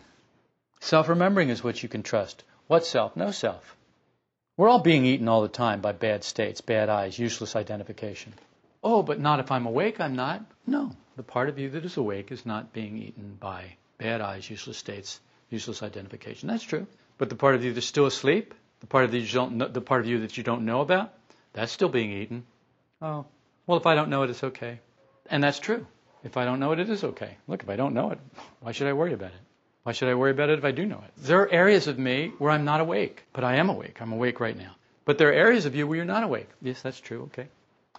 Self 0.80 1.06
remembering 1.06 1.50
is 1.50 1.62
what 1.62 1.82
you 1.82 1.88
can 1.90 2.02
trust. 2.02 2.44
What 2.66 2.86
self? 2.86 3.14
No 3.16 3.30
self. 3.30 3.76
We're 4.56 4.70
all 4.70 4.78
being 4.78 5.04
eaten 5.04 5.28
all 5.28 5.42
the 5.42 5.48
time 5.48 5.82
by 5.82 5.92
bad 5.92 6.24
states, 6.24 6.62
bad 6.62 6.88
I's, 6.88 7.18
useless 7.18 7.54
identification. 7.54 8.32
Oh, 8.82 9.02
but 9.02 9.20
not 9.20 9.38
if 9.38 9.52
I'm 9.52 9.66
awake, 9.66 10.00
I'm 10.00 10.16
not. 10.16 10.42
No. 10.66 10.92
The 11.16 11.22
part 11.22 11.50
of 11.50 11.58
you 11.58 11.68
that 11.68 11.84
is 11.84 11.98
awake 11.98 12.32
is 12.32 12.46
not 12.46 12.72
being 12.72 12.96
eaten 12.96 13.36
by 13.38 13.76
bad 13.98 14.22
I's, 14.22 14.48
useless 14.48 14.78
states, 14.78 15.20
useless 15.50 15.82
identification. 15.82 16.48
That's 16.48 16.64
true. 16.64 16.86
But 17.18 17.28
the 17.28 17.36
part 17.36 17.54
of 17.54 17.64
you 17.64 17.74
that's 17.74 17.84
still 17.84 18.06
asleep, 18.06 18.54
the 18.80 18.86
part 18.86 19.04
of 19.04 19.12
you, 19.12 19.26
don't 19.26 19.56
know, 19.56 19.68
the 19.68 19.82
part 19.82 20.00
of 20.00 20.06
you 20.06 20.20
that 20.20 20.38
you 20.38 20.42
don't 20.42 20.64
know 20.64 20.80
about, 20.80 21.12
that's 21.52 21.70
still 21.70 21.90
being 21.90 22.12
eaten. 22.12 22.46
Oh, 23.02 23.24
well, 23.66 23.78
if 23.78 23.86
I 23.86 23.94
don't 23.94 24.10
know 24.10 24.22
it, 24.22 24.30
it's 24.30 24.44
okay. 24.44 24.80
And 25.30 25.42
that's 25.42 25.58
true. 25.58 25.86
If 26.22 26.36
I 26.36 26.44
don't 26.44 26.60
know 26.60 26.72
it, 26.72 26.80
it 26.80 26.90
is 26.90 27.04
okay. 27.04 27.36
Look, 27.46 27.62
if 27.62 27.70
I 27.70 27.76
don't 27.76 27.94
know 27.94 28.10
it, 28.10 28.18
why 28.60 28.72
should 28.72 28.88
I 28.88 28.92
worry 28.92 29.12
about 29.12 29.30
it? 29.30 29.40
Why 29.82 29.92
should 29.92 30.08
I 30.08 30.14
worry 30.14 30.32
about 30.32 30.50
it 30.50 30.58
if 30.58 30.64
I 30.64 30.72
do 30.72 30.84
know 30.84 31.02
it? 31.04 31.10
There 31.16 31.40
are 31.40 31.50
areas 31.50 31.86
of 31.86 31.98
me 31.98 32.32
where 32.38 32.50
I'm 32.50 32.66
not 32.66 32.80
awake, 32.80 33.24
but 33.32 33.44
I 33.44 33.56
am 33.56 33.70
awake. 33.70 34.02
I'm 34.02 34.12
awake 34.12 34.38
right 34.38 34.56
now. 34.56 34.76
But 35.06 35.16
there 35.16 35.30
are 35.30 35.32
areas 35.32 35.64
of 35.64 35.74
you 35.74 35.86
where 35.86 35.96
you're 35.96 36.04
not 36.04 36.22
awake. 36.22 36.48
Yes, 36.60 36.82
that's 36.82 37.00
true. 37.00 37.22
Okay. 37.32 37.48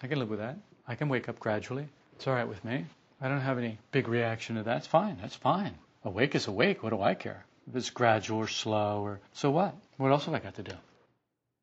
I 0.00 0.06
can 0.06 0.20
live 0.20 0.30
with 0.30 0.38
that. 0.38 0.56
I 0.86 0.94
can 0.94 1.08
wake 1.08 1.28
up 1.28 1.40
gradually. 1.40 1.88
It's 2.14 2.26
all 2.28 2.34
right 2.34 2.48
with 2.48 2.64
me. 2.64 2.86
I 3.20 3.28
don't 3.28 3.40
have 3.40 3.58
any 3.58 3.78
big 3.90 4.08
reaction 4.08 4.56
to 4.56 4.62
that. 4.62 4.78
It's 4.78 4.86
fine. 4.86 5.18
That's 5.20 5.34
fine. 5.34 5.74
Awake 6.04 6.34
is 6.34 6.46
awake. 6.46 6.82
What 6.82 6.90
do 6.90 7.02
I 7.02 7.14
care? 7.14 7.44
If 7.68 7.76
it's 7.76 7.90
gradual 7.90 8.38
or 8.38 8.48
slow 8.48 9.02
or 9.02 9.20
so 9.32 9.50
what? 9.50 9.74
What 9.96 10.10
else 10.10 10.24
have 10.26 10.34
I 10.34 10.38
got 10.38 10.54
to 10.56 10.62
do? 10.62 10.74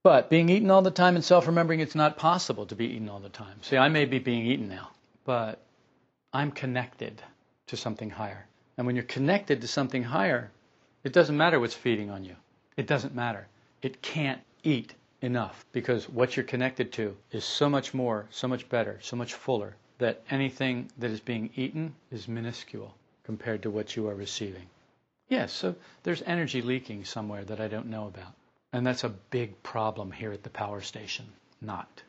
But 0.10 0.28
being 0.28 0.50
eaten 0.50 0.72
all 0.72 0.82
the 0.82 0.90
time 0.90 1.14
and 1.14 1.24
self 1.24 1.46
remembering 1.46 1.82
it's 1.82 1.94
not 1.94 2.18
possible 2.18 2.66
to 2.66 2.76
be 2.76 2.88
eaten 2.88 3.10
all 3.10 3.20
the 3.20 3.30
time. 3.30 3.62
See, 3.62 3.78
I 3.78 3.90
may 3.90 4.06
be 4.06 4.18
being 4.18 4.44
eaten 4.44 4.68
now, 4.68 4.90
but 5.24 5.62
I'm 6.34 6.50
connected 6.50 7.22
to 7.68 7.78
something 7.78 8.10
higher. 8.10 8.48
And 8.76 8.88
when 8.88 8.96
you're 8.96 9.06
connected 9.06 9.62
to 9.62 9.68
something 9.68 10.02
higher, 10.02 10.50
it 11.04 11.14
doesn't 11.14 11.38
matter 11.38 11.60
what's 11.60 11.76
feeding 11.76 12.10
on 12.10 12.26
you. 12.26 12.36
It 12.76 12.88
doesn't 12.88 13.14
matter. 13.14 13.50
It 13.84 14.02
can't 14.02 14.42
eat 14.64 14.96
enough 15.22 15.64
because 15.74 16.10
what 16.10 16.36
you're 16.36 16.44
connected 16.44 16.92
to 16.94 17.16
is 17.32 17.46
so 17.46 17.70
much 17.70 17.94
more, 17.94 18.26
so 18.32 18.48
much 18.48 18.68
better, 18.68 18.98
so 19.04 19.16
much 19.16 19.36
fuller 19.36 19.76
that 20.00 20.24
anything 20.32 20.90
that 20.98 21.12
is 21.12 21.20
being 21.20 21.52
eaten 21.56 21.94
is 22.10 22.28
minuscule 22.28 22.96
compared 23.26 23.62
to 23.62 23.70
what 23.70 23.96
you 23.96 24.08
are 24.08 24.16
receiving. 24.16 24.66
Yes, 25.28 25.54
so 25.54 25.76
there's 26.02 26.24
energy 26.24 26.64
leaking 26.64 27.06
somewhere 27.06 27.46
that 27.46 27.62
I 27.62 27.68
don't 27.68 27.92
know 27.92 28.08
about. 28.08 28.34
And 28.72 28.86
that's 28.86 29.04
a 29.04 29.10
big 29.10 29.64
problem 29.64 30.12
here 30.12 30.32
at 30.32 30.44
the 30.44 30.50
power 30.50 30.82
station. 30.82 31.26
Not. 31.60 32.04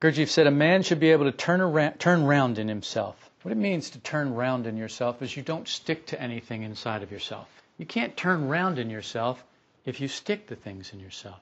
Gurdjieff 0.00 0.30
said 0.30 0.46
a 0.46 0.50
man 0.50 0.82
should 0.82 1.00
be 1.00 1.12
able 1.12 1.26
to 1.26 1.32
turn 1.32 1.60
around, 1.60 1.98
turn 1.98 2.24
round 2.24 2.58
in 2.58 2.66
himself. 2.66 3.30
What 3.42 3.52
it 3.52 3.58
means 3.58 3.90
to 3.90 3.98
turn 3.98 4.34
round 4.34 4.66
in 4.66 4.76
yourself 4.76 5.20
is 5.20 5.36
you 5.36 5.42
don't 5.42 5.68
stick 5.68 6.06
to 6.06 6.20
anything 6.20 6.62
inside 6.62 7.02
of 7.02 7.12
yourself. 7.12 7.48
You 7.76 7.86
can't 7.86 8.16
turn 8.16 8.48
round 8.48 8.78
in 8.78 8.88
yourself 8.88 9.44
if 9.84 10.00
you 10.00 10.08
stick 10.08 10.46
to 10.48 10.56
things 10.56 10.92
in 10.92 11.00
yourself. 11.00 11.38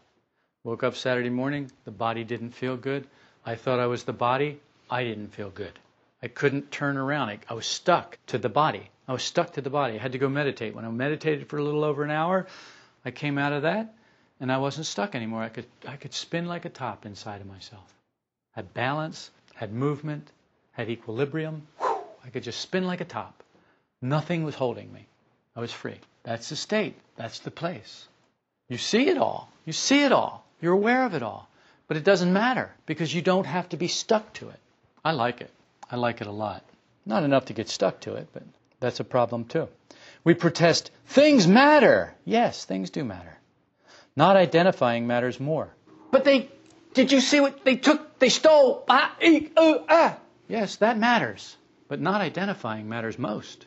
Woke 0.65 0.83
up 0.83 0.95
Saturday 0.97 1.31
morning, 1.31 1.71
the 1.85 1.91
body 1.91 2.25
didn't 2.25 2.51
feel 2.51 2.77
good. 2.77 3.07
I 3.47 3.55
thought 3.55 3.81
I 3.81 3.87
was 3.87 4.05
the 4.05 4.13
body. 4.13 4.61
I 4.91 5.05
didn't 5.05 5.29
feel 5.29 5.51
good. 5.51 5.79
I 6.23 6.29
couldn't 6.29 6.71
turn 6.71 6.97
around. 6.97 7.31
I, 7.31 7.39
I 7.49 7.55
was 7.55 7.67
stuck 7.67 8.19
to 8.27 8.37
the 8.37 8.49
body. 8.49 8.91
I 9.09 9.13
was 9.13 9.23
stuck 9.23 9.55
to 9.55 9.63
the 9.63 9.71
body. 9.71 9.95
I 9.95 9.99
had 9.99 10.13
to 10.13 10.19
go 10.19 10.29
meditate. 10.29 10.75
When 10.75 10.85
I 10.85 10.91
meditated 10.91 11.49
for 11.49 11.57
a 11.57 11.65
little 11.65 11.85
over 11.85 12.03
an 12.03 12.11
hour, 12.11 12.47
I 13.05 13.11
came 13.11 13.39
out 13.39 13.53
of 13.53 13.63
that 13.63 13.95
and 14.41 14.51
I 14.51 14.59
wasn't 14.59 14.87
stuck 14.87 15.15
anymore. 15.15 15.43
I 15.43 15.51
could, 15.51 15.67
I 15.87 15.97
could 15.97 16.15
spin 16.15 16.47
like 16.47 16.65
a 16.65 16.71
top 16.71 17.07
inside 17.07 17.41
of 17.41 17.47
myself. 17.47 17.95
Had 18.53 18.75
balance, 18.75 19.31
had 19.55 19.73
movement, 19.73 20.31
had 20.73 20.89
equilibrium. 20.89 21.67
I 21.81 22.31
could 22.33 22.43
just 22.43 22.61
spin 22.61 22.87
like 22.87 23.01
a 23.01 23.05
top. 23.05 23.43
Nothing 24.03 24.45
was 24.45 24.55
holding 24.55 24.93
me. 24.93 25.07
I 25.55 25.61
was 25.61 25.73
free. 25.73 25.99
That's 26.23 26.49
the 26.49 26.57
state. 26.57 26.95
That's 27.17 27.41
the 27.41 27.51
place. 27.51 28.09
You 28.69 28.79
see 28.79 29.09
it 29.09 29.19
all. 29.19 29.51
You 29.67 29.73
see 29.73 30.05
it 30.05 30.13
all. 30.13 30.45
You're 30.61 30.73
aware 30.73 31.05
of 31.05 31.15
it 31.15 31.23
all. 31.23 31.49
But 31.87 31.97
it 31.97 32.05
doesn't 32.05 32.33
matter 32.33 32.71
because 32.87 33.15
you 33.15 33.21
don't 33.21 33.47
have 33.47 33.69
to 33.71 33.77
be 33.77 33.89
stuck 33.89 34.33
to 34.35 34.49
it. 34.49 34.61
I 35.05 35.13
like 35.13 35.41
it. 35.41 35.51
I 35.91 35.97
like 35.97 36.21
it 36.21 36.27
a 36.27 36.33
lot. 36.33 36.65
Not 37.05 37.25
enough 37.25 37.47
to 37.47 37.53
get 37.53 37.69
stuck 37.69 38.01
to 38.01 38.15
it, 38.15 38.29
but 38.33 38.45
that's 38.79 39.01
a 39.01 39.05
problem 39.05 39.45
too. 39.45 39.69
We 40.23 40.35
protest, 40.35 40.91
things 41.07 41.47
matter. 41.47 42.15
Yes, 42.25 42.65
things 42.65 42.91
do 42.91 43.05
matter. 43.05 43.40
Not 44.17 44.37
identifying 44.37 45.07
matters 45.07 45.39
more. 45.39 45.71
But 46.11 46.25
they, 46.25 46.49
did 46.95 47.13
you 47.13 47.21
see 47.21 47.41
what 47.41 47.65
they 47.65 47.77
took? 47.77 48.19
They 48.19 48.29
stole. 48.29 48.85
Ah, 48.89 49.15
uh, 49.57 49.79
ah. 49.89 50.19
Yes, 50.49 50.77
that 50.77 50.99
matters. 50.99 51.57
But 51.89 52.01
not 52.01 52.21
identifying 52.21 52.89
matters 52.89 53.19
most. 53.19 53.67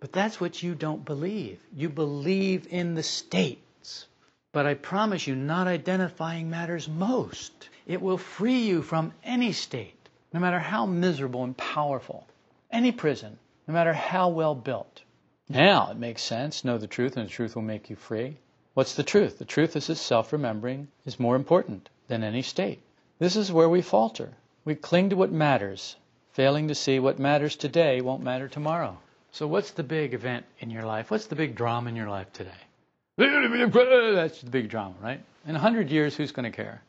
But 0.00 0.12
that's 0.12 0.40
what 0.40 0.62
you 0.62 0.74
don't 0.74 1.04
believe. 1.04 1.60
You 1.74 1.88
believe 1.88 2.66
in 2.70 2.94
the 2.94 3.02
states. 3.02 4.06
But 4.52 4.66
I 4.66 4.74
promise 4.74 5.26
you, 5.26 5.34
not 5.34 5.66
identifying 5.66 6.50
matters 6.50 6.88
most. 6.88 7.52
It 7.86 8.02
will 8.02 8.18
free 8.18 8.62
you 8.62 8.82
from 8.82 9.12
any 9.24 9.52
state, 9.52 10.08
no 10.32 10.40
matter 10.40 10.58
how 10.58 10.86
miserable 10.86 11.44
and 11.44 11.56
powerful. 11.56 12.26
Any 12.70 12.92
prison, 12.92 13.38
no 13.66 13.74
matter 13.74 13.92
how 13.92 14.28
well 14.28 14.54
built. 14.54 15.02
Now 15.48 15.90
it 15.90 15.96
makes 15.96 16.22
sense. 16.22 16.64
Know 16.64 16.78
the 16.78 16.86
truth, 16.86 17.16
and 17.16 17.26
the 17.26 17.32
truth 17.32 17.54
will 17.54 17.62
make 17.62 17.88
you 17.90 17.96
free. 17.96 18.38
What's 18.74 18.94
the 18.94 19.02
truth? 19.02 19.38
The 19.38 19.44
truth 19.44 19.76
is 19.76 19.88
that 19.88 19.96
self 19.96 20.32
remembering 20.32 20.88
is 21.04 21.20
more 21.20 21.36
important 21.36 21.90
than 22.08 22.24
any 22.24 22.40
state. 22.40 22.80
This 23.18 23.36
is 23.36 23.52
where 23.52 23.68
we 23.68 23.82
falter. 23.82 24.32
We 24.64 24.74
cling 24.74 25.10
to 25.10 25.16
what 25.16 25.30
matters, 25.30 25.96
failing 26.32 26.68
to 26.68 26.74
see 26.74 26.98
what 26.98 27.18
matters 27.18 27.54
today 27.54 28.00
won't 28.00 28.22
matter 28.22 28.48
tomorrow. 28.48 28.96
So, 29.30 29.46
what's 29.46 29.72
the 29.72 29.82
big 29.82 30.14
event 30.14 30.46
in 30.58 30.70
your 30.70 30.84
life? 30.84 31.10
What's 31.10 31.26
the 31.26 31.36
big 31.36 31.54
drama 31.54 31.90
in 31.90 31.96
your 31.96 32.08
life 32.08 32.32
today? 32.32 32.50
That's 33.18 34.40
the 34.40 34.50
big 34.50 34.70
drama, 34.70 34.94
right? 35.02 35.20
In 35.46 35.54
a 35.54 35.58
hundred 35.58 35.90
years, 35.90 36.16
who's 36.16 36.32
going 36.32 36.50
to 36.50 36.56
care? 36.56 36.82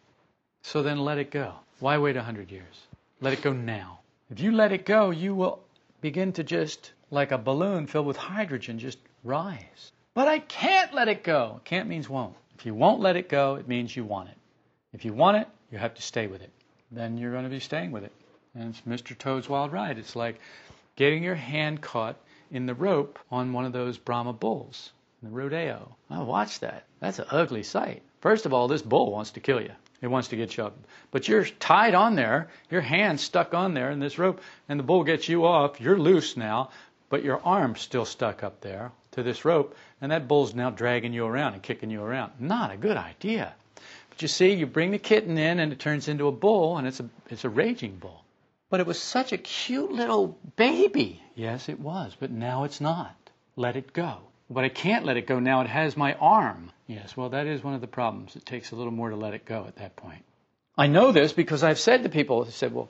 So 0.62 0.84
then 0.84 1.00
let 1.00 1.18
it 1.18 1.32
go. 1.32 1.54
Why 1.80 1.98
wait 1.98 2.16
a 2.16 2.24
hundred 2.24 2.50
years? 2.50 2.88
Let 3.20 3.34
it 3.34 3.42
go 3.42 3.52
now. 3.52 4.00
If 4.30 4.40
you 4.40 4.54
let 4.54 4.72
it 4.72 4.86
go, 4.86 5.10
you 5.10 5.36
will 5.36 5.60
begin 6.00 6.32
to 6.34 6.44
just, 6.44 6.94
like 7.12 7.32
a 7.32 7.38
balloon 7.38 7.88
filled 7.88 8.06
with 8.06 8.18
hydrogen, 8.18 8.80
just 8.80 9.00
rise. 9.24 9.92
But 10.16 10.28
I 10.28 10.38
can't 10.38 10.94
let 10.94 11.08
it 11.08 11.24
go. 11.24 11.60
Can't 11.64 11.90
means 11.90 12.08
won't. 12.08 12.36
If 12.60 12.68
you 12.68 12.76
won't 12.76 13.02
let 13.02 13.16
it 13.16 13.30
go, 13.30 13.56
it 13.56 13.68
means 13.68 13.96
you 13.96 14.04
want 14.04 14.30
it. 14.30 14.38
If 14.94 15.06
you 15.06 15.14
want 15.14 15.38
it, 15.38 15.48
you 15.72 15.80
have 15.80 15.96
to 15.96 16.04
stay 16.04 16.28
with 16.28 16.44
it. 16.44 16.52
Then 16.92 17.18
you're 17.18 17.32
going 17.32 17.46
to 17.46 17.50
be 17.50 17.60
staying 17.60 17.92
with 17.92 18.04
it. 18.04 18.12
And 18.54 18.70
it's 18.70 18.82
Mr. 18.82 19.18
Toad's 19.18 19.50
Wild 19.50 19.72
Ride. 19.72 19.98
It's 19.98 20.16
like 20.16 20.40
getting 20.96 21.24
your 21.24 21.34
hand 21.34 21.82
caught 21.82 22.16
in 22.52 22.68
the 22.68 22.76
rope 22.76 23.18
on 23.32 23.54
one 23.54 23.66
of 23.66 23.74
those 23.74 23.98
Brahma 23.98 24.34
bulls, 24.34 24.92
in 25.24 25.30
the 25.30 25.36
rodeo. 25.36 25.96
I 26.12 26.22
watched 26.22 26.62
that. 26.62 26.84
That's 27.00 27.18
an 27.18 27.26
ugly 27.32 27.64
sight. 27.64 28.04
First 28.22 28.46
of 28.46 28.54
all, 28.54 28.68
this 28.68 28.84
bull 28.84 29.12
wants 29.12 29.32
to 29.32 29.40
kill 29.40 29.62
you. 29.62 29.72
It 30.00 30.08
wants 30.08 30.28
to 30.28 30.36
get 30.36 30.56
you 30.56 30.66
up. 30.66 30.78
But 31.10 31.28
you're 31.28 31.46
tied 31.46 31.96
on 31.96 32.16
there, 32.16 32.50
your 32.70 32.82
hand's 32.82 33.24
stuck 33.24 33.56
on 33.56 33.74
there 33.74 33.90
in 33.90 34.00
this 34.00 34.20
rope, 34.20 34.42
and 34.70 34.80
the 34.80 34.84
bull 34.84 35.04
gets 35.04 35.28
you 35.28 35.46
off. 35.46 35.82
You're 35.82 35.98
loose 35.98 36.38
now, 36.38 36.70
but 37.10 37.24
your 37.24 37.42
arm's 37.44 37.82
still 37.82 38.06
stuck 38.06 38.44
up 38.44 38.62
there 38.62 38.92
to 39.14 39.24
this 39.24 39.46
rope, 39.46 39.76
and 40.02 40.12
that 40.12 40.28
bull's 40.28 40.54
now 40.54 40.70
dragging 40.70 41.14
you 41.14 41.26
around 41.26 41.54
and 41.54 41.64
kicking 41.64 41.90
you 41.90 42.02
around. 42.02 42.34
Not 42.40 42.72
a 42.72 42.78
good 42.78 42.98
idea. 42.98 43.54
But 44.10 44.22
you 44.22 44.28
see, 44.28 44.54
you 44.54 44.68
bring 44.68 44.92
the 44.92 45.00
kitten 45.00 45.38
in 45.38 45.60
and 45.60 45.72
it 45.72 45.80
turns 45.80 46.08
into 46.08 46.28
a 46.28 46.32
bull 46.32 46.78
and 46.78 46.86
it's 46.88 47.00
a, 47.00 47.10
it's 47.30 47.46
a 47.46 47.50
raging 47.50 47.96
bull. 47.96 48.24
But 48.70 48.80
it 48.80 48.88
was 48.88 49.02
such 49.02 49.34
a 49.34 49.38
cute 49.38 49.92
little 49.92 50.38
baby. 50.56 51.22
Yes, 51.36 51.70
it 51.70 51.80
was, 51.80 52.16
but 52.20 52.32
now 52.32 52.64
it's 52.64 52.82
not. 52.82 53.16
Let 53.56 53.76
it 53.76 53.94
go. 53.94 54.18
But 54.50 54.64
I 54.64 54.70
can't 54.70 55.06
let 55.06 55.18
it 55.18 55.28
go 55.28 55.40
now. 55.40 55.62
It 55.62 55.68
has 55.68 55.98
my 55.98 56.14
arm. 56.14 56.72
Yes, 56.86 57.16
well, 57.18 57.30
that 57.30 57.48
is 57.48 57.64
one 57.64 57.74
of 57.74 57.82
the 57.82 57.88
problems. 57.88 58.36
It 58.36 58.46
takes 58.46 58.72
a 58.72 58.76
little 58.76 58.92
more 58.92 59.10
to 59.10 59.16
let 59.16 59.34
it 59.34 59.46
go 59.46 59.66
at 59.68 59.78
that 59.78 59.96
point. 59.96 60.24
I 60.78 60.88
know 60.88 61.12
this 61.12 61.34
because 61.34 61.64
I've 61.64 61.80
said 61.80 62.04
to 62.04 62.10
people, 62.10 62.44
they 62.44 62.52
said, 62.52 62.74
well, 62.74 62.90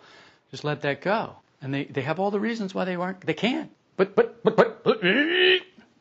just 0.51 0.63
let 0.63 0.81
that 0.81 1.01
go. 1.01 1.35
And 1.61 1.73
they, 1.73 1.85
they 1.85 2.01
have 2.01 2.19
all 2.19 2.31
the 2.31 2.39
reasons 2.39 2.73
why 2.73 2.85
they 2.85 2.95
aren't, 2.95 3.21
they 3.21 3.33
can't. 3.33 3.71
But, 3.95 4.15
but, 4.15 4.43
but, 4.43 4.55
but, 4.55 4.83
but 4.83 5.03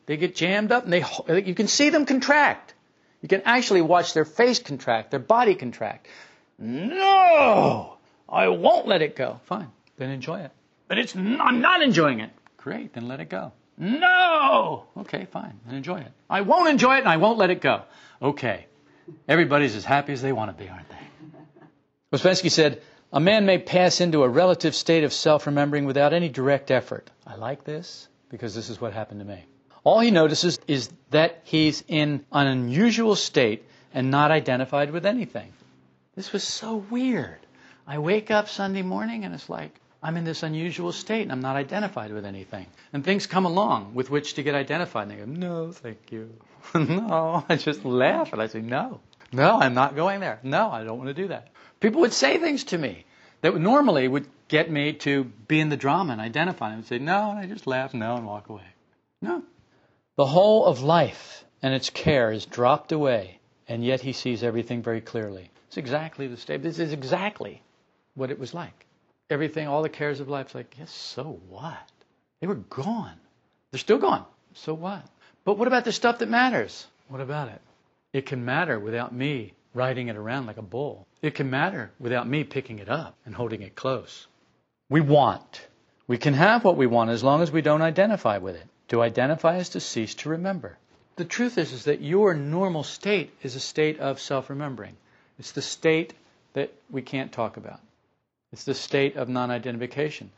they 0.05 0.17
get 0.17 0.35
jammed 0.35 0.71
up 0.71 0.83
and 0.83 0.93
they, 0.93 1.43
you 1.43 1.55
can 1.55 1.67
see 1.67 1.89
them 1.89 2.05
contract. 2.05 2.73
You 3.21 3.29
can 3.29 3.41
actually 3.45 3.81
watch 3.81 4.13
their 4.13 4.25
face 4.25 4.59
contract, 4.59 5.11
their 5.11 5.19
body 5.19 5.55
contract. 5.55 6.07
No! 6.59 7.97
I 8.27 8.47
won't 8.49 8.87
let 8.87 9.01
it 9.01 9.15
go. 9.15 9.39
Fine. 9.45 9.69
Then 9.97 10.09
enjoy 10.09 10.41
it. 10.41 10.51
But 10.87 10.97
it's, 10.97 11.15
I'm 11.15 11.61
not 11.61 11.81
enjoying 11.81 12.19
it. 12.19 12.31
Great. 12.57 12.93
Then 12.93 13.07
let 13.07 13.19
it 13.19 13.29
go. 13.29 13.53
No! 13.77 14.85
Okay, 14.97 15.25
fine. 15.31 15.59
Then 15.65 15.75
enjoy 15.75 15.99
it. 15.99 16.11
I 16.29 16.41
won't 16.41 16.69
enjoy 16.69 16.95
it 16.95 16.99
and 16.99 17.09
I 17.09 17.17
won't 17.17 17.37
let 17.37 17.49
it 17.49 17.61
go. 17.61 17.83
Okay. 18.21 18.67
Everybody's 19.27 19.75
as 19.75 19.85
happy 19.85 20.13
as 20.13 20.21
they 20.21 20.31
want 20.31 20.55
to 20.55 20.63
be, 20.63 20.69
aren't 20.69 20.89
they? 20.89 20.95
Ouspensky 22.17 22.51
said, 22.51 22.81
a 23.11 23.19
man 23.19 23.45
may 23.45 23.57
pass 23.57 24.01
into 24.01 24.23
a 24.23 24.29
relative 24.29 24.75
state 24.75 25.03
of 25.03 25.13
self-remembering 25.13 25.85
without 25.85 26.13
any 26.13 26.29
direct 26.29 26.71
effort. 26.71 27.09
I 27.25 27.35
like 27.35 27.63
this 27.63 28.07
because 28.29 28.55
this 28.55 28.69
is 28.69 28.79
what 28.79 28.93
happened 28.93 29.19
to 29.19 29.25
me. 29.25 29.45
All 29.83 29.99
he 29.99 30.11
notices 30.11 30.59
is 30.67 30.89
that 31.09 31.41
he's 31.43 31.83
in 31.87 32.25
an 32.31 32.47
unusual 32.47 33.15
state 33.15 33.65
and 33.93 34.09
not 34.09 34.31
identified 34.31 34.91
with 34.91 35.05
anything. 35.05 35.51
This 36.15 36.31
was 36.31 36.43
so 36.43 36.77
weird. 36.89 37.39
I 37.85 37.97
wake 37.97 38.31
up 38.31 38.47
Sunday 38.47 38.81
morning 38.81 39.25
and 39.25 39.33
it's 39.33 39.49
like, 39.49 39.79
I'm 40.01 40.17
in 40.17 40.23
this 40.23 40.43
unusual 40.43 40.91
state 40.91 41.23
and 41.23 41.31
I'm 41.31 41.41
not 41.41 41.55
identified 41.55 42.11
with 42.11 42.25
anything. 42.25 42.67
And 42.91 43.03
things 43.03 43.27
come 43.27 43.45
along 43.45 43.93
with 43.93 44.09
which 44.09 44.35
to 44.35 44.43
get 44.43 44.55
identified. 44.55 45.09
And 45.09 45.11
they 45.11 45.15
go, 45.15 45.25
no, 45.25 45.71
thank 45.71 46.11
you. 46.11 46.29
no, 46.75 47.45
I 47.47 47.55
just 47.55 47.83
laugh 47.83 48.31
and 48.33 48.41
I 48.41 48.47
say, 48.47 48.61
no, 48.61 49.01
no, 49.31 49.59
I'm 49.59 49.73
not 49.73 49.95
going 49.95 50.19
there. 50.19 50.39
No, 50.43 50.69
I 50.69 50.83
don't 50.83 50.97
want 50.97 51.09
to 51.09 51.13
do 51.13 51.27
that. 51.29 51.49
People 51.79 52.01
would 52.01 52.13
say 52.13 52.37
things 52.37 52.65
to 52.65 52.77
me 52.77 53.05
that 53.41 53.57
normally 53.57 54.07
would 54.07 54.27
get 54.47 54.69
me 54.69 54.93
to 54.93 55.25
be 55.47 55.59
in 55.59 55.69
the 55.69 55.77
drama 55.77 56.13
and 56.13 56.21
identify. 56.21 56.73
and 56.73 56.85
say, 56.85 56.99
no, 56.99 57.31
and 57.31 57.39
I 57.39 57.45
just 57.47 57.67
laugh, 57.67 57.93
no, 57.93 58.15
and 58.15 58.25
walk 58.25 58.49
away. 58.49 58.67
No. 59.21 59.43
The 60.15 60.25
whole 60.27 60.65
of 60.65 60.81
life 60.83 61.43
and 61.63 61.73
its 61.73 61.89
care 61.89 62.31
is 62.31 62.45
dropped 62.45 62.91
away, 62.91 63.39
and 63.67 63.83
yet 63.83 64.01
he 64.01 64.13
sees 64.13 64.43
everything 64.43 64.83
very 64.83 65.01
clearly. 65.01 65.49
It's 65.67 65.77
exactly 65.77 66.27
the 66.27 66.37
state. 66.37 66.61
This 66.61 66.77
is 66.77 66.93
exactly 66.93 67.63
what 68.13 68.29
it 68.29 68.37
was 68.37 68.53
like. 68.53 68.85
Everything, 69.31 69.67
all 69.67 69.81
the 69.81 69.89
cares 69.89 70.19
of 70.19 70.29
life, 70.29 70.53
like, 70.53 70.75
yes, 70.77 70.91
so 70.91 71.39
what? 71.49 71.91
They 72.41 72.45
were 72.45 72.55
gone. 72.55 73.15
They're 73.71 73.79
still 73.79 73.97
gone. 73.97 74.25
So 74.53 74.75
what? 74.75 75.03
But 75.45 75.57
what 75.57 75.67
about 75.67 75.83
the 75.83 75.91
stuff 75.91 76.19
that 76.19 76.29
matters? 76.29 76.85
What 77.07 77.21
about 77.21 77.47
it? 77.47 77.61
It 78.13 78.27
can 78.27 78.45
matter 78.45 78.79
without 78.79 79.15
me 79.15 79.53
riding 79.73 80.09
it 80.09 80.15
around 80.15 80.45
like 80.45 80.57
a 80.57 80.61
bull. 80.61 81.07
It 81.23 81.33
can 81.33 81.49
matter 81.49 81.89
without 81.99 82.27
me 82.27 82.43
picking 82.43 82.77
it 82.77 82.89
up 82.89 83.15
and 83.25 83.33
holding 83.33 83.63
it 83.63 83.75
close. 83.75 84.27
We 84.89 85.01
want. 85.01 85.65
We 86.05 86.19
can 86.19 86.35
have 86.35 86.63
what 86.63 86.77
we 86.77 86.85
want 86.85 87.09
as 87.09 87.23
long 87.23 87.41
as 87.41 87.51
we 87.51 87.63
don't 87.63 87.81
identify 87.81 88.37
with 88.37 88.55
it. 88.55 88.67
To 88.89 89.01
identify 89.01 89.57
is 89.57 89.69
to 89.69 89.79
cease 89.79 90.15
to 90.15 90.29
remember. 90.29 90.77
The 91.15 91.25
truth 91.25 91.57
is, 91.57 91.71
is 91.73 91.85
that 91.85 92.01
your 92.01 92.33
normal 92.33 92.83
state 92.83 93.31
is 93.43 93.55
a 93.55 93.59
state 93.59 93.99
of 93.99 94.19
self-remembering. 94.19 94.95
It's 95.39 95.51
the 95.51 95.61
state 95.61 96.13
that 96.53 96.73
we 96.89 97.01
can't 97.01 97.31
talk 97.31 97.57
about. 97.57 97.79
It's 98.51 98.63
the 98.63 98.73
state 98.73 99.15
of 99.15 99.29
non-identification. 99.29 100.31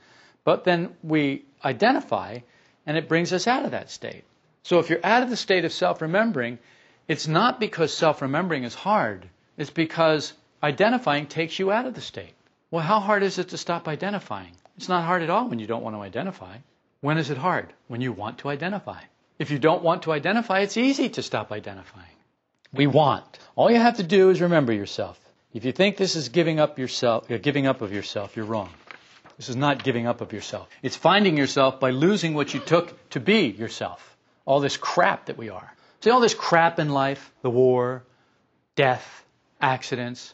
But 0.43 0.63
then 0.63 0.95
we 1.03 1.43
identify 1.63 2.39
and 2.85 2.97
it 2.97 3.09
brings 3.09 3.33
us 3.33 3.47
out 3.47 3.65
of 3.65 3.71
that 3.71 3.89
state. 3.89 4.23
So 4.63 4.79
if 4.79 4.89
you're 4.89 5.05
out 5.05 5.23
of 5.23 5.29
the 5.29 5.37
state 5.37 5.65
of 5.65 5.73
self-remembering, 5.73 6.59
it's 7.07 7.27
not 7.27 7.59
because 7.59 7.93
self-remembering 7.93 8.63
is 8.63 8.75
hard. 8.75 9.27
It's 9.57 9.69
because 9.69 10.33
identifying 10.61 11.27
takes 11.27 11.57
you 11.59 11.71
out 11.71 11.85
of 11.85 11.93
the 11.93 12.01
state. 12.01 12.33
Well, 12.71 12.83
how 12.83 12.99
hard 12.99 13.23
is 13.23 13.37
it 13.37 13.49
to 13.49 13.57
stop 13.57 13.87
identifying? 13.87 14.51
It's 14.77 14.89
not 14.89 15.03
hard 15.03 15.21
at 15.21 15.29
all 15.29 15.47
when 15.47 15.59
you 15.59 15.67
don't 15.67 15.83
want 15.83 15.95
to 15.95 16.01
identify. 16.01 16.57
When 17.05 17.19
is 17.19 17.29
it 17.29 17.37
hard? 17.37 17.71
When 17.87 18.01
you 18.01 18.11
want 18.11 18.39
to 18.39 18.49
identify. 18.49 18.99
If 19.37 19.51
you 19.51 19.59
don't 19.59 19.83
want 19.83 20.01
to 20.03 20.11
identify, 20.11 20.61
it's 20.61 20.75
easy 20.75 21.09
to 21.09 21.21
stop 21.21 21.51
identifying. 21.51 22.17
We 22.73 22.87
want. 22.87 23.37
All 23.55 23.69
you 23.69 23.77
have 23.77 23.97
to 23.97 24.03
do 24.03 24.31
is 24.31 24.41
remember 24.41 24.73
yourself. 24.73 25.19
If 25.53 25.65
you 25.65 25.71
think 25.71 25.97
this 25.97 26.15
is 26.15 26.29
giving 26.29 26.59
up 26.59 26.79
yourself, 26.79 27.29
uh, 27.29 27.37
giving 27.37 27.67
up 27.67 27.81
of 27.81 27.93
yourself, 27.93 28.35
you're 28.35 28.47
wrong. 28.53 28.71
This 29.37 29.49
is 29.49 29.55
not 29.55 29.83
giving 29.83 30.07
up 30.07 30.21
of 30.21 30.33
yourself. 30.33 30.67
It's 30.81 30.95
finding 30.95 31.37
yourself 31.37 31.79
by 31.79 31.91
losing 31.91 32.33
what 32.33 32.55
you 32.55 32.59
took 32.59 32.91
to 33.11 33.19
be 33.19 33.41
yourself. 33.49 34.17
All 34.43 34.59
this 34.59 34.75
crap 34.75 35.27
that 35.27 35.37
we 35.37 35.49
are. 35.49 35.71
See 36.01 36.09
all 36.09 36.21
this 36.21 36.33
crap 36.33 36.79
in 36.79 36.89
life, 36.89 37.31
the 37.43 37.51
war, 37.51 38.03
death, 38.75 39.07
accidents, 39.61 40.33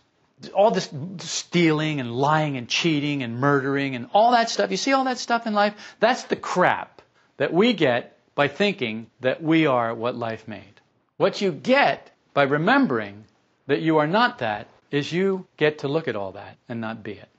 all 0.50 0.72
this 0.72 0.90
stealing 1.20 2.00
and 2.00 2.12
lying 2.16 2.58
and 2.58 2.68
cheating 2.68 3.24
and 3.24 3.40
murdering 3.40 3.96
and 3.96 4.10
all 4.14 4.32
that 4.32 4.50
stuff. 4.50 4.72
You 4.72 4.78
see 4.78 4.94
all 4.94 5.06
that 5.06 5.18
stuff 5.18 5.48
in 5.48 5.54
life? 5.54 5.74
That's 6.00 6.24
the 6.24 6.36
crap 6.36 7.02
that 7.38 7.54
we 7.54 7.74
get 7.74 8.18
by 8.36 8.48
thinking 8.48 9.08
that 9.20 9.42
we 9.42 9.68
are 9.68 9.94
what 9.94 10.16
life 10.16 10.48
made. 10.48 10.82
What 11.18 11.42
you 11.42 11.52
get 11.52 12.12
by 12.34 12.44
remembering 12.44 13.26
that 13.68 13.82
you 13.82 13.98
are 14.00 14.08
not 14.08 14.40
that 14.40 14.68
is 14.90 15.12
you 15.12 15.46
get 15.58 15.80
to 15.80 15.88
look 15.88 16.08
at 16.08 16.16
all 16.16 16.34
that 16.34 16.58
and 16.68 16.82
not 16.82 17.04
be 17.04 17.14
it. 17.14 17.30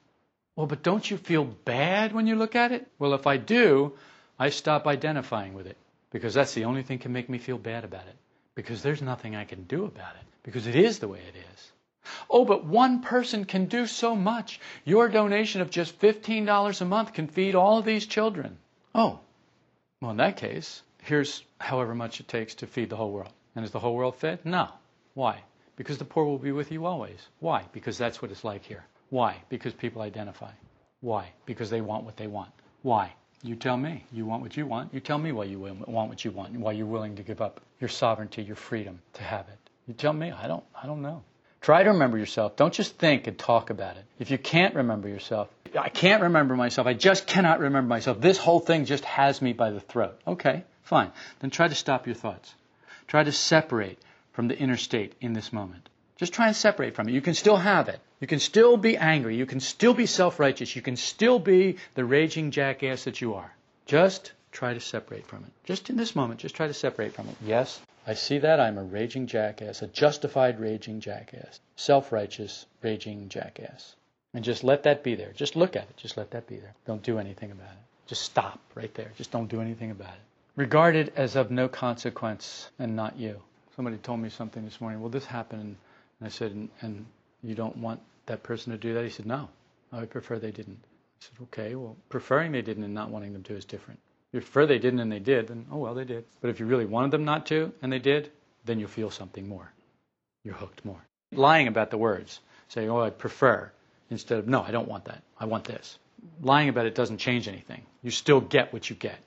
Well, 0.57 0.67
but 0.67 0.83
don't 0.83 1.11
you 1.11 1.17
feel 1.17 1.45
bad 1.45 2.13
when 2.13 2.27
you 2.27 2.37
look 2.37 2.55
at 2.55 2.73
it? 2.73 2.87
Well, 2.99 3.15
if 3.15 3.27
I 3.27 3.37
do, 3.37 3.95
I 4.39 4.51
stop 4.51 4.87
identifying 4.87 5.55
with 5.55 5.67
it 5.67 5.77
because 6.11 6.35
that's 6.35 6.55
the 6.55 6.65
only 6.65 6.83
thing 6.83 6.99
can 6.99 7.13
make 7.13 7.29
me 7.29 7.39
feel 7.39 7.59
bad 7.59 7.85
about 7.85 8.07
it 8.07 8.17
because 8.55 8.83
there's 8.83 9.03
nothing 9.03 9.35
I 9.35 9.45
can 9.45 9.65
do 9.65 9.85
about 9.85 10.15
it 10.15 10.27
because 10.43 10.67
it 10.67 10.77
is 10.77 10.99
the 10.99 11.09
way 11.09 11.21
it 11.21 11.37
is. 11.37 11.73
Oh, 12.29 12.45
but 12.45 12.65
one 12.65 13.01
person 13.01 13.45
can 13.45 13.67
do 13.67 13.87
so 13.87 14.17
much. 14.17 14.61
Your 14.85 15.09
donation 15.09 15.61
of 15.61 15.71
just 15.71 16.01
$15 16.01 16.81
a 16.81 16.85
month 16.85 17.13
can 17.13 17.29
feed 17.29 17.55
all 17.55 17.79
of 17.79 17.85
these 17.85 18.07
children. 18.07 18.59
Oh, 18.95 19.21
well, 20.01 20.11
in 20.11 20.17
that 20.17 20.37
case, 20.37 20.83
here's 21.03 21.45
however 21.59 21.95
much 21.95 22.21
it 22.21 22.29
takes 22.29 22.55
to 22.57 22.67
feed 22.67 22.91
the 22.91 22.97
whole 22.97 23.13
world. 23.13 23.33
And 23.55 23.65
is 23.65 23.71
the 23.71 23.79
whole 23.79 23.95
world 23.95 24.17
fed? 24.17 24.45
No. 24.45 24.69
Why? 25.15 25.43
Because 25.77 25.99
the 25.99 26.05
poor 26.05 26.25
will 26.25 26.39
be 26.39 26.53
with 26.53 26.73
you 26.73 26.87
always. 26.87 27.21
Why? 27.41 27.65
Because 27.73 27.99
that's 27.99 28.21
what 28.21 28.31
it's 28.31 28.45
like 28.45 28.65
here. 28.65 28.85
Why? 29.11 29.37
Because 29.49 29.73
people 29.73 30.03
identify. 30.03 30.51
Why? 31.01 31.33
Because 31.47 31.71
they 31.71 31.81
want 31.81 32.05
what 32.05 32.17
they 32.17 32.27
want. 32.27 32.51
Why? 32.83 33.13
You 33.43 33.57
tell 33.57 33.77
me. 33.77 34.05
You 34.13 34.25
want 34.25 34.43
what 34.43 34.57
you 34.57 34.67
want. 34.67 34.93
You 34.95 35.01
tell 35.01 35.19
me 35.19 35.33
why 35.33 35.45
you 35.45 35.59
want 35.59 36.09
what 36.09 36.25
you 36.25 36.31
want 36.31 36.53
and 36.53 36.63
why 36.63 36.73
you're 36.73 36.87
willing 36.87 37.17
to 37.17 37.23
give 37.23 37.41
up 37.41 37.61
your 37.81 37.89
sovereignty, 37.89 38.43
your 38.43 38.57
freedom 38.57 39.01
to 39.15 39.23
have 39.23 39.49
it. 39.49 39.59
You 39.87 39.95
tell 39.95 40.13
me. 40.13 40.31
I 40.31 40.47
don't. 40.47 40.65
I 40.81 40.87
don't 40.87 41.03
know. 41.03 41.23
Try 41.63 41.85
to 41.85 41.91
remember 41.91 42.19
yourself. 42.19 42.57
Don't 42.57 42.75
just 42.75 42.99
think 42.99 43.29
and 43.29 43.39
talk 43.39 43.71
about 43.71 43.97
it. 43.97 44.05
If 44.19 44.33
you 44.33 44.39
can't 44.39 44.75
remember 44.75 45.09
yourself, 45.09 45.49
I 45.79 45.89
can't 45.89 46.25
remember 46.25 46.57
myself. 46.57 46.89
I 46.89 46.95
just 46.95 47.27
cannot 47.27 47.61
remember 47.61 47.89
myself. 47.89 48.21
This 48.21 48.37
whole 48.37 48.59
thing 48.59 48.85
just 48.85 49.05
has 49.05 49.41
me 49.41 49.53
by 49.53 49.71
the 49.71 49.81
throat. 49.81 50.21
Okay, 50.27 50.65
fine. 50.83 51.13
Then 51.39 51.51
try 51.51 51.69
to 51.69 51.75
stop 51.75 52.07
your 52.07 52.17
thoughts. 52.17 52.53
Try 53.07 53.23
to 53.23 53.33
separate 53.33 53.99
from 54.33 54.49
the 54.49 54.59
inner 54.59 54.77
state 54.77 55.15
in 55.21 55.35
this 55.35 55.53
moment. 55.53 55.89
Just 56.17 56.33
try 56.33 56.49
and 56.49 56.57
separate 56.57 56.95
from 56.95 57.09
it. 57.09 57.13
You 57.13 57.21
can 57.21 57.35
still 57.35 57.57
have 57.57 57.89
it. 57.89 58.01
You 58.21 58.27
can 58.27 58.41
still 58.41 58.77
be 58.77 58.97
angry. 58.97 59.37
You 59.37 59.47
can 59.47 59.61
still 59.61 59.95
be 59.95 60.07
self-righteous. 60.07 60.75
You 60.75 60.83
can 60.83 60.97
still 60.97 61.39
be 61.39 61.77
the 61.95 62.05
raging 62.05 62.51
jackass 62.51 63.05
that 63.05 63.21
you 63.21 63.35
are. 63.35 63.53
Just 63.87 64.33
try 64.53 64.75
to 64.75 64.81
separate 64.81 65.27
from 65.27 65.45
it. 65.45 65.51
Just 65.65 65.91
in 65.91 65.97
this 65.97 66.15
moment, 66.15 66.41
just 66.41 66.55
try 66.55 66.67
to 66.69 66.75
separate 66.75 67.15
from 67.15 67.29
it. 67.29 67.37
Yes, 67.45 67.81
I 68.07 68.15
see 68.15 68.39
that 68.39 68.61
I'm 68.61 68.79
a 68.79 68.85
raging 68.85 69.27
jackass, 69.27 69.83
a 69.83 69.87
justified 69.87 70.61
raging 70.61 71.01
jackass, 71.01 71.59
self-righteous 71.77 72.67
raging 72.83 73.29
jackass. 73.29 73.97
And 74.35 74.45
just 74.45 74.65
let 74.65 74.85
that 74.85 75.03
be 75.03 75.15
there. 75.15 75.33
Just 75.35 75.57
look 75.57 75.77
at 75.77 75.83
it. 75.83 75.97
Just 75.97 76.17
let 76.17 76.31
that 76.31 76.47
be 76.47 76.57
there. 76.57 76.75
Don't 76.87 77.03
do 77.03 77.19
anything 77.19 77.51
about 77.51 77.71
it. 77.71 77.85
Just 78.07 78.23
stop 78.23 78.61
right 78.75 78.93
there. 78.95 79.13
Just 79.17 79.31
don't 79.31 79.49
do 79.49 79.61
anything 79.61 79.91
about 79.91 80.15
it. 80.15 80.21
Regard 80.57 80.97
it 80.97 81.13
as 81.17 81.37
of 81.37 81.51
no 81.51 81.69
consequence 81.69 82.71
and 82.79 82.97
not 82.97 83.19
you. 83.19 83.41
Somebody 83.77 83.97
told 83.99 84.21
me 84.21 84.29
something 84.29 84.65
this 84.65 84.81
morning. 84.81 85.01
Well, 85.01 85.11
this 85.11 85.25
happened, 85.25 85.63
and 85.63 85.77
I 86.23 86.29
said, 86.29 86.53
and, 86.53 86.69
and 86.81 87.07
you 87.43 87.55
don't 87.55 87.77
want 87.77 88.01
that 88.27 88.43
person 88.43 88.73
to 88.73 88.79
do 88.79 88.95
that? 88.95 89.05
He 89.05 89.11
said, 89.11 89.27
no. 89.27 89.49
I 89.93 90.05
prefer 90.07 90.39
they 90.39 90.51
didn't. 90.51 90.81
I 90.83 91.21
said, 91.21 91.43
okay, 91.45 91.75
well, 91.75 91.97
preferring 92.09 92.53
they 92.53 92.63
didn't 92.63 92.85
and 92.85 92.95
not 92.95 93.11
wanting 93.11 93.33
them 93.33 93.43
to 93.45 93.55
is 93.55 93.65
different. 93.65 94.01
If 94.33 94.37
you 94.37 94.41
prefer 94.41 94.67
they 94.67 94.79
didn't 94.79 95.01
and 95.01 95.13
they 95.13 95.19
did, 95.19 95.49
then, 95.49 95.67
oh, 95.71 95.77
well, 95.77 95.95
they 95.95 96.05
did. 96.05 96.25
But 96.41 96.49
if 96.49 96.59
you 96.59 96.65
really 96.65 96.87
wanted 96.87 97.11
them 97.11 97.27
not 97.27 97.45
to 97.47 97.71
and 97.83 97.93
they 97.93 97.99
did, 97.99 98.31
then 98.65 98.81
you'll 98.81 98.89
feel 98.89 99.11
something 99.11 99.47
more. 99.47 99.71
You're 100.43 100.55
hooked 100.55 100.87
more. 100.87 101.05
Lying 101.33 101.69
about 101.69 101.91
the 101.91 101.99
words, 101.99 102.41
saying, 102.69 102.89
oh, 102.89 103.03
I 103.03 103.11
prefer, 103.11 103.71
instead 104.09 104.39
of, 104.39 104.49
no, 104.49 104.63
I 104.63 104.71
don't 104.71 104.89
want 104.89 105.05
that. 105.05 105.23
I 105.39 105.45
want 105.45 105.65
this. 105.65 105.99
Lying 106.41 106.71
about 106.71 106.87
it 106.87 106.95
doesn't 106.95 107.19
change 107.19 107.47
anything. 107.47 107.83
You 108.03 108.11
still 108.11 108.41
get 108.41 108.73
what 108.73 108.89
you 108.89 108.97
get. 108.97 109.19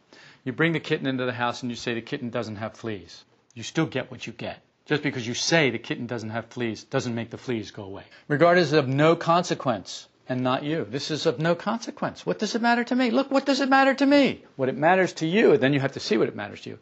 You 0.43 0.53
bring 0.53 0.73
the 0.73 0.79
kitten 0.79 1.05
into 1.05 1.25
the 1.25 1.33
house 1.33 1.61
and 1.61 1.71
you 1.71 1.75
say 1.75 1.93
the 1.93 2.01
kitten 2.01 2.31
doesn't 2.31 2.55
have 2.55 2.73
fleas. 2.73 3.23
You 3.53 3.61
still 3.61 3.85
get 3.85 4.09
what 4.09 4.25
you 4.25 4.33
get. 4.33 4.59
Just 4.85 5.03
because 5.03 5.27
you 5.27 5.35
say 5.35 5.69
the 5.69 5.79
kitten 5.79 6.07
doesn't 6.07 6.29
have 6.29 6.47
fleas 6.47 6.83
doesn't 6.83 7.13
make 7.13 7.29
the 7.29 7.37
fleas 7.37 7.71
go 7.71 7.83
away. 7.83 8.03
Regard 8.27 8.57
as 8.57 8.73
of 8.73 8.87
no 8.87 9.15
consequence 9.15 10.07
and 10.27 10.41
not 10.41 10.63
you. 10.63 10.85
This 10.85 11.11
is 11.11 11.25
of 11.25 11.39
no 11.39 11.55
consequence. 11.55 12.25
What 12.25 12.39
does 12.39 12.55
it 12.55 12.61
matter 12.61 12.83
to 12.83 12.95
me? 12.95 13.11
Look, 13.11 13.31
what 13.31 13.45
does 13.45 13.61
it 13.61 13.69
matter 13.69 13.93
to 13.93 14.05
me? 14.05 14.43
What 14.55 14.69
it 14.69 14.77
matters 14.77 15.13
to 15.13 15.27
you, 15.27 15.57
then 15.57 15.73
you 15.73 15.79
have 15.79 15.93
to 15.93 15.99
see 15.99 16.17
what 16.17 16.27
it 16.27 16.35
matters 16.35 16.61
to 16.61 16.71
you. 16.71 16.79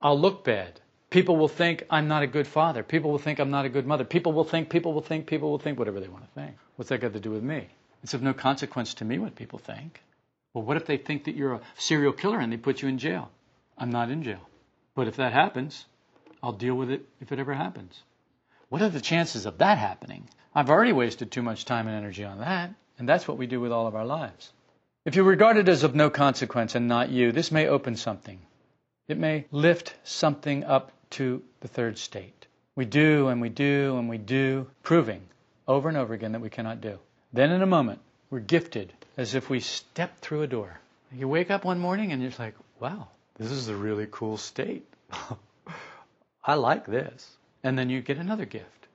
I'll 0.00 0.18
look 0.18 0.44
bad. 0.44 0.80
People 1.10 1.36
will 1.36 1.48
think 1.48 1.84
I'm 1.90 2.08
not 2.08 2.22
a 2.22 2.26
good 2.26 2.46
father. 2.46 2.82
People 2.82 3.10
will 3.10 3.18
think 3.18 3.38
I'm 3.38 3.50
not 3.50 3.64
a 3.64 3.68
good 3.68 3.86
mother. 3.86 4.04
People 4.04 4.32
will 4.32 4.44
think, 4.44 4.68
people 4.68 4.92
will 4.92 5.02
think, 5.02 5.26
people 5.26 5.50
will 5.50 5.58
think 5.58 5.78
whatever 5.78 6.00
they 6.00 6.08
want 6.08 6.24
to 6.24 6.40
think. 6.40 6.56
What's 6.76 6.88
that 6.88 7.00
got 7.00 7.12
to 7.12 7.20
do 7.20 7.30
with 7.30 7.42
me? 7.42 7.68
It's 8.02 8.14
of 8.14 8.22
no 8.22 8.34
consequence 8.34 8.94
to 8.94 9.04
me 9.04 9.18
what 9.18 9.36
people 9.36 9.58
think. 9.58 10.02
Well, 10.52 10.64
what 10.64 10.76
if 10.76 10.86
they 10.86 10.96
think 10.96 11.24
that 11.24 11.36
you're 11.36 11.54
a 11.54 11.60
serial 11.76 12.12
killer 12.12 12.38
and 12.38 12.52
they 12.52 12.56
put 12.56 12.82
you 12.82 12.88
in 12.88 12.98
jail? 12.98 13.30
I'm 13.78 13.90
not 13.90 14.10
in 14.10 14.22
jail. 14.22 14.48
But 14.94 15.08
if 15.08 15.16
that 15.16 15.32
happens, 15.32 15.84
I'll 16.42 16.52
deal 16.52 16.74
with 16.74 16.90
it 16.90 17.08
if 17.20 17.32
it 17.32 17.38
ever 17.38 17.54
happens. 17.54 18.02
What 18.68 18.82
are 18.82 18.88
the 18.88 19.00
chances 19.00 19.46
of 19.46 19.58
that 19.58 19.78
happening? 19.78 20.28
I've 20.54 20.70
already 20.70 20.92
wasted 20.92 21.30
too 21.30 21.42
much 21.42 21.64
time 21.64 21.88
and 21.88 21.96
energy 21.96 22.24
on 22.24 22.38
that, 22.38 22.72
and 22.98 23.08
that's 23.08 23.26
what 23.26 23.38
we 23.38 23.46
do 23.46 23.60
with 23.60 23.72
all 23.72 23.88
of 23.88 23.96
our 23.96 24.06
lives. 24.06 24.52
If 25.04 25.16
you 25.16 25.24
regard 25.24 25.56
it 25.56 25.68
as 25.68 25.82
of 25.82 25.94
no 25.94 26.10
consequence 26.10 26.76
and 26.76 26.86
not 26.86 27.10
you, 27.10 27.32
this 27.32 27.50
may 27.50 27.66
open 27.66 27.96
something. 27.96 28.38
It 29.08 29.18
may 29.18 29.46
lift 29.50 29.94
something 30.04 30.62
up 30.62 30.92
to 31.10 31.42
the 31.60 31.68
third 31.68 31.98
state. 31.98 32.46
We 32.76 32.84
do 32.84 33.28
and 33.28 33.40
we 33.40 33.48
do 33.48 33.98
and 33.98 34.08
we 34.08 34.16
do, 34.16 34.68
proving 34.82 35.22
over 35.66 35.88
and 35.88 35.98
over 35.98 36.14
again 36.14 36.32
that 36.32 36.40
we 36.40 36.50
cannot 36.50 36.80
do. 36.80 36.98
Then 37.32 37.50
in 37.50 37.62
a 37.62 37.66
moment, 37.66 38.00
we're 38.30 38.40
gifted 38.40 38.92
as 39.16 39.34
if 39.34 39.50
we 39.50 39.60
stepped 39.60 40.20
through 40.20 40.42
a 40.42 40.46
door. 40.46 40.80
You 41.12 41.28
wake 41.28 41.50
up 41.50 41.64
one 41.64 41.78
morning 41.78 42.12
and 42.12 42.22
you're 42.22 42.32
like, 42.38 42.54
wow, 42.80 43.08
this 43.36 43.50
is 43.50 43.68
a 43.68 43.74
really 43.76 44.06
cool 44.10 44.36
state. 44.36 44.86
I 46.44 46.54
like 46.54 46.86
this. 46.86 47.36
And 47.62 47.78
then 47.78 47.90
you 47.90 48.00
get 48.00 48.18
another 48.18 48.44
gift. 48.44 48.86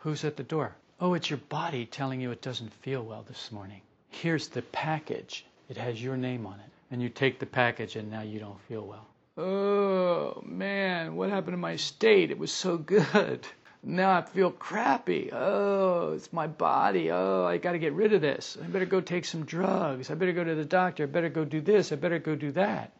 Who's 0.00 0.24
at 0.24 0.36
the 0.38 0.42
door? 0.42 0.74
Oh, 0.98 1.12
it's 1.12 1.28
your 1.28 1.40
body 1.50 1.84
telling 1.84 2.22
you 2.22 2.30
it 2.30 2.40
doesn't 2.40 2.72
feel 2.72 3.02
well 3.02 3.22
this 3.28 3.52
morning. 3.52 3.82
Here's 4.08 4.48
the 4.48 4.62
package. 4.62 5.44
It 5.68 5.76
has 5.76 6.02
your 6.02 6.16
name 6.16 6.46
on 6.46 6.54
it. 6.54 6.70
And 6.90 7.02
you 7.02 7.10
take 7.10 7.38
the 7.38 7.44
package 7.44 7.96
and 7.96 8.10
now 8.10 8.22
you 8.22 8.40
don't 8.40 8.60
feel 8.62 8.86
well. 8.86 9.06
Oh, 9.36 10.42
man, 10.44 11.16
what 11.16 11.28
happened 11.28 11.52
to 11.52 11.58
my 11.58 11.76
state? 11.76 12.30
It 12.30 12.38
was 12.38 12.50
so 12.50 12.78
good. 12.78 13.46
Now 13.82 14.16
I 14.16 14.22
feel 14.22 14.50
crappy. 14.50 15.30
Oh, 15.34 16.14
it's 16.14 16.32
my 16.32 16.46
body. 16.46 17.10
Oh, 17.10 17.44
I 17.44 17.58
got 17.58 17.72
to 17.72 17.78
get 17.78 17.92
rid 17.92 18.14
of 18.14 18.22
this. 18.22 18.56
I 18.62 18.66
better 18.68 18.86
go 18.86 19.02
take 19.02 19.26
some 19.26 19.44
drugs. 19.44 20.10
I 20.10 20.14
better 20.14 20.32
go 20.32 20.44
to 20.44 20.54
the 20.54 20.64
doctor. 20.64 21.02
I 21.02 21.06
better 21.06 21.28
go 21.28 21.44
do 21.44 21.60
this. 21.60 21.92
I 21.92 21.96
better 21.96 22.18
go 22.18 22.34
do 22.34 22.52
that. 22.52 22.90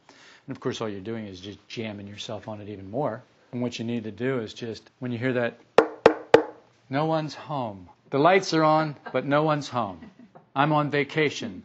And 0.46 0.55
of 0.55 0.61
course, 0.61 0.82
all 0.82 0.88
you're 0.88 1.01
doing 1.01 1.26
is 1.26 1.40
just 1.40 1.66
jamming 1.66 2.07
yourself 2.07 2.46
on 2.46 2.61
it 2.61 2.68
even 2.68 2.90
more. 2.90 3.22
And 3.53 3.62
what 3.62 3.78
you 3.78 3.84
need 3.84 4.05
to 4.05 4.12
do 4.12 4.38
is 4.38 4.55
just, 4.55 4.88
when 5.01 5.11
you 5.11 5.18
hear 5.18 5.32
that, 5.32 5.59
no 6.91 7.07
one's 7.07 7.34
home. 7.34 7.88
The 8.11 8.18
lights 8.18 8.53
are 8.53 8.64
on, 8.64 8.97
but 9.12 9.24
no 9.24 9.45
one's 9.45 9.68
home. 9.68 10.11
I'm 10.57 10.72
on 10.72 10.91
vacation. 10.91 11.62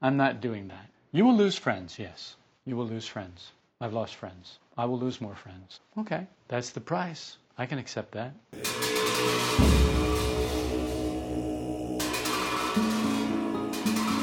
I'm 0.00 0.16
not 0.16 0.40
doing 0.40 0.68
that. 0.68 0.86
You 1.12 1.26
will 1.26 1.36
lose 1.36 1.58
friends, 1.58 1.98
yes. 1.98 2.36
You 2.64 2.74
will 2.74 2.86
lose 2.86 3.06
friends. 3.06 3.52
I've 3.80 3.92
lost 3.92 4.14
friends. 4.14 4.58
I 4.78 4.86
will 4.86 4.98
lose 4.98 5.20
more 5.20 5.34
friends. 5.34 5.80
Okay, 5.98 6.26
that's 6.48 6.70
the 6.70 6.80
price. 6.80 7.36
I 7.58 7.66
can 7.66 7.78
accept 7.78 8.12
that. 8.12 8.32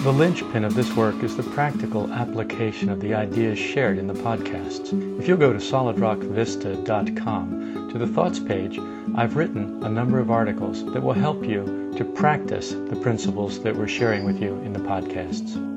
The 0.04 0.12
linchpin 0.12 0.66
of 0.66 0.74
this 0.74 0.96
work 0.96 1.22
is 1.22 1.38
the 1.38 1.44
practical 1.44 2.12
application 2.12 2.90
of 2.90 3.00
the 3.00 3.14
ideas 3.14 3.60
shared 3.60 4.00
in 4.00 4.08
the 4.08 4.16
podcasts. 4.16 5.20
If 5.20 5.28
you'll 5.28 5.38
go 5.38 5.54
to 5.54 5.60
solidrockvista.com 5.60 7.90
to 7.92 7.98
the 8.00 8.08
thoughts 8.08 8.40
page, 8.40 8.80
I've 9.14 9.36
written 9.36 9.84
a 9.84 9.90
number 9.90 10.20
of 10.20 10.32
articles 10.32 10.86
that 10.94 11.04
will 11.04 11.14
help 11.14 11.44
you 11.44 11.94
to 11.98 12.06
practice 12.06 12.72
the 12.72 12.96
principles 12.96 13.62
that 13.62 13.76
we're 13.76 13.88
sharing 13.88 14.24
with 14.24 14.42
you 14.42 14.56
in 14.60 14.72
the 14.72 14.80
podcasts. 14.80 15.71